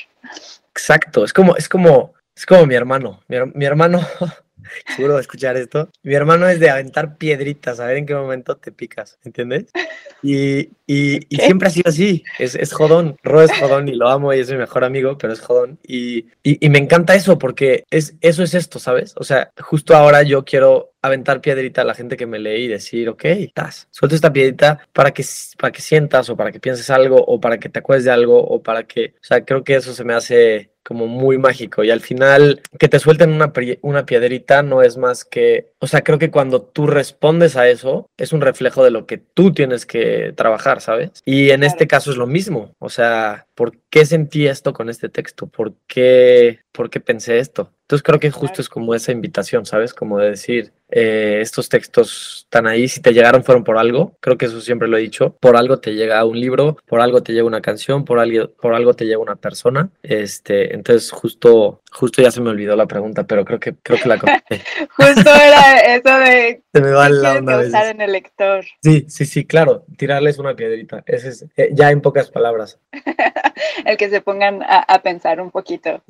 Exacto, 0.72 1.24
es 1.24 1.32
como, 1.32 1.56
es 1.56 1.70
como, 1.70 2.14
es 2.36 2.48
como 2.48 2.66
mi 2.66 2.74
hermano. 2.74 3.22
Mi, 3.28 3.66
hermano, 3.66 4.02
seguro 4.96 5.16
de 5.16 5.22
escuchar 5.22 5.58
esto. 5.58 5.90
Mi 6.04 6.16
hermano 6.16 6.48
es 6.48 6.60
de 6.60 6.70
aventar 6.70 7.18
piedritas, 7.18 7.80
a 7.80 7.86
ver 7.86 7.98
en 7.98 8.06
qué 8.06 8.16
momento 8.16 8.58
te 8.58 8.72
picas, 8.72 9.20
¿entiendes? 9.24 9.66
Y, 10.22 10.70
y, 10.86 11.20
siempre 11.30 11.68
ha 11.68 11.72
sido 11.72 11.90
así, 11.90 12.24
es, 12.38 12.56
es, 12.56 12.74
jodón. 12.74 13.18
Ro 13.24 13.42
es 13.42 13.52
jodón 13.58 13.88
y 13.88 13.96
lo 13.96 14.10
amo 14.10 14.34
y 14.34 14.40
es 14.40 14.52
mi 14.52 14.58
mejor 14.58 14.84
amigo, 14.84 15.18
pero 15.18 15.34
es 15.34 15.40
jodón. 15.40 15.80
Y, 15.88 16.26
y, 16.44 16.70
me 16.70 16.80
encanta 16.80 17.16
eso 17.16 17.38
porque 17.38 17.86
es, 17.90 18.16
eso 18.22 18.44
es 18.44 18.54
esto, 18.54 18.80
¿sabes? 18.80 19.14
O 19.18 19.24
sea, 19.24 19.52
justo 19.60 19.96
ahora 19.96 20.24
yo 20.24 20.44
quiero 20.44 20.92
aventar 21.02 21.42
piedrita 21.42 21.82
a 21.82 21.86
la 21.86 21.94
gente 21.94 22.18
que 22.18 22.26
me 22.26 22.40
lee 22.40 22.66
y 22.66 22.68
decir, 22.68 23.08
ok, 23.10 23.26
estás, 23.26 23.88
suelta 23.92 24.16
esta 24.16 24.34
piedrita 24.34 24.80
para 24.92 25.12
que, 25.12 25.24
para 25.58 25.72
que 25.72 25.82
sientas 25.82 26.30
o 26.30 26.36
para 26.36 26.52
que 26.52 26.60
pienses 26.60 26.90
algo 26.90 27.24
o 27.24 27.40
para 27.40 27.58
que 27.58 27.70
te 27.70 27.80
acuerdes 27.80 28.06
de 28.06 28.12
algo 28.12 28.38
o 28.38 28.62
para 28.62 28.84
que, 28.84 29.14
o 29.16 29.24
sea, 29.24 29.46
creo 29.46 29.64
que 29.64 29.76
eso 29.76 29.94
se 29.94 30.04
me 30.04 30.14
hace 30.14 30.72
como 30.90 31.06
muy 31.06 31.38
mágico 31.38 31.84
y 31.84 31.92
al 31.92 32.02
final 32.02 32.64
que 32.80 32.90
te 32.90 32.98
suelten 32.98 33.32
una, 33.32 33.54
una 33.84 34.08
piedrita 34.08 34.64
no 34.64 34.82
es 34.82 34.98
más 34.98 35.24
que, 35.24 35.72
o 35.78 35.86
sea, 35.86 36.02
creo 36.02 36.18
que 36.18 36.32
cuando 36.32 36.64
tú 36.64 36.88
respondes 36.88 37.56
a 37.56 37.70
eso 37.70 38.10
es 38.18 38.34
un 38.34 38.42
reflejo 38.42 38.84
de 38.84 38.90
lo 38.90 39.06
que 39.06 39.20
tú 39.20 39.54
tienes 39.54 39.86
que 39.86 40.34
trabajar, 40.36 40.82
¿sabes? 40.82 41.12
Y 41.26 41.52
en 41.52 41.64
este 41.64 41.86
caso 41.86 42.10
es 42.10 42.18
lo 42.18 42.26
mismo, 42.26 42.74
o 42.80 42.90
sea, 42.90 43.46
¿por 43.54 43.78
qué 43.92 44.04
sentí 44.04 44.48
esto 44.48 44.74
con 44.74 44.90
este 44.90 45.10
texto? 45.10 45.46
¿Por 45.46 45.76
qué, 45.86 46.62
por 46.72 46.90
qué 46.90 47.00
pensé 47.00 47.38
esto? 47.38 47.72
Entonces 47.90 48.04
creo 48.04 48.20
que 48.20 48.30
justo 48.30 48.62
es 48.62 48.70
como 48.70 48.94
esa 48.94 49.12
invitación, 49.12 49.66
¿sabes? 49.66 49.96
Como 49.96 50.20
de 50.20 50.30
decir, 50.30 50.72
eh, 50.92 51.40
estos 51.42 51.70
textos 51.70 52.42
están 52.44 52.68
ahí, 52.68 52.88
si 52.88 53.02
te 53.02 53.14
llegaron 53.14 53.44
fueron 53.44 53.64
por 53.64 53.80
algo, 53.80 54.16
creo 54.20 54.38
que 54.38 54.46
eso 54.46 54.62
siempre 54.62 54.88
lo 54.88 54.96
he 54.96 55.02
dicho, 55.02 55.36
por 55.40 55.58
algo 55.58 55.80
te 55.80 55.96
llega 55.96 56.24
un 56.24 56.40
libro, 56.40 56.78
por 56.86 57.02
algo 57.02 57.24
te 57.24 57.34
llega 57.34 57.48
una 57.48 57.62
canción, 57.62 58.06
por 58.06 58.20
algo, 58.20 58.52
por 58.62 58.76
algo 58.76 58.94
te 58.94 59.06
llega 59.06 59.18
una 59.18 59.38
persona, 59.38 59.90
este, 60.04 60.76
entonces 60.76 61.10
justo, 61.10 61.82
justo 61.92 62.22
ya 62.22 62.30
se 62.30 62.42
me 62.42 62.52
olvidó 62.52 62.76
la 62.76 62.86
pregunta, 62.86 63.24
pero 63.24 63.44
creo 63.44 63.60
que, 63.60 63.74
creo 63.82 63.98
que 63.98 64.08
la 64.08 64.18
justo 64.96 65.32
era 65.34 65.80
eso 65.80 66.16
de... 66.20 66.62
Se 66.72 66.82
me 66.82 66.92
va 66.92 67.10
la 67.10 67.38
onda. 67.38 67.90
en 67.90 68.02
el 68.02 68.12
lector. 68.12 68.66
Sí, 68.84 69.08
sí, 69.10 69.26
sí, 69.26 69.46
claro, 69.46 69.84
tirarles 69.98 70.38
una 70.38 70.56
piedrita, 70.56 71.02
ese 71.08 71.30
es, 71.30 71.46
eh, 71.58 71.70
ya 71.74 71.90
en 71.90 72.02
pocas 72.02 72.30
palabras. 72.30 72.78
el 73.86 73.98
que 73.98 74.12
se 74.12 74.22
pongan 74.22 74.62
a, 74.62 74.78
a 74.78 75.02
pensar 75.02 75.42
un 75.42 75.50
poquito. 75.50 76.04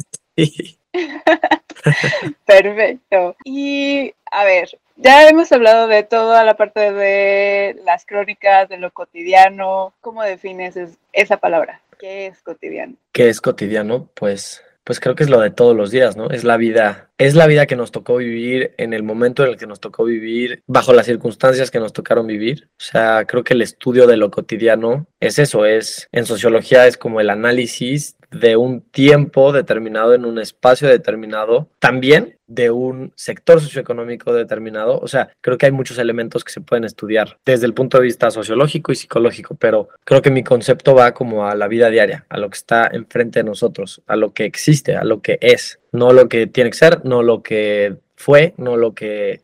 Perfecto. 2.46 3.36
Y 3.44 4.14
a 4.32 4.44
ver, 4.44 4.70
ya 4.98 5.28
hemos 5.28 5.52
hablado 5.52 5.88
de 5.88 6.04
toda 6.04 6.44
la 6.44 6.56
parte 6.58 6.92
de 6.92 7.80
las 7.86 8.06
crónicas, 8.06 8.70
de 8.70 8.78
lo 8.78 8.92
cotidiano. 8.92 9.94
¿Cómo 10.02 10.24
defines 10.24 10.76
esa 11.14 11.38
palabra? 11.38 11.82
¿Qué 11.98 12.28
es 12.28 12.42
cotidiano? 12.42 12.96
¿Qué 13.12 13.30
es 13.30 13.42
cotidiano? 13.42 14.10
Pues 14.14 14.64
pues 14.90 15.00
creo 15.00 15.14
que 15.14 15.22
es 15.22 15.30
lo 15.30 15.40
de 15.40 15.52
todos 15.52 15.76
los 15.76 15.92
días, 15.92 16.18
¿no? 16.18 16.32
Es 16.32 16.44
la 16.44 16.58
vida, 16.58 17.12
es 17.20 17.36
la 17.36 17.46
vida 17.46 17.68
que 17.68 17.76
nos 17.76 17.92
tocó 17.92 18.16
vivir 18.16 18.74
en 18.78 18.94
el 18.94 19.04
momento 19.04 19.44
en 19.44 19.52
el 19.52 19.58
que 19.58 19.68
nos 19.68 19.80
tocó 19.80 20.04
vivir, 20.04 20.64
bajo 20.66 20.94
las 20.94 21.06
circunstancias 21.06 21.70
que 21.70 21.80
nos 21.80 21.94
tocaron 21.94 22.26
vivir. 22.26 22.70
O 22.72 22.82
sea, 22.82 23.26
creo 23.26 23.44
que 23.44 23.54
el 23.54 23.62
estudio 23.62 24.08
de 24.08 24.18
lo 24.18 24.32
cotidiano 24.32 25.06
es 25.20 25.38
eso, 25.38 25.64
es 25.68 26.08
en 26.12 26.26
sociología 26.26 26.88
es 26.88 26.98
como 26.98 27.22
el 27.22 27.30
análisis 27.30 28.16
de 28.32 28.58
un 28.58 28.82
tiempo 28.82 29.52
determinado 29.52 30.14
en 30.14 30.26
un 30.26 30.40
espacio 30.40 30.88
determinado, 30.88 31.68
también 31.80 32.38
de 32.48 32.72
un 32.72 33.12
sector 33.16 33.62
socioeconómico 33.62 34.34
determinado. 34.34 35.00
O 35.00 35.08
sea, 35.08 35.30
creo 35.42 35.58
que 35.58 35.68
hay 35.68 35.72
muchos 35.72 35.98
elementos 35.98 36.44
que 36.44 36.52
se 36.52 36.62
pueden 36.62 36.84
estudiar 36.84 37.38
desde 37.46 37.66
el 37.66 37.74
punto 37.74 37.98
de 37.98 38.04
vista 38.04 38.32
sociológico 38.32 38.92
y 38.92 38.96
psicológico, 38.96 39.56
pero 39.56 39.90
creo 40.04 40.22
que 40.22 40.32
mi 40.32 40.44
concepto 40.44 40.96
va 40.96 41.14
como 41.14 41.48
a 41.48 41.56
la 41.56 41.68
vida 41.68 41.90
diaria, 41.90 42.26
a 42.30 42.38
lo 42.38 42.50
que 42.50 42.58
está 42.58 42.90
enfrente 42.92 43.40
de 43.40 43.44
nosotros, 43.46 44.02
a 44.08 44.16
lo 44.16 44.34
que 44.34 44.46
existe, 44.46 44.96
a 44.96 45.04
lo 45.04 45.22
que 45.22 45.38
es, 45.42 45.80
no 45.92 46.12
lo 46.12 46.28
que 46.28 46.48
tiene 46.48 46.72
que 46.72 46.78
ser, 46.78 47.06
no 47.06 47.24
lo 47.24 47.42
que 47.44 47.98
fue, 48.16 48.54
no 48.58 48.76
lo 48.76 48.94
que, 48.94 49.44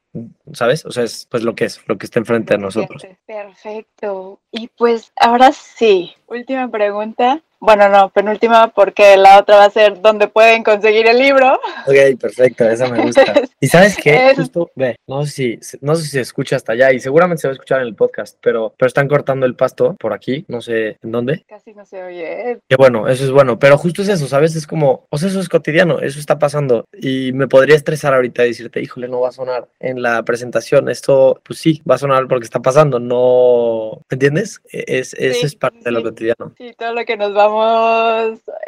¿sabes? 0.52 0.86
O 0.86 0.92
sea, 0.92 1.04
es 1.04 1.28
pues 1.32 1.44
lo 1.44 1.56
que 1.56 1.66
es, 1.66 1.82
lo 1.88 1.98
que 1.98 2.06
está 2.06 2.20
enfrente 2.20 2.56
de 2.56 2.60
nosotros. 2.60 3.08
Perfecto. 3.26 4.42
Y 4.52 4.68
pues 4.68 5.14
ahora 5.16 5.54
sí, 5.54 6.14
última 6.28 6.70
pregunta. 6.70 7.42
Bueno, 7.66 7.90
no, 7.90 8.10
penúltima 8.10 8.68
porque 8.68 9.18
la 9.18 9.40
otra 9.40 9.56
va 9.56 9.66
a 9.66 9.70
ser 9.72 10.00
donde 10.00 10.28
pueden 10.28 10.64
conseguir 10.64 11.08
el 11.08 11.18
libro. 11.18 11.60
Ok, 11.88 12.20
perfecto, 12.20 12.64
esa 12.70 12.88
me 12.90 13.02
gusta. 13.02 13.24
¿Y 13.60 13.68
sabes 13.68 13.98
qué? 13.98 14.34
Justo, 14.36 14.70
ve, 14.76 14.98
no 15.08 15.26
sé, 15.26 15.32
si, 15.62 15.78
no 15.82 15.96
sé 15.96 16.04
si 16.04 16.10
se 16.10 16.22
escucha 16.22 16.58
hasta 16.58 16.74
allá 16.74 16.94
y 16.94 17.00
seguramente 17.00 17.42
se 17.42 17.48
va 17.48 17.54
a 17.54 17.56
escuchar 17.56 17.82
en 17.82 17.88
el 17.88 17.96
podcast, 17.96 18.38
pero, 18.40 18.76
pero 18.78 18.88
están 18.88 19.08
cortando 19.08 19.48
el 19.48 19.56
pasto 19.56 19.96
por 20.00 20.14
aquí, 20.14 20.46
no 20.48 20.62
sé 20.62 20.98
en 21.02 21.12
dónde. 21.12 21.44
Casi 21.48 21.74
no 21.74 21.86
se 21.86 22.04
oye. 22.04 22.60
Qué 22.70 22.76
bueno, 22.78 23.08
eso 23.08 23.24
es 23.24 23.32
bueno, 23.32 23.58
pero 23.58 23.80
justo 23.80 24.04
es 24.04 24.10
eso, 24.10 24.28
¿sabes? 24.28 24.56
Es 24.56 24.68
como, 24.68 25.08
o 25.10 25.18
sea, 25.18 25.30
eso 25.30 25.40
es 25.40 25.50
cotidiano, 25.50 26.00
eso 26.02 26.20
está 26.20 26.38
pasando 26.38 26.86
y 26.94 27.32
me 27.34 27.48
podría 27.48 27.76
estresar 27.76 28.14
ahorita 28.14 28.46
y 28.46 28.50
decirte, 28.50 28.80
híjole, 28.80 29.08
no 29.08 29.22
va 29.22 29.30
a 29.30 29.32
sonar 29.32 29.68
en 29.80 30.04
la 30.04 30.22
presentación, 30.22 30.88
esto, 30.88 31.42
pues 31.44 31.58
sí, 31.58 31.82
va 31.90 31.96
a 31.96 31.98
sonar 31.98 32.28
porque 32.28 32.46
está 32.46 32.60
pasando, 32.60 33.00
no, 33.00 34.02
¿me 34.08 34.16
entiendes? 34.16 34.62
E, 34.72 34.84
es, 35.00 35.16
eso 35.16 35.48
es 35.48 35.56
parte 35.56 35.80
de 35.84 35.92
lo 35.92 36.04
cotidiano. 36.04 36.54
Sí, 36.60 36.72
todo 36.78 36.94
lo 36.94 37.04
que 37.06 37.18
nos 37.18 37.34
vamos 37.34 37.55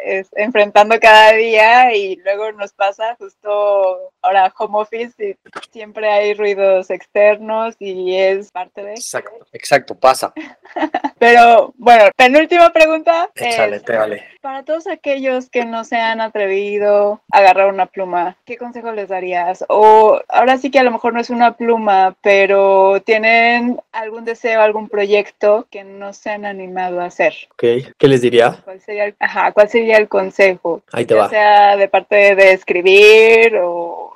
es, 0.00 0.28
enfrentando 0.36 0.98
cada 1.00 1.32
día 1.32 1.94
y 1.94 2.16
luego 2.16 2.52
nos 2.52 2.72
pasa 2.72 3.16
justo 3.18 4.12
ahora 4.22 4.52
home 4.56 4.78
office 4.80 5.12
y 5.18 5.36
siempre 5.70 6.10
hay 6.10 6.34
ruidos 6.34 6.90
externos 6.90 7.74
y 7.78 8.14
es 8.14 8.50
parte 8.50 8.82
de... 8.82 8.92
Exacto, 8.92 9.46
exacto, 9.52 9.94
pasa. 9.94 10.32
Pero 11.18 11.74
bueno, 11.76 12.04
penúltima 12.16 12.70
pregunta. 12.70 13.28
Échale, 13.34 13.80
vale. 13.86 14.24
Para 14.40 14.62
todos 14.64 14.86
aquellos 14.86 15.50
que 15.50 15.64
no 15.64 15.84
se 15.84 15.96
han 15.96 16.20
atrevido 16.20 17.20
a 17.32 17.38
agarrar 17.38 17.72
una 17.72 17.86
pluma, 17.86 18.36
¿qué 18.44 18.56
consejo 18.56 18.92
les 18.92 19.08
darías? 19.08 19.64
O 19.68 20.20
ahora 20.28 20.58
sí 20.58 20.70
que 20.70 20.78
a 20.78 20.84
lo 20.84 20.92
mejor 20.92 21.12
no 21.12 21.20
es 21.20 21.30
una 21.30 21.56
pluma, 21.56 22.16
pero 22.22 23.02
tienen 23.02 23.80
algún 23.92 24.24
deseo, 24.24 24.62
algún 24.62 24.88
proyecto 24.88 25.66
que 25.70 25.84
no 25.84 26.12
se 26.12 26.30
han 26.30 26.44
animado 26.44 27.00
a 27.00 27.06
hacer. 27.06 27.34
Ok, 27.52 27.92
¿qué 27.98 28.08
les 28.08 28.20
diría? 28.20 28.62
¿Cuál 28.78 28.84
sería 28.84 29.04
el, 29.06 29.16
ajá, 29.18 29.52
¿cuál 29.52 29.68
sería 29.68 29.96
el 29.96 30.08
consejo? 30.08 30.82
Ahí 30.92 31.04
te 31.04 31.14
ya 31.14 31.22
va. 31.22 31.28
sea 31.28 31.76
de 31.76 31.88
parte 31.88 32.36
de 32.36 32.52
escribir 32.52 33.56
o... 33.56 34.07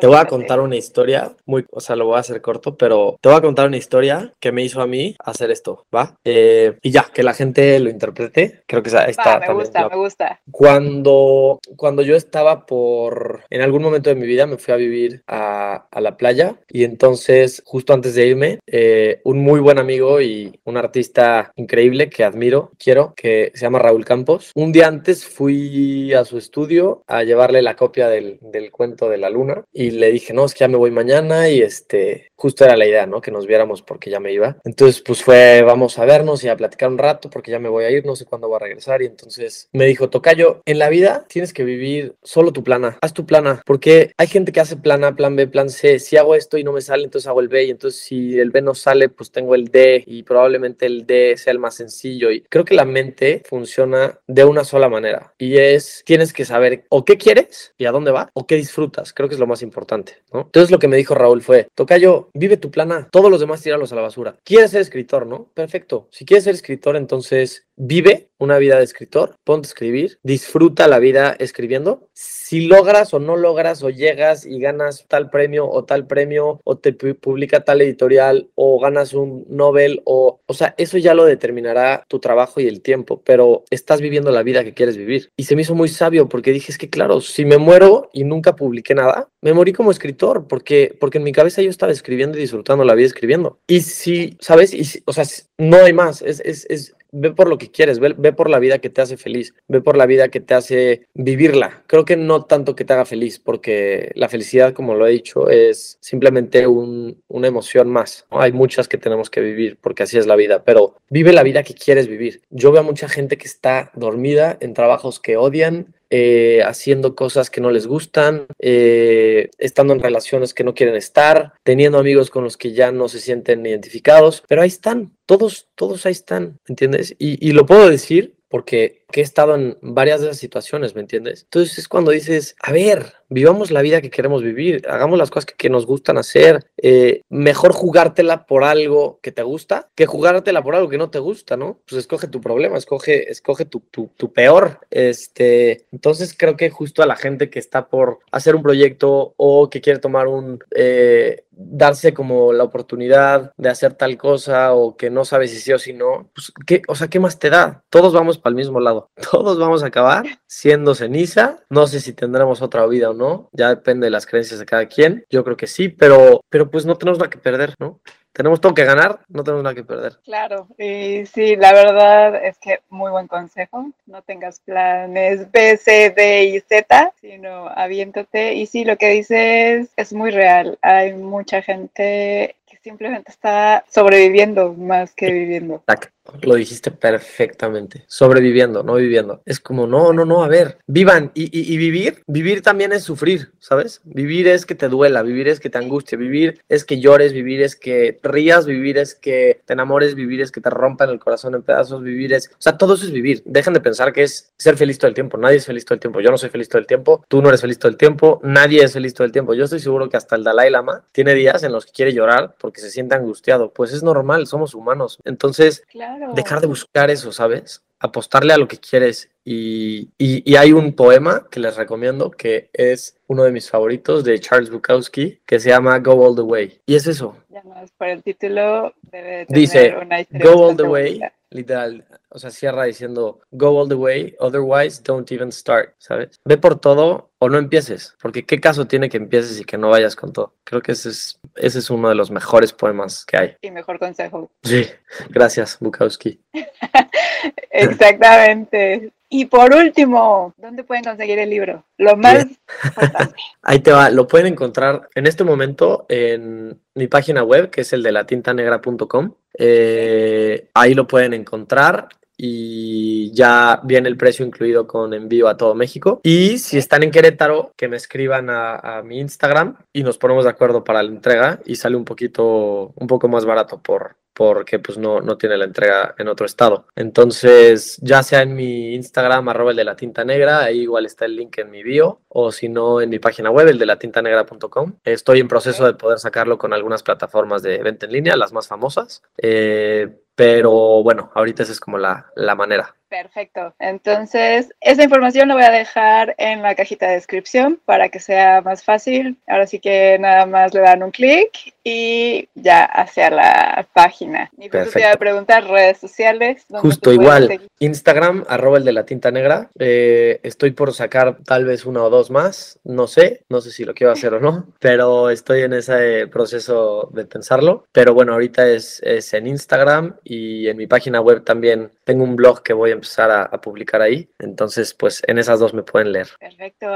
Te 0.00 0.06
voy 0.06 0.16
a 0.16 0.24
contar 0.26 0.60
una 0.60 0.76
historia, 0.76 1.32
muy, 1.46 1.64
o 1.70 1.80
sea, 1.80 1.96
lo 1.96 2.06
voy 2.06 2.16
a 2.16 2.20
hacer 2.20 2.40
corto, 2.40 2.76
pero 2.76 3.16
te 3.20 3.28
voy 3.28 3.38
a 3.38 3.40
contar 3.40 3.66
una 3.66 3.76
historia 3.76 4.32
que 4.40 4.52
me 4.52 4.62
hizo 4.62 4.80
a 4.80 4.86
mí 4.86 5.16
hacer 5.18 5.50
esto, 5.50 5.86
¿va? 5.94 6.16
Eh, 6.24 6.76
y 6.82 6.90
ya, 6.90 7.06
que 7.12 7.22
la 7.22 7.32
gente 7.34 7.78
lo 7.80 7.90
interprete, 7.90 8.62
creo 8.66 8.82
que 8.82 8.88
está 8.90 9.38
Va, 9.38 9.46
me 9.48 9.54
gusta, 9.54 9.80
la- 9.82 9.88
me 9.88 9.96
gusta. 9.96 10.40
Cuando, 10.50 11.58
cuando 11.76 12.02
yo 12.02 12.16
estaba 12.16 12.66
por, 12.66 13.40
en 13.50 13.62
algún 13.62 13.82
momento 13.82 14.10
de 14.10 14.16
mi 14.16 14.26
vida 14.26 14.46
me 14.46 14.58
fui 14.58 14.74
a 14.74 14.76
vivir 14.76 15.22
a, 15.26 15.86
a 15.90 16.00
la 16.00 16.16
playa 16.16 16.56
y 16.68 16.84
entonces 16.84 17.62
justo 17.64 17.92
antes 17.92 18.14
de 18.14 18.26
irme, 18.26 18.58
eh, 18.66 19.20
un 19.24 19.38
muy 19.42 19.60
buen 19.60 19.78
amigo 19.78 20.20
y 20.20 20.60
un 20.64 20.76
artista 20.76 21.52
increíble 21.56 22.10
que 22.10 22.24
admiro, 22.24 22.72
quiero, 22.78 23.14
que 23.16 23.52
se 23.54 23.62
llama 23.62 23.78
Raúl 23.78 24.04
Campos, 24.04 24.52
un 24.54 24.72
día 24.72 24.88
antes 24.88 25.24
fui 25.26 26.12
a 26.12 26.24
su 26.24 26.36
estudio 26.38 27.02
a 27.06 27.22
llevarle 27.24 27.62
la 27.62 27.76
copia 27.76 28.08
del, 28.08 28.38
del 28.42 28.70
cuento 28.70 29.08
de 29.08 29.18
la 29.18 29.29
luna 29.30 29.64
y 29.72 29.90
le 29.90 30.12
dije, 30.12 30.32
no, 30.32 30.44
es 30.44 30.54
que 30.54 30.60
ya 30.60 30.68
me 30.68 30.76
voy 30.76 30.90
mañana 30.90 31.48
y 31.48 31.62
este, 31.62 32.29
justo 32.40 32.64
era 32.64 32.76
la 32.76 32.86
idea, 32.86 33.06
¿no? 33.06 33.20
Que 33.20 33.30
nos 33.30 33.46
viéramos 33.46 33.82
porque 33.82 34.10
ya 34.10 34.18
me 34.18 34.32
iba. 34.32 34.56
Entonces, 34.64 35.02
pues 35.02 35.22
fue, 35.22 35.62
vamos 35.62 35.98
a 35.98 36.06
vernos 36.06 36.42
y 36.42 36.48
a 36.48 36.56
platicar 36.56 36.88
un 36.88 36.96
rato 36.96 37.28
porque 37.28 37.50
ya 37.50 37.58
me 37.58 37.68
voy 37.68 37.84
a 37.84 37.90
ir, 37.90 38.06
no 38.06 38.16
sé 38.16 38.24
cuándo 38.24 38.48
voy 38.48 38.56
a 38.56 38.60
regresar. 38.60 39.02
Y 39.02 39.06
entonces 39.06 39.68
me 39.72 39.84
dijo, 39.84 40.08
Tocayo, 40.08 40.62
en 40.64 40.78
la 40.78 40.88
vida 40.88 41.26
tienes 41.28 41.52
que 41.52 41.64
vivir 41.64 42.14
solo 42.22 42.52
tu 42.52 42.64
plana, 42.64 42.98
haz 43.02 43.12
tu 43.12 43.26
plana, 43.26 43.62
porque 43.66 44.12
hay 44.16 44.26
gente 44.26 44.52
que 44.52 44.60
hace 44.60 44.76
plana, 44.76 45.14
plan 45.14 45.36
B, 45.36 45.46
plan 45.48 45.68
C. 45.68 45.98
Si 45.98 46.16
hago 46.16 46.34
esto 46.34 46.56
y 46.56 46.64
no 46.64 46.72
me 46.72 46.80
sale, 46.80 47.04
entonces 47.04 47.28
hago 47.28 47.40
el 47.40 47.48
B. 47.48 47.64
Y 47.64 47.70
entonces 47.70 48.00
si 48.00 48.38
el 48.38 48.50
B 48.50 48.62
no 48.62 48.74
sale, 48.74 49.10
pues 49.10 49.30
tengo 49.30 49.54
el 49.54 49.68
D 49.68 50.02
y 50.06 50.22
probablemente 50.22 50.86
el 50.86 51.06
D 51.06 51.36
sea 51.36 51.52
el 51.52 51.58
más 51.58 51.74
sencillo. 51.74 52.30
Y 52.30 52.40
creo 52.42 52.64
que 52.64 52.74
la 52.74 52.86
mente 52.86 53.42
funciona 53.46 54.18
de 54.26 54.44
una 54.44 54.64
sola 54.64 54.88
manera 54.88 55.34
y 55.38 55.58
es, 55.58 56.02
tienes 56.06 56.32
que 56.32 56.44
saber 56.44 56.84
o 56.88 57.04
qué 57.04 57.18
quieres 57.18 57.74
y 57.76 57.84
a 57.84 57.92
dónde 57.92 58.10
va 58.10 58.30
o 58.32 58.46
qué 58.46 58.56
disfrutas. 58.56 59.12
Creo 59.12 59.28
que 59.28 59.34
es 59.34 59.40
lo 59.40 59.46
más 59.46 59.62
importante, 59.62 60.22
¿no? 60.32 60.42
Entonces 60.42 60.70
lo 60.70 60.78
que 60.78 60.88
me 60.88 60.96
dijo 60.96 61.14
Raúl 61.14 61.42
fue, 61.42 61.68
Tocayo, 61.74 62.29
vive 62.34 62.56
tu 62.56 62.70
plana, 62.70 63.08
todos 63.10 63.30
los 63.30 63.40
demás 63.40 63.62
tíralos 63.62 63.92
a 63.92 63.96
la 63.96 64.02
basura. 64.02 64.36
¿Quieres 64.44 64.70
ser 64.70 64.80
escritor, 64.80 65.26
no? 65.26 65.50
Perfecto. 65.54 66.08
Si 66.10 66.24
quieres 66.24 66.44
ser 66.44 66.54
escritor, 66.54 66.96
entonces 66.96 67.66
vive 67.76 68.29
una 68.40 68.58
vida 68.58 68.78
de 68.78 68.84
escritor, 68.84 69.34
ponte 69.44 69.66
a 69.66 69.70
escribir, 69.70 70.18
disfruta 70.22 70.88
la 70.88 70.98
vida 70.98 71.36
escribiendo. 71.38 72.08
Si 72.14 72.62
logras 72.66 73.14
o 73.14 73.20
no 73.20 73.36
logras 73.36 73.82
o 73.84 73.90
llegas 73.90 74.44
y 74.44 74.58
ganas 74.58 75.04
tal 75.06 75.30
premio 75.30 75.68
o 75.68 75.84
tal 75.84 76.06
premio 76.06 76.60
o 76.64 76.78
te 76.78 76.96
pu- 76.96 77.18
publica 77.18 77.60
tal 77.64 77.80
editorial 77.80 78.50
o 78.56 78.80
ganas 78.80 79.14
un 79.14 79.44
Nobel 79.48 80.02
o, 80.04 80.40
o 80.46 80.54
sea, 80.54 80.74
eso 80.78 80.98
ya 80.98 81.14
lo 81.14 81.24
determinará 81.24 82.04
tu 82.08 82.18
trabajo 82.18 82.60
y 82.60 82.66
el 82.66 82.80
tiempo, 82.82 83.22
pero 83.24 83.64
estás 83.70 84.00
viviendo 84.00 84.30
la 84.32 84.42
vida 84.42 84.64
que 84.64 84.74
quieres 84.74 84.96
vivir. 84.96 85.30
Y 85.36 85.44
se 85.44 85.54
me 85.54 85.62
hizo 85.62 85.74
muy 85.74 85.88
sabio 85.88 86.28
porque 86.28 86.52
dije, 86.52 86.72
es 86.72 86.78
que 86.78 86.90
claro, 86.90 87.20
si 87.20 87.44
me 87.44 87.58
muero 87.58 88.10
y 88.12 88.24
nunca 88.24 88.56
publiqué 88.56 88.94
nada, 88.94 89.28
me 89.42 89.52
morí 89.52 89.72
como 89.72 89.90
escritor 89.90 90.48
porque, 90.48 90.96
porque 90.98 91.18
en 91.18 91.24
mi 91.24 91.32
cabeza 91.32 91.62
yo 91.62 91.70
estaba 91.70 91.92
escribiendo 91.92 92.36
y 92.36 92.40
disfrutando 92.40 92.84
la 92.84 92.94
vida 92.94 93.06
escribiendo. 93.06 93.58
Y 93.68 93.80
si, 93.82 94.36
¿sabes? 94.40 94.74
Y 94.74 94.84
si- 94.84 95.02
o 95.06 95.12
sea, 95.12 95.24
no 95.58 95.76
hay 95.76 95.92
más, 95.92 96.22
es, 96.22 96.40
es, 96.40 96.66
es 96.68 96.94
ve 97.12 97.32
por 97.32 97.48
lo 97.48 97.58
que 97.58 97.70
quieres, 97.70 97.98
ve, 97.98 98.14
ve 98.16 98.32
por 98.32 98.48
la 98.50 98.58
vida 98.58 98.78
que 98.78 98.90
te 98.90 99.00
hace 99.00 99.16
feliz, 99.16 99.54
ve 99.68 99.80
por 99.80 99.96
la 99.96 100.06
vida 100.06 100.28
que 100.28 100.40
te 100.40 100.54
hace 100.54 101.06
vivirla. 101.14 101.82
Creo 101.86 102.04
que 102.04 102.16
no 102.16 102.44
tanto 102.44 102.74
que 102.74 102.84
te 102.84 102.92
haga 102.92 103.04
feliz, 103.04 103.38
porque 103.38 104.10
la 104.14 104.28
felicidad, 104.28 104.72
como 104.72 104.94
lo 104.94 105.06
he 105.06 105.10
dicho, 105.10 105.48
es 105.48 105.98
simplemente 106.00 106.66
un- 106.66 107.22
una 107.28 107.48
emoción 107.48 107.88
más. 107.88 108.26
Hay 108.30 108.52
muchas 108.52 108.88
que 108.88 108.98
tenemos 108.98 109.30
que 109.30 109.40
vivir, 109.40 109.78
porque 109.80 110.02
así 110.02 110.18
es 110.18 110.26
la 110.26 110.36
vida, 110.36 110.64
pero 110.64 110.94
vive 111.08 111.32
la 111.32 111.42
vida 111.42 111.62
que 111.62 111.74
quieres 111.74 112.08
vivir. 112.08 112.42
Yo 112.50 112.72
veo 112.72 112.80
a 112.80 112.84
mucha 112.84 113.08
gente 113.08 113.36
que 113.38 113.46
está 113.46 113.90
dormida 113.94 114.56
en 114.60 114.74
trabajos 114.74 115.20
que 115.20 115.36
odian, 115.36 115.94
eh, 116.10 116.62
haciendo 116.64 117.14
cosas 117.14 117.50
que 117.50 117.60
no 117.60 117.70
les 117.70 117.86
gustan, 117.86 118.46
eh, 118.58 119.50
estando 119.58 119.92
en 119.92 120.00
relaciones 120.00 120.54
que 120.54 120.64
no 120.64 120.74
quieren 120.74 120.96
estar, 120.96 121.54
teniendo 121.62 121.98
amigos 121.98 122.30
con 122.30 122.44
los 122.44 122.56
que 122.56 122.72
ya 122.72 122.92
no 122.92 123.08
se 123.08 123.20
sienten 123.20 123.64
identificados, 123.64 124.42
pero 124.48 124.62
ahí 124.62 124.68
están, 124.68 125.16
todos, 125.26 125.68
todos 125.74 126.06
ahí 126.06 126.12
están, 126.12 126.58
¿entiendes? 126.66 127.14
Y, 127.18 127.48
y 127.48 127.52
lo 127.52 127.64
puedo 127.66 127.88
decir 127.88 128.34
porque 128.48 128.99
que 129.10 129.20
he 129.20 129.24
estado 129.24 129.54
en 129.54 129.78
varias 129.82 130.20
de 130.20 130.26
esas 130.26 130.38
situaciones, 130.38 130.94
¿me 130.94 131.00
entiendes? 131.00 131.42
Entonces 131.44 131.78
es 131.78 131.88
cuando 131.88 132.10
dices, 132.10 132.56
a 132.60 132.72
ver, 132.72 133.14
vivamos 133.28 133.70
la 133.70 133.82
vida 133.82 134.00
que 134.00 134.10
queremos 134.10 134.42
vivir, 134.42 134.86
hagamos 134.88 135.18
las 135.18 135.30
cosas 135.30 135.46
que, 135.46 135.54
que 135.54 135.70
nos 135.70 135.86
gustan 135.86 136.18
hacer, 136.18 136.66
eh, 136.76 137.22
mejor 137.28 137.72
jugártela 137.72 138.46
por 138.46 138.64
algo 138.64 139.20
que 139.22 139.32
te 139.32 139.42
gusta 139.42 139.88
que 139.94 140.06
jugártela 140.06 140.62
por 140.62 140.74
algo 140.74 140.88
que 140.88 140.98
no 140.98 141.10
te 141.10 141.18
gusta, 141.18 141.56
¿no? 141.56 141.80
Pues 141.88 142.00
escoge 142.00 142.28
tu 142.28 142.40
problema, 142.40 142.78
escoge, 142.78 143.30
escoge 143.30 143.64
tu, 143.64 143.80
tu, 143.80 144.10
tu 144.16 144.32
peor. 144.32 144.80
Este, 144.90 145.86
entonces 145.92 146.34
creo 146.36 146.56
que 146.56 146.70
justo 146.70 147.02
a 147.02 147.06
la 147.06 147.16
gente 147.16 147.50
que 147.50 147.58
está 147.58 147.88
por 147.88 148.20
hacer 148.30 148.54
un 148.54 148.62
proyecto 148.62 149.34
o 149.36 149.70
que 149.70 149.80
quiere 149.80 149.98
tomar 149.98 150.28
un, 150.28 150.58
eh, 150.74 151.44
darse 151.62 152.14
como 152.14 152.52
la 152.52 152.64
oportunidad 152.64 153.52
de 153.56 153.68
hacer 153.68 153.94
tal 153.94 154.16
cosa 154.16 154.72
o 154.74 154.96
que 154.96 155.10
no 155.10 155.24
sabe 155.24 155.48
si 155.48 155.58
sí 155.58 155.72
o 155.72 155.78
si 155.78 155.92
no, 155.92 156.30
pues, 156.34 156.52
¿qué, 156.66 156.82
o 156.88 156.94
sea, 156.94 157.08
¿qué 157.08 157.20
más 157.20 157.38
te 157.38 157.50
da? 157.50 157.84
Todos 157.90 158.12
vamos 158.12 158.38
para 158.38 158.50
el 158.50 158.56
mismo 158.56 158.80
lado, 158.80 158.99
todos 159.30 159.58
vamos 159.58 159.82
a 159.82 159.86
acabar 159.86 160.24
siendo 160.46 160.94
ceniza, 160.94 161.60
no 161.68 161.86
sé 161.86 162.00
si 162.00 162.12
tendremos 162.12 162.62
otra 162.62 162.86
vida 162.86 163.10
o 163.10 163.14
no, 163.14 163.48
ya 163.52 163.68
depende 163.68 164.06
de 164.06 164.10
las 164.10 164.26
creencias 164.26 164.60
de 164.60 164.66
cada 164.66 164.86
quien, 164.86 165.24
yo 165.30 165.44
creo 165.44 165.56
que 165.56 165.66
sí, 165.66 165.88
pero, 165.88 166.42
pero 166.48 166.70
pues 166.70 166.86
no 166.86 166.96
tenemos 166.96 167.18
nada 167.18 167.30
que 167.30 167.38
perder, 167.38 167.74
¿no? 167.78 168.00
Tenemos 168.32 168.60
todo 168.60 168.74
que 168.74 168.84
ganar, 168.84 169.18
no 169.28 169.42
tenemos 169.42 169.64
nada 169.64 169.74
que 169.74 169.82
perder. 169.82 170.18
Claro, 170.24 170.68
y 170.78 171.26
sí, 171.26 171.56
la 171.56 171.72
verdad 171.72 172.44
es 172.44 172.58
que 172.58 172.80
muy 172.88 173.10
buen 173.10 173.26
consejo. 173.26 173.90
No 174.06 174.22
tengas 174.22 174.60
planes 174.60 175.50
B, 175.50 175.76
C, 175.76 176.10
D 176.10 176.44
y 176.44 176.60
Z, 176.60 177.12
sino 177.20 177.68
aviéntate. 177.68 178.54
Y 178.54 178.66
sí, 178.66 178.84
lo 178.84 178.96
que 178.96 179.10
dices 179.10 179.90
es 179.96 180.12
muy 180.12 180.30
real. 180.30 180.78
Hay 180.80 181.12
mucha 181.14 181.60
gente 181.60 182.54
que 182.66 182.78
simplemente 182.82 183.32
está 183.32 183.84
sobreviviendo 183.90 184.74
más 184.74 185.12
que 185.12 185.32
viviendo. 185.32 185.82
Exacto. 185.88 186.08
Lo 186.42 186.54
dijiste 186.54 186.90
perfectamente. 186.90 188.04
Sobreviviendo, 188.06 188.82
no 188.82 188.94
viviendo. 188.94 189.42
Es 189.44 189.60
como, 189.60 189.86
no, 189.86 190.12
no, 190.12 190.24
no, 190.24 190.42
a 190.44 190.48
ver, 190.48 190.78
vivan. 190.86 191.30
Y, 191.34 191.44
y, 191.44 191.72
y, 191.72 191.76
vivir, 191.76 192.22
vivir 192.26 192.62
también 192.62 192.92
es 192.92 193.02
sufrir, 193.02 193.52
¿sabes? 193.58 194.00
Vivir 194.04 194.48
es 194.48 194.66
que 194.66 194.74
te 194.74 194.88
duela, 194.88 195.22
vivir 195.22 195.48
es 195.48 195.60
que 195.60 195.70
te 195.70 195.78
angustie, 195.78 196.18
vivir 196.18 196.60
es 196.68 196.84
que 196.84 197.00
llores, 197.00 197.32
vivir 197.32 197.62
es 197.62 197.76
que 197.76 198.18
rías, 198.22 198.66
vivir 198.66 198.98
es 198.98 199.14
que 199.14 199.60
te 199.64 199.72
enamores, 199.72 200.14
vivir 200.14 200.40
es 200.40 200.52
que 200.52 200.60
te 200.60 200.70
rompan 200.70 201.10
el 201.10 201.18
corazón 201.18 201.54
en 201.54 201.62
pedazos, 201.62 202.02
vivir 202.02 202.32
es... 202.32 202.48
O 202.48 202.56
sea, 202.58 202.76
todo 202.76 202.94
eso 202.94 203.04
es 203.04 203.12
vivir. 203.12 203.42
Dejen 203.44 203.74
de 203.74 203.80
pensar 203.80 204.12
que 204.12 204.22
es 204.22 204.52
ser 204.56 204.76
feliz 204.76 204.98
todo 204.98 205.08
el 205.08 205.14
tiempo. 205.14 205.38
Nadie 205.38 205.56
es 205.56 205.66
feliz 205.66 205.84
todo 205.84 205.94
el 205.94 206.00
tiempo. 206.00 206.20
Yo 206.20 206.30
no 206.30 206.38
soy 206.38 206.50
feliz 206.50 206.68
todo 206.68 206.78
el 206.78 206.86
tiempo. 206.86 207.24
Tú 207.28 207.42
no 207.42 207.48
eres 207.48 207.60
feliz 207.60 207.78
todo 207.78 207.90
el 207.90 207.96
tiempo. 207.96 208.40
Nadie 208.42 208.82
es 208.82 208.92
feliz 208.92 209.14
todo 209.14 209.24
el 209.24 209.32
tiempo. 209.32 209.54
Yo 209.54 209.64
estoy 209.64 209.80
seguro 209.80 210.08
que 210.08 210.16
hasta 210.16 210.36
el 210.36 210.44
Dalai 210.44 210.70
Lama 210.70 211.04
tiene 211.12 211.34
días 211.34 211.62
en 211.62 211.72
los 211.72 211.86
que 211.86 211.92
quiere 211.92 212.12
llorar 212.12 212.54
porque 212.58 212.80
se 212.80 212.90
siente 212.90 213.14
angustiado. 213.14 213.72
Pues 213.72 213.92
es 213.92 214.02
normal, 214.02 214.46
somos 214.46 214.74
humanos. 214.74 215.18
Entonces, 215.24 215.84
claro. 215.90 216.19
Dejar 216.34 216.60
de 216.60 216.66
buscar 216.66 217.10
eso, 217.10 217.32
¿sabes? 217.32 217.82
Apostarle 217.98 218.52
a 218.52 218.58
lo 218.58 218.68
que 218.68 218.78
quieres. 218.78 219.30
Y, 219.44 220.10
y, 220.18 220.50
y, 220.50 220.56
hay 220.56 220.72
un 220.72 220.92
poema 220.92 221.46
que 221.50 221.60
les 221.60 221.74
recomiendo 221.76 222.30
que 222.30 222.68
es 222.74 223.16
uno 223.26 223.44
de 223.44 223.52
mis 223.52 223.70
favoritos 223.70 224.22
de 224.22 224.38
Charles 224.38 224.70
Bukowski 224.70 225.40
que 225.46 225.58
se 225.58 225.70
llama 225.70 225.98
Go 225.98 226.12
All 226.12 226.36
the 226.36 226.42
Way. 226.42 226.82
Y 226.84 226.94
es 226.94 227.06
eso. 227.06 227.36
Ya 227.48 227.62
más 227.62 227.90
por 227.92 228.08
el 228.08 228.22
título 228.22 228.94
debe 229.02 229.46
tener 229.46 229.60
Dice 229.60 229.96
una 229.96 230.22
Go 230.30 230.68
All 230.68 230.76
the 230.76 230.82
Way, 230.82 231.20
literal. 231.48 232.04
O 232.28 232.38
sea, 232.38 232.50
cierra 232.50 232.84
diciendo 232.84 233.40
Go 233.50 233.80
All 233.80 233.88
the 233.88 233.94
Way, 233.94 234.36
otherwise 234.40 235.02
don't 235.02 235.30
even 235.32 235.50
start, 235.50 235.94
¿sabes? 235.98 236.38
Ve 236.44 236.58
por 236.58 236.78
todo 236.78 237.30
o 237.38 237.48
no 237.48 237.56
empieces, 237.56 238.16
porque 238.20 238.44
qué 238.44 238.60
caso 238.60 238.86
tiene 238.86 239.08
que 239.08 239.16
empieces 239.16 239.58
y 239.58 239.64
que 239.64 239.78
no 239.78 239.88
vayas 239.88 240.16
con 240.16 240.32
todo. 240.32 240.54
Creo 240.64 240.82
que 240.82 240.92
ese 240.92 241.08
es, 241.08 241.40
ese 241.56 241.78
es 241.78 241.88
uno 241.88 242.10
de 242.10 242.14
los 242.14 242.30
mejores 242.30 242.72
poemas 242.74 243.24
que 243.24 243.36
hay. 243.38 243.56
Y 243.62 243.70
mejor 243.70 243.98
consejo. 243.98 244.50
Sí, 244.62 244.86
gracias, 245.30 245.78
Bukowski. 245.80 246.40
Exactamente. 247.70 249.12
Y 249.32 249.44
por 249.44 249.72
último, 249.72 250.52
¿dónde 250.56 250.82
pueden 250.82 251.04
conseguir 251.04 251.38
el 251.38 251.48
libro? 251.48 251.84
Lo 251.98 252.16
más 252.16 252.48
importante. 252.84 253.34
Ahí 253.62 253.78
te 253.78 253.92
va, 253.92 254.10
lo 254.10 254.26
pueden 254.26 254.48
encontrar 254.48 255.08
en 255.14 255.28
este 255.28 255.44
momento 255.44 256.04
en 256.08 256.80
mi 256.96 257.06
página 257.06 257.44
web, 257.44 257.70
que 257.70 257.82
es 257.82 257.92
el 257.92 258.02
de 258.02 258.10
latintanegra.com. 258.10 259.34
Eh, 259.56 260.68
ahí 260.74 260.94
lo 260.94 261.06
pueden 261.06 261.34
encontrar 261.34 262.08
y 262.36 263.32
ya 263.32 263.80
viene 263.84 264.08
el 264.08 264.16
precio 264.16 264.46
incluido 264.46 264.86
con 264.86 265.14
envío 265.14 265.46
a 265.46 265.56
todo 265.56 265.74
México. 265.76 266.20
Y 266.24 266.58
si 266.58 266.78
están 266.78 267.04
en 267.04 267.12
Querétaro, 267.12 267.72
que 267.76 267.86
me 267.86 267.96
escriban 267.96 268.50
a, 268.50 268.76
a, 268.76 269.02
mi 269.02 269.20
Instagram 269.20 269.76
y 269.92 270.02
nos 270.02 270.18
ponemos 270.18 270.44
de 270.44 270.50
acuerdo 270.50 270.82
para 270.82 271.02
la 271.02 271.10
entrega 271.10 271.60
y 271.66 271.76
sale 271.76 271.96
un 271.96 272.04
poquito, 272.04 272.92
un 272.96 273.06
poco 273.06 273.28
más 273.28 273.44
barato 273.44 273.80
por 273.80 274.16
porque 274.32 274.78
pues 274.78 274.98
no, 274.98 275.20
no 275.20 275.36
tiene 275.36 275.56
la 275.56 275.64
entrega 275.64 276.14
en 276.18 276.28
otro 276.28 276.46
estado. 276.46 276.86
Entonces, 276.96 277.98
ya 278.02 278.22
sea 278.22 278.42
en 278.42 278.54
mi 278.54 278.94
Instagram, 278.94 279.48
arroba 279.48 279.70
el 279.72 279.76
de 279.76 279.84
la 279.84 279.96
tinta 279.96 280.24
negra, 280.24 280.60
ahí 280.64 280.80
igual 280.80 281.06
está 281.06 281.24
el 281.24 281.36
link 281.36 281.58
en 281.58 281.70
mi 281.70 281.82
bio, 281.82 282.20
o 282.28 282.52
si 282.52 282.68
no, 282.68 283.00
en 283.00 283.10
mi 283.10 283.18
página 283.18 283.50
web, 283.50 283.68
el 283.68 283.78
de 283.78 283.86
la 283.86 283.98
tinta 283.98 284.22
negra.com. 284.22 284.94
Estoy 285.04 285.40
en 285.40 285.48
proceso 285.48 285.84
de 285.84 285.94
poder 285.94 286.18
sacarlo 286.18 286.58
con 286.58 286.72
algunas 286.72 287.02
plataformas 287.02 287.62
de 287.62 287.78
venta 287.78 288.06
en 288.06 288.12
línea, 288.12 288.36
las 288.36 288.52
más 288.52 288.68
famosas. 288.68 289.22
Eh, 289.36 290.20
pero 290.34 291.02
bueno, 291.02 291.30
ahorita 291.34 291.62
esa 291.62 291.72
es 291.72 291.80
como 291.80 291.98
la, 291.98 292.26
la 292.34 292.54
manera. 292.54 292.94
Perfecto. 293.10 293.74
Entonces, 293.80 294.72
esa 294.80 295.02
información 295.02 295.48
la 295.48 295.54
voy 295.54 295.64
a 295.64 295.72
dejar 295.72 296.36
en 296.38 296.62
la 296.62 296.76
cajita 296.76 297.08
de 297.08 297.14
descripción 297.14 297.80
para 297.84 298.08
que 298.08 298.20
sea 298.20 298.62
más 298.62 298.84
fácil. 298.84 299.36
Ahora 299.48 299.66
sí 299.66 299.80
que 299.80 300.16
nada 300.20 300.46
más 300.46 300.72
le 300.72 300.80
dan 300.80 301.02
un 301.02 301.10
clic 301.10 301.74
y 301.82 302.48
ya 302.54 302.84
hacia 302.84 303.30
la 303.30 303.88
página. 303.92 304.48
Y 304.56 304.68
pues 304.68 304.92
te 304.92 305.00
iba 305.00 305.10
a 305.10 305.16
preguntar 305.16 305.66
redes 305.66 305.98
sociales. 305.98 306.64
Justo 306.70 307.12
igual. 307.12 307.60
Instagram, 307.80 308.44
arroba 308.48 308.78
el 308.78 308.84
de 308.84 308.92
la 308.92 309.04
tinta 309.04 309.32
negra. 309.32 309.70
Eh, 309.76 310.38
estoy 310.44 310.70
por 310.70 310.94
sacar 310.94 311.38
tal 311.44 311.64
vez 311.64 311.86
una 311.86 312.04
o 312.04 312.10
dos 312.10 312.30
más. 312.30 312.78
No 312.84 313.08
sé, 313.08 313.42
no 313.48 313.60
sé 313.60 313.72
si 313.72 313.84
lo 313.84 313.92
quiero 313.92 314.12
hacer 314.12 314.34
o 314.34 314.40
no, 314.40 314.66
pero 314.78 315.30
estoy 315.30 315.62
en 315.62 315.72
ese 315.72 316.28
proceso 316.28 317.10
de 317.12 317.24
pensarlo. 317.24 317.86
Pero 317.90 318.14
bueno, 318.14 318.34
ahorita 318.34 318.68
es, 318.68 319.00
es 319.02 319.34
en 319.34 319.48
Instagram 319.48 320.16
y 320.24 320.68
en 320.68 320.76
mi 320.76 320.86
página 320.86 321.20
web 321.20 321.44
también 321.44 321.90
tengo 322.04 322.24
un 322.24 322.36
blog 322.36 322.62
que 322.62 322.72
voy 322.72 322.90
a 322.90 322.94
empezar 322.94 323.30
a, 323.30 323.60
publicar 323.60 324.00
ahí. 324.02 324.30
Entonces, 324.38 324.94
pues 324.94 325.22
en 325.26 325.38
esas 325.38 325.60
dos 325.60 325.74
me 325.74 325.82
pueden 325.82 326.12
leer. 326.12 326.28
Perfecto. 326.38 326.86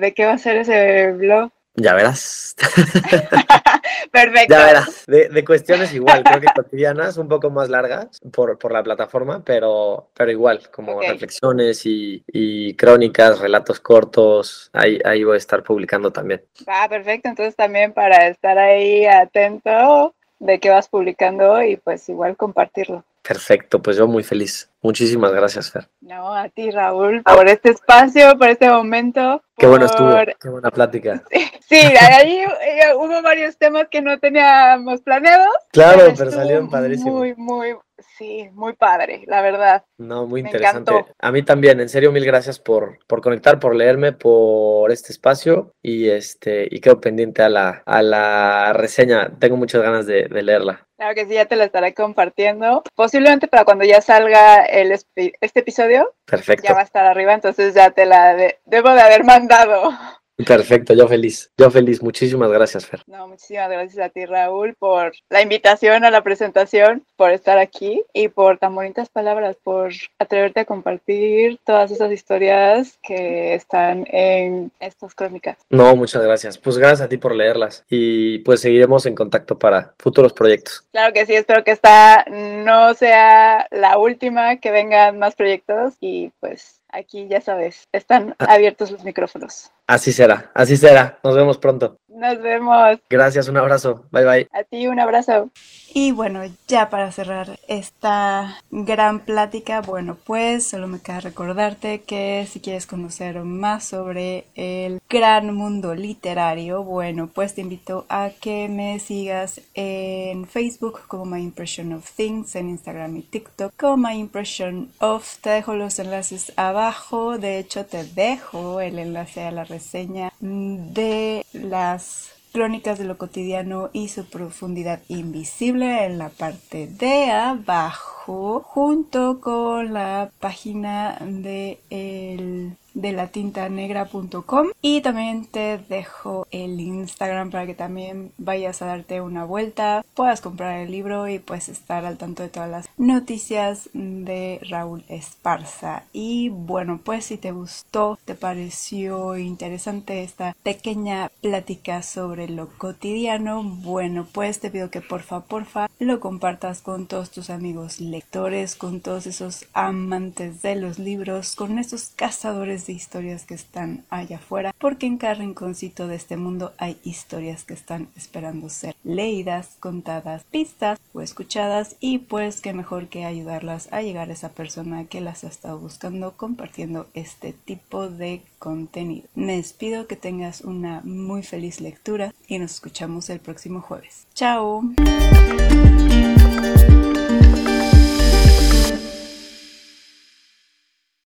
¿De 0.00 0.14
qué 0.14 0.24
va 0.24 0.32
a 0.32 0.38
ser 0.38 0.56
ese 0.56 1.12
blog? 1.12 1.50
Ya 1.76 1.94
verás. 1.94 2.54
Perfecto. 4.12 4.54
Ya 4.54 4.64
verás. 4.64 5.04
De, 5.06 5.44
cuestiones 5.44 5.92
igual, 5.92 6.22
creo 6.22 6.40
que 6.40 6.46
cotidianas, 6.54 7.16
un 7.16 7.28
poco 7.28 7.50
más 7.50 7.68
largas 7.68 8.20
por, 8.32 8.58
por 8.58 8.72
la 8.72 8.82
plataforma, 8.82 9.42
pero, 9.44 10.10
pero 10.14 10.30
igual, 10.30 10.70
como 10.70 11.00
reflexiones 11.00 11.82
y, 11.84 12.74
crónicas, 12.76 13.40
relatos 13.40 13.80
cortos, 13.80 14.70
ahí, 14.72 15.00
ahí 15.04 15.24
voy 15.24 15.34
a 15.34 15.38
estar 15.38 15.62
publicando 15.62 16.12
también. 16.12 16.44
Ah, 16.66 16.86
perfecto. 16.88 17.28
Entonces 17.28 17.56
también 17.56 17.92
para 17.92 18.28
estar 18.28 18.56
ahí 18.56 19.04
atento 19.04 20.14
de 20.44 20.60
qué 20.60 20.70
vas 20.70 20.88
publicando 20.88 21.62
y 21.62 21.76
pues 21.76 22.08
igual 22.08 22.36
compartirlo. 22.36 23.04
Perfecto, 23.22 23.80
pues 23.80 23.96
yo 23.96 24.06
muy 24.06 24.22
feliz. 24.22 24.70
Muchísimas 24.82 25.32
gracias, 25.32 25.70
Fer. 25.70 25.88
No, 26.02 26.34
a 26.34 26.50
ti, 26.50 26.70
Raúl, 26.70 27.22
por 27.22 27.48
este 27.48 27.70
espacio, 27.70 28.36
por 28.36 28.50
este 28.50 28.68
momento. 28.68 29.42
Qué 29.56 29.66
bueno 29.66 29.86
estuvo, 29.86 30.14
qué 30.40 30.48
buena 30.48 30.70
plática. 30.70 31.22
Sí, 31.66 31.76
ahí 31.76 32.40
eh, 32.40 32.94
hubo 32.94 33.22
varios 33.22 33.56
temas 33.56 33.88
que 33.90 34.02
no 34.02 34.18
teníamos 34.18 35.00
planeados. 35.00 35.48
Claro, 35.72 36.12
pero, 36.16 36.30
salieron 36.30 36.68
padrísimos. 36.68 37.14
Muy, 37.14 37.34
muy, 37.36 37.74
sí, 38.16 38.48
muy 38.52 38.74
padre, 38.74 39.24
la 39.26 39.42
verdad. 39.42 39.84
No, 39.98 40.26
muy 40.26 40.40
interesante. 40.40 40.92
A 41.18 41.32
mí 41.32 41.42
también, 41.42 41.80
en 41.80 41.88
serio, 41.88 42.12
mil 42.12 42.24
gracias 42.24 42.58
por, 42.58 42.98
por 43.06 43.20
conectar, 43.20 43.58
por 43.58 43.74
leerme, 43.74 44.12
por 44.12 44.90
este 44.90 45.12
espacio 45.12 45.74
y 45.82 46.08
este 46.08 46.68
y 46.70 46.80
quedo 46.80 47.00
pendiente 47.00 47.42
a 47.42 47.48
la, 47.48 47.82
a 47.86 48.02
la 48.02 48.72
reseña. 48.72 49.32
Tengo 49.38 49.56
muchas 49.56 49.82
ganas 49.82 50.06
de, 50.06 50.28
leerla. 50.28 50.86
Claro 50.96 51.14
que 51.14 51.26
sí, 51.26 51.34
ya 51.34 51.46
te 51.46 51.56
la 51.56 51.64
estaré 51.64 51.94
compartiendo. 51.94 52.82
Posiblemente 52.94 53.48
para 53.48 53.64
cuando 53.64 53.84
ya 53.84 54.00
salga 54.00 54.64
el, 54.64 54.92
este 54.92 55.60
episodio. 55.60 56.14
Perfecto. 56.24 56.68
Ya 56.68 56.74
va 56.74 56.80
a 56.80 56.84
estar 56.84 57.04
arriba, 57.04 57.34
entonces 57.34 57.74
ya 57.74 57.90
te 57.90 58.06
la 58.06 58.36
debo 58.64 58.90
de 58.90 59.00
haber 59.00 59.24
mandado. 59.24 59.92
Perfecto, 60.36 60.94
yo 60.94 61.06
feliz, 61.06 61.52
yo 61.56 61.70
feliz. 61.70 62.02
Muchísimas 62.02 62.50
gracias, 62.50 62.86
Fer. 62.86 63.02
No, 63.06 63.28
muchísimas 63.28 63.70
gracias 63.70 64.04
a 64.04 64.08
ti, 64.08 64.26
Raúl, 64.26 64.74
por 64.74 65.12
la 65.30 65.42
invitación 65.42 66.04
a 66.04 66.10
la 66.10 66.22
presentación, 66.22 67.04
por 67.16 67.30
estar 67.30 67.58
aquí 67.58 68.02
y 68.12 68.28
por 68.28 68.58
tan 68.58 68.74
bonitas 68.74 69.08
palabras, 69.08 69.56
por 69.62 69.92
atreverte 70.18 70.60
a 70.60 70.64
compartir 70.64 71.58
todas 71.64 71.90
esas 71.90 72.10
historias 72.10 72.98
que 73.02 73.54
están 73.54 74.06
en 74.10 74.72
estas 74.80 75.14
crónicas. 75.14 75.56
No, 75.70 75.94
muchas 75.94 76.22
gracias. 76.22 76.58
Pues 76.58 76.78
gracias 76.78 77.02
a 77.02 77.08
ti 77.08 77.16
por 77.16 77.34
leerlas 77.34 77.84
y 77.88 78.38
pues 78.38 78.60
seguiremos 78.60 79.06
en 79.06 79.14
contacto 79.14 79.58
para 79.58 79.94
futuros 79.98 80.32
proyectos. 80.32 80.84
Claro 80.90 81.12
que 81.12 81.26
sí, 81.26 81.34
espero 81.34 81.62
que 81.62 81.70
esta 81.70 82.24
no 82.28 82.94
sea 82.94 83.68
la 83.70 83.98
última, 83.98 84.56
que 84.56 84.70
vengan 84.72 85.18
más 85.18 85.36
proyectos 85.36 85.94
y 86.00 86.32
pues 86.40 86.80
aquí 86.94 87.28
ya 87.28 87.40
sabes, 87.40 87.88
están 87.92 88.34
abiertos 88.38 88.90
los 88.90 89.04
micrófonos. 89.04 89.70
Así 89.86 90.12
será, 90.12 90.50
así 90.54 90.76
será. 90.76 91.18
Nos 91.22 91.34
vemos 91.34 91.58
pronto. 91.58 91.98
Nos 92.14 92.40
vemos. 92.40 92.98
Gracias, 93.10 93.48
un 93.48 93.56
abrazo. 93.56 94.04
Bye 94.12 94.24
bye. 94.24 94.48
A 94.52 94.62
ti 94.62 94.86
un 94.86 95.00
abrazo. 95.00 95.50
Y 95.96 96.10
bueno, 96.10 96.40
ya 96.66 96.90
para 96.90 97.12
cerrar 97.12 97.58
esta 97.68 98.58
gran 98.70 99.20
plática, 99.20 99.80
bueno, 99.80 100.16
pues 100.24 100.66
solo 100.66 100.88
me 100.88 101.00
queda 101.00 101.20
recordarte 101.20 102.02
que 102.02 102.48
si 102.50 102.58
quieres 102.58 102.86
conocer 102.86 103.38
más 103.44 103.84
sobre 103.84 104.46
el 104.56 105.00
gran 105.08 105.54
mundo 105.54 105.94
literario, 105.94 106.82
bueno, 106.82 107.28
pues 107.32 107.54
te 107.54 107.60
invito 107.60 108.06
a 108.08 108.30
que 108.40 108.68
me 108.68 108.98
sigas 108.98 109.60
en 109.74 110.46
Facebook 110.46 111.02
como 111.06 111.26
My 111.26 111.40
Impression 111.40 111.92
of 111.92 112.10
Things, 112.10 112.56
en 112.56 112.70
Instagram 112.70 113.16
y 113.16 113.22
TikTok 113.22 113.72
como 113.76 114.08
My 114.08 114.18
Impression 114.18 114.90
of. 114.98 115.38
Te 115.42 115.50
dejo 115.50 115.74
los 115.74 116.00
enlaces 116.00 116.52
abajo, 116.56 117.38
de 117.38 117.58
hecho 117.58 117.86
te 117.86 118.02
dejo 118.02 118.80
el 118.80 118.98
enlace 118.98 119.42
a 119.44 119.52
la 119.52 119.62
reseña 119.62 120.32
de 120.40 121.46
las 121.52 122.03
Crónicas 122.52 122.98
de 122.98 123.04
lo 123.04 123.18
cotidiano 123.18 123.90
y 123.92 124.08
su 124.08 124.26
profundidad 124.26 125.00
invisible 125.08 126.04
en 126.04 126.18
la 126.18 126.28
parte 126.28 126.86
de 126.86 127.30
abajo, 127.32 128.23
junto 128.26 129.40
con 129.40 129.92
la 129.92 130.30
página 130.40 131.18
de 131.20 131.78
el 131.90 132.76
de 132.94 133.12
la 133.12 133.28
tinta 133.28 133.68
negra.com 133.68 134.68
y 134.80 135.00
también 135.02 135.46
te 135.46 135.78
dejo 135.78 136.46
el 136.50 136.80
Instagram 136.80 137.50
para 137.50 137.66
que 137.66 137.74
también 137.74 138.32
vayas 138.38 138.80
a 138.80 138.86
darte 138.86 139.20
una 139.20 139.44
vuelta, 139.44 140.04
puedas 140.14 140.40
comprar 140.40 140.80
el 140.80 140.92
libro 140.92 141.28
y 141.28 141.40
puedes 141.40 141.68
estar 141.68 142.04
al 142.04 142.16
tanto 142.16 142.42
de 142.42 142.48
todas 142.48 142.70
las 142.70 142.88
noticias 142.96 143.90
de 143.92 144.60
Raúl 144.70 145.04
Esparza. 145.08 146.04
Y 146.12 146.48
bueno, 146.50 147.00
pues 147.02 147.26
si 147.26 147.36
te 147.36 147.52
gustó, 147.52 148.18
te 148.24 148.34
pareció 148.34 149.36
interesante 149.36 150.22
esta 150.22 150.56
pequeña 150.62 151.30
plática 151.40 152.02
sobre 152.02 152.48
lo 152.48 152.68
cotidiano, 152.78 153.62
bueno, 153.64 154.26
pues 154.30 154.60
te 154.60 154.70
pido 154.70 154.90
que 154.90 155.00
porfa, 155.00 155.40
porfa, 155.40 155.88
lo 155.98 156.20
compartas 156.20 156.80
con 156.80 157.06
todos 157.06 157.30
tus 157.30 157.50
amigos 157.50 158.00
lectores, 158.14 158.76
con 158.76 159.00
todos 159.00 159.26
esos 159.26 159.66
amantes 159.72 160.62
de 160.62 160.76
los 160.76 161.00
libros, 161.00 161.56
con 161.56 161.80
esos 161.80 162.12
cazadores 162.14 162.86
de 162.86 162.92
historias 162.92 163.44
que 163.44 163.54
están 163.54 164.04
allá 164.08 164.36
afuera, 164.36 164.72
porque 164.78 165.06
en 165.06 165.18
cada 165.18 165.34
rinconcito 165.34 166.06
de 166.06 166.14
este 166.14 166.36
mundo 166.36 166.72
hay 166.78 166.96
historias 167.02 167.64
que 167.64 167.74
están 167.74 168.06
esperando 168.16 168.68
ser 168.68 168.94
leídas, 169.02 169.76
contadas, 169.80 170.44
vistas 170.52 171.00
o 171.12 171.22
escuchadas 171.22 171.96
y 171.98 172.18
pues 172.18 172.60
qué 172.60 172.72
mejor 172.72 173.08
que 173.08 173.24
ayudarlas 173.24 173.92
a 173.92 174.00
llegar 174.00 174.30
a 174.30 174.34
esa 174.34 174.50
persona 174.50 175.06
que 175.06 175.20
las 175.20 175.42
ha 175.42 175.48
estado 175.48 175.80
buscando 175.80 176.36
compartiendo 176.36 177.08
este 177.14 177.52
tipo 177.52 178.08
de 178.08 178.42
contenido. 178.60 179.26
Me 179.34 179.56
despido 179.56 180.06
que 180.06 180.14
tengas 180.14 180.60
una 180.60 181.00
muy 181.02 181.42
feliz 181.42 181.80
lectura 181.80 182.32
y 182.46 182.60
nos 182.60 182.74
escuchamos 182.74 183.28
el 183.28 183.40
próximo 183.40 183.80
jueves. 183.80 184.28
Chao. 184.34 184.84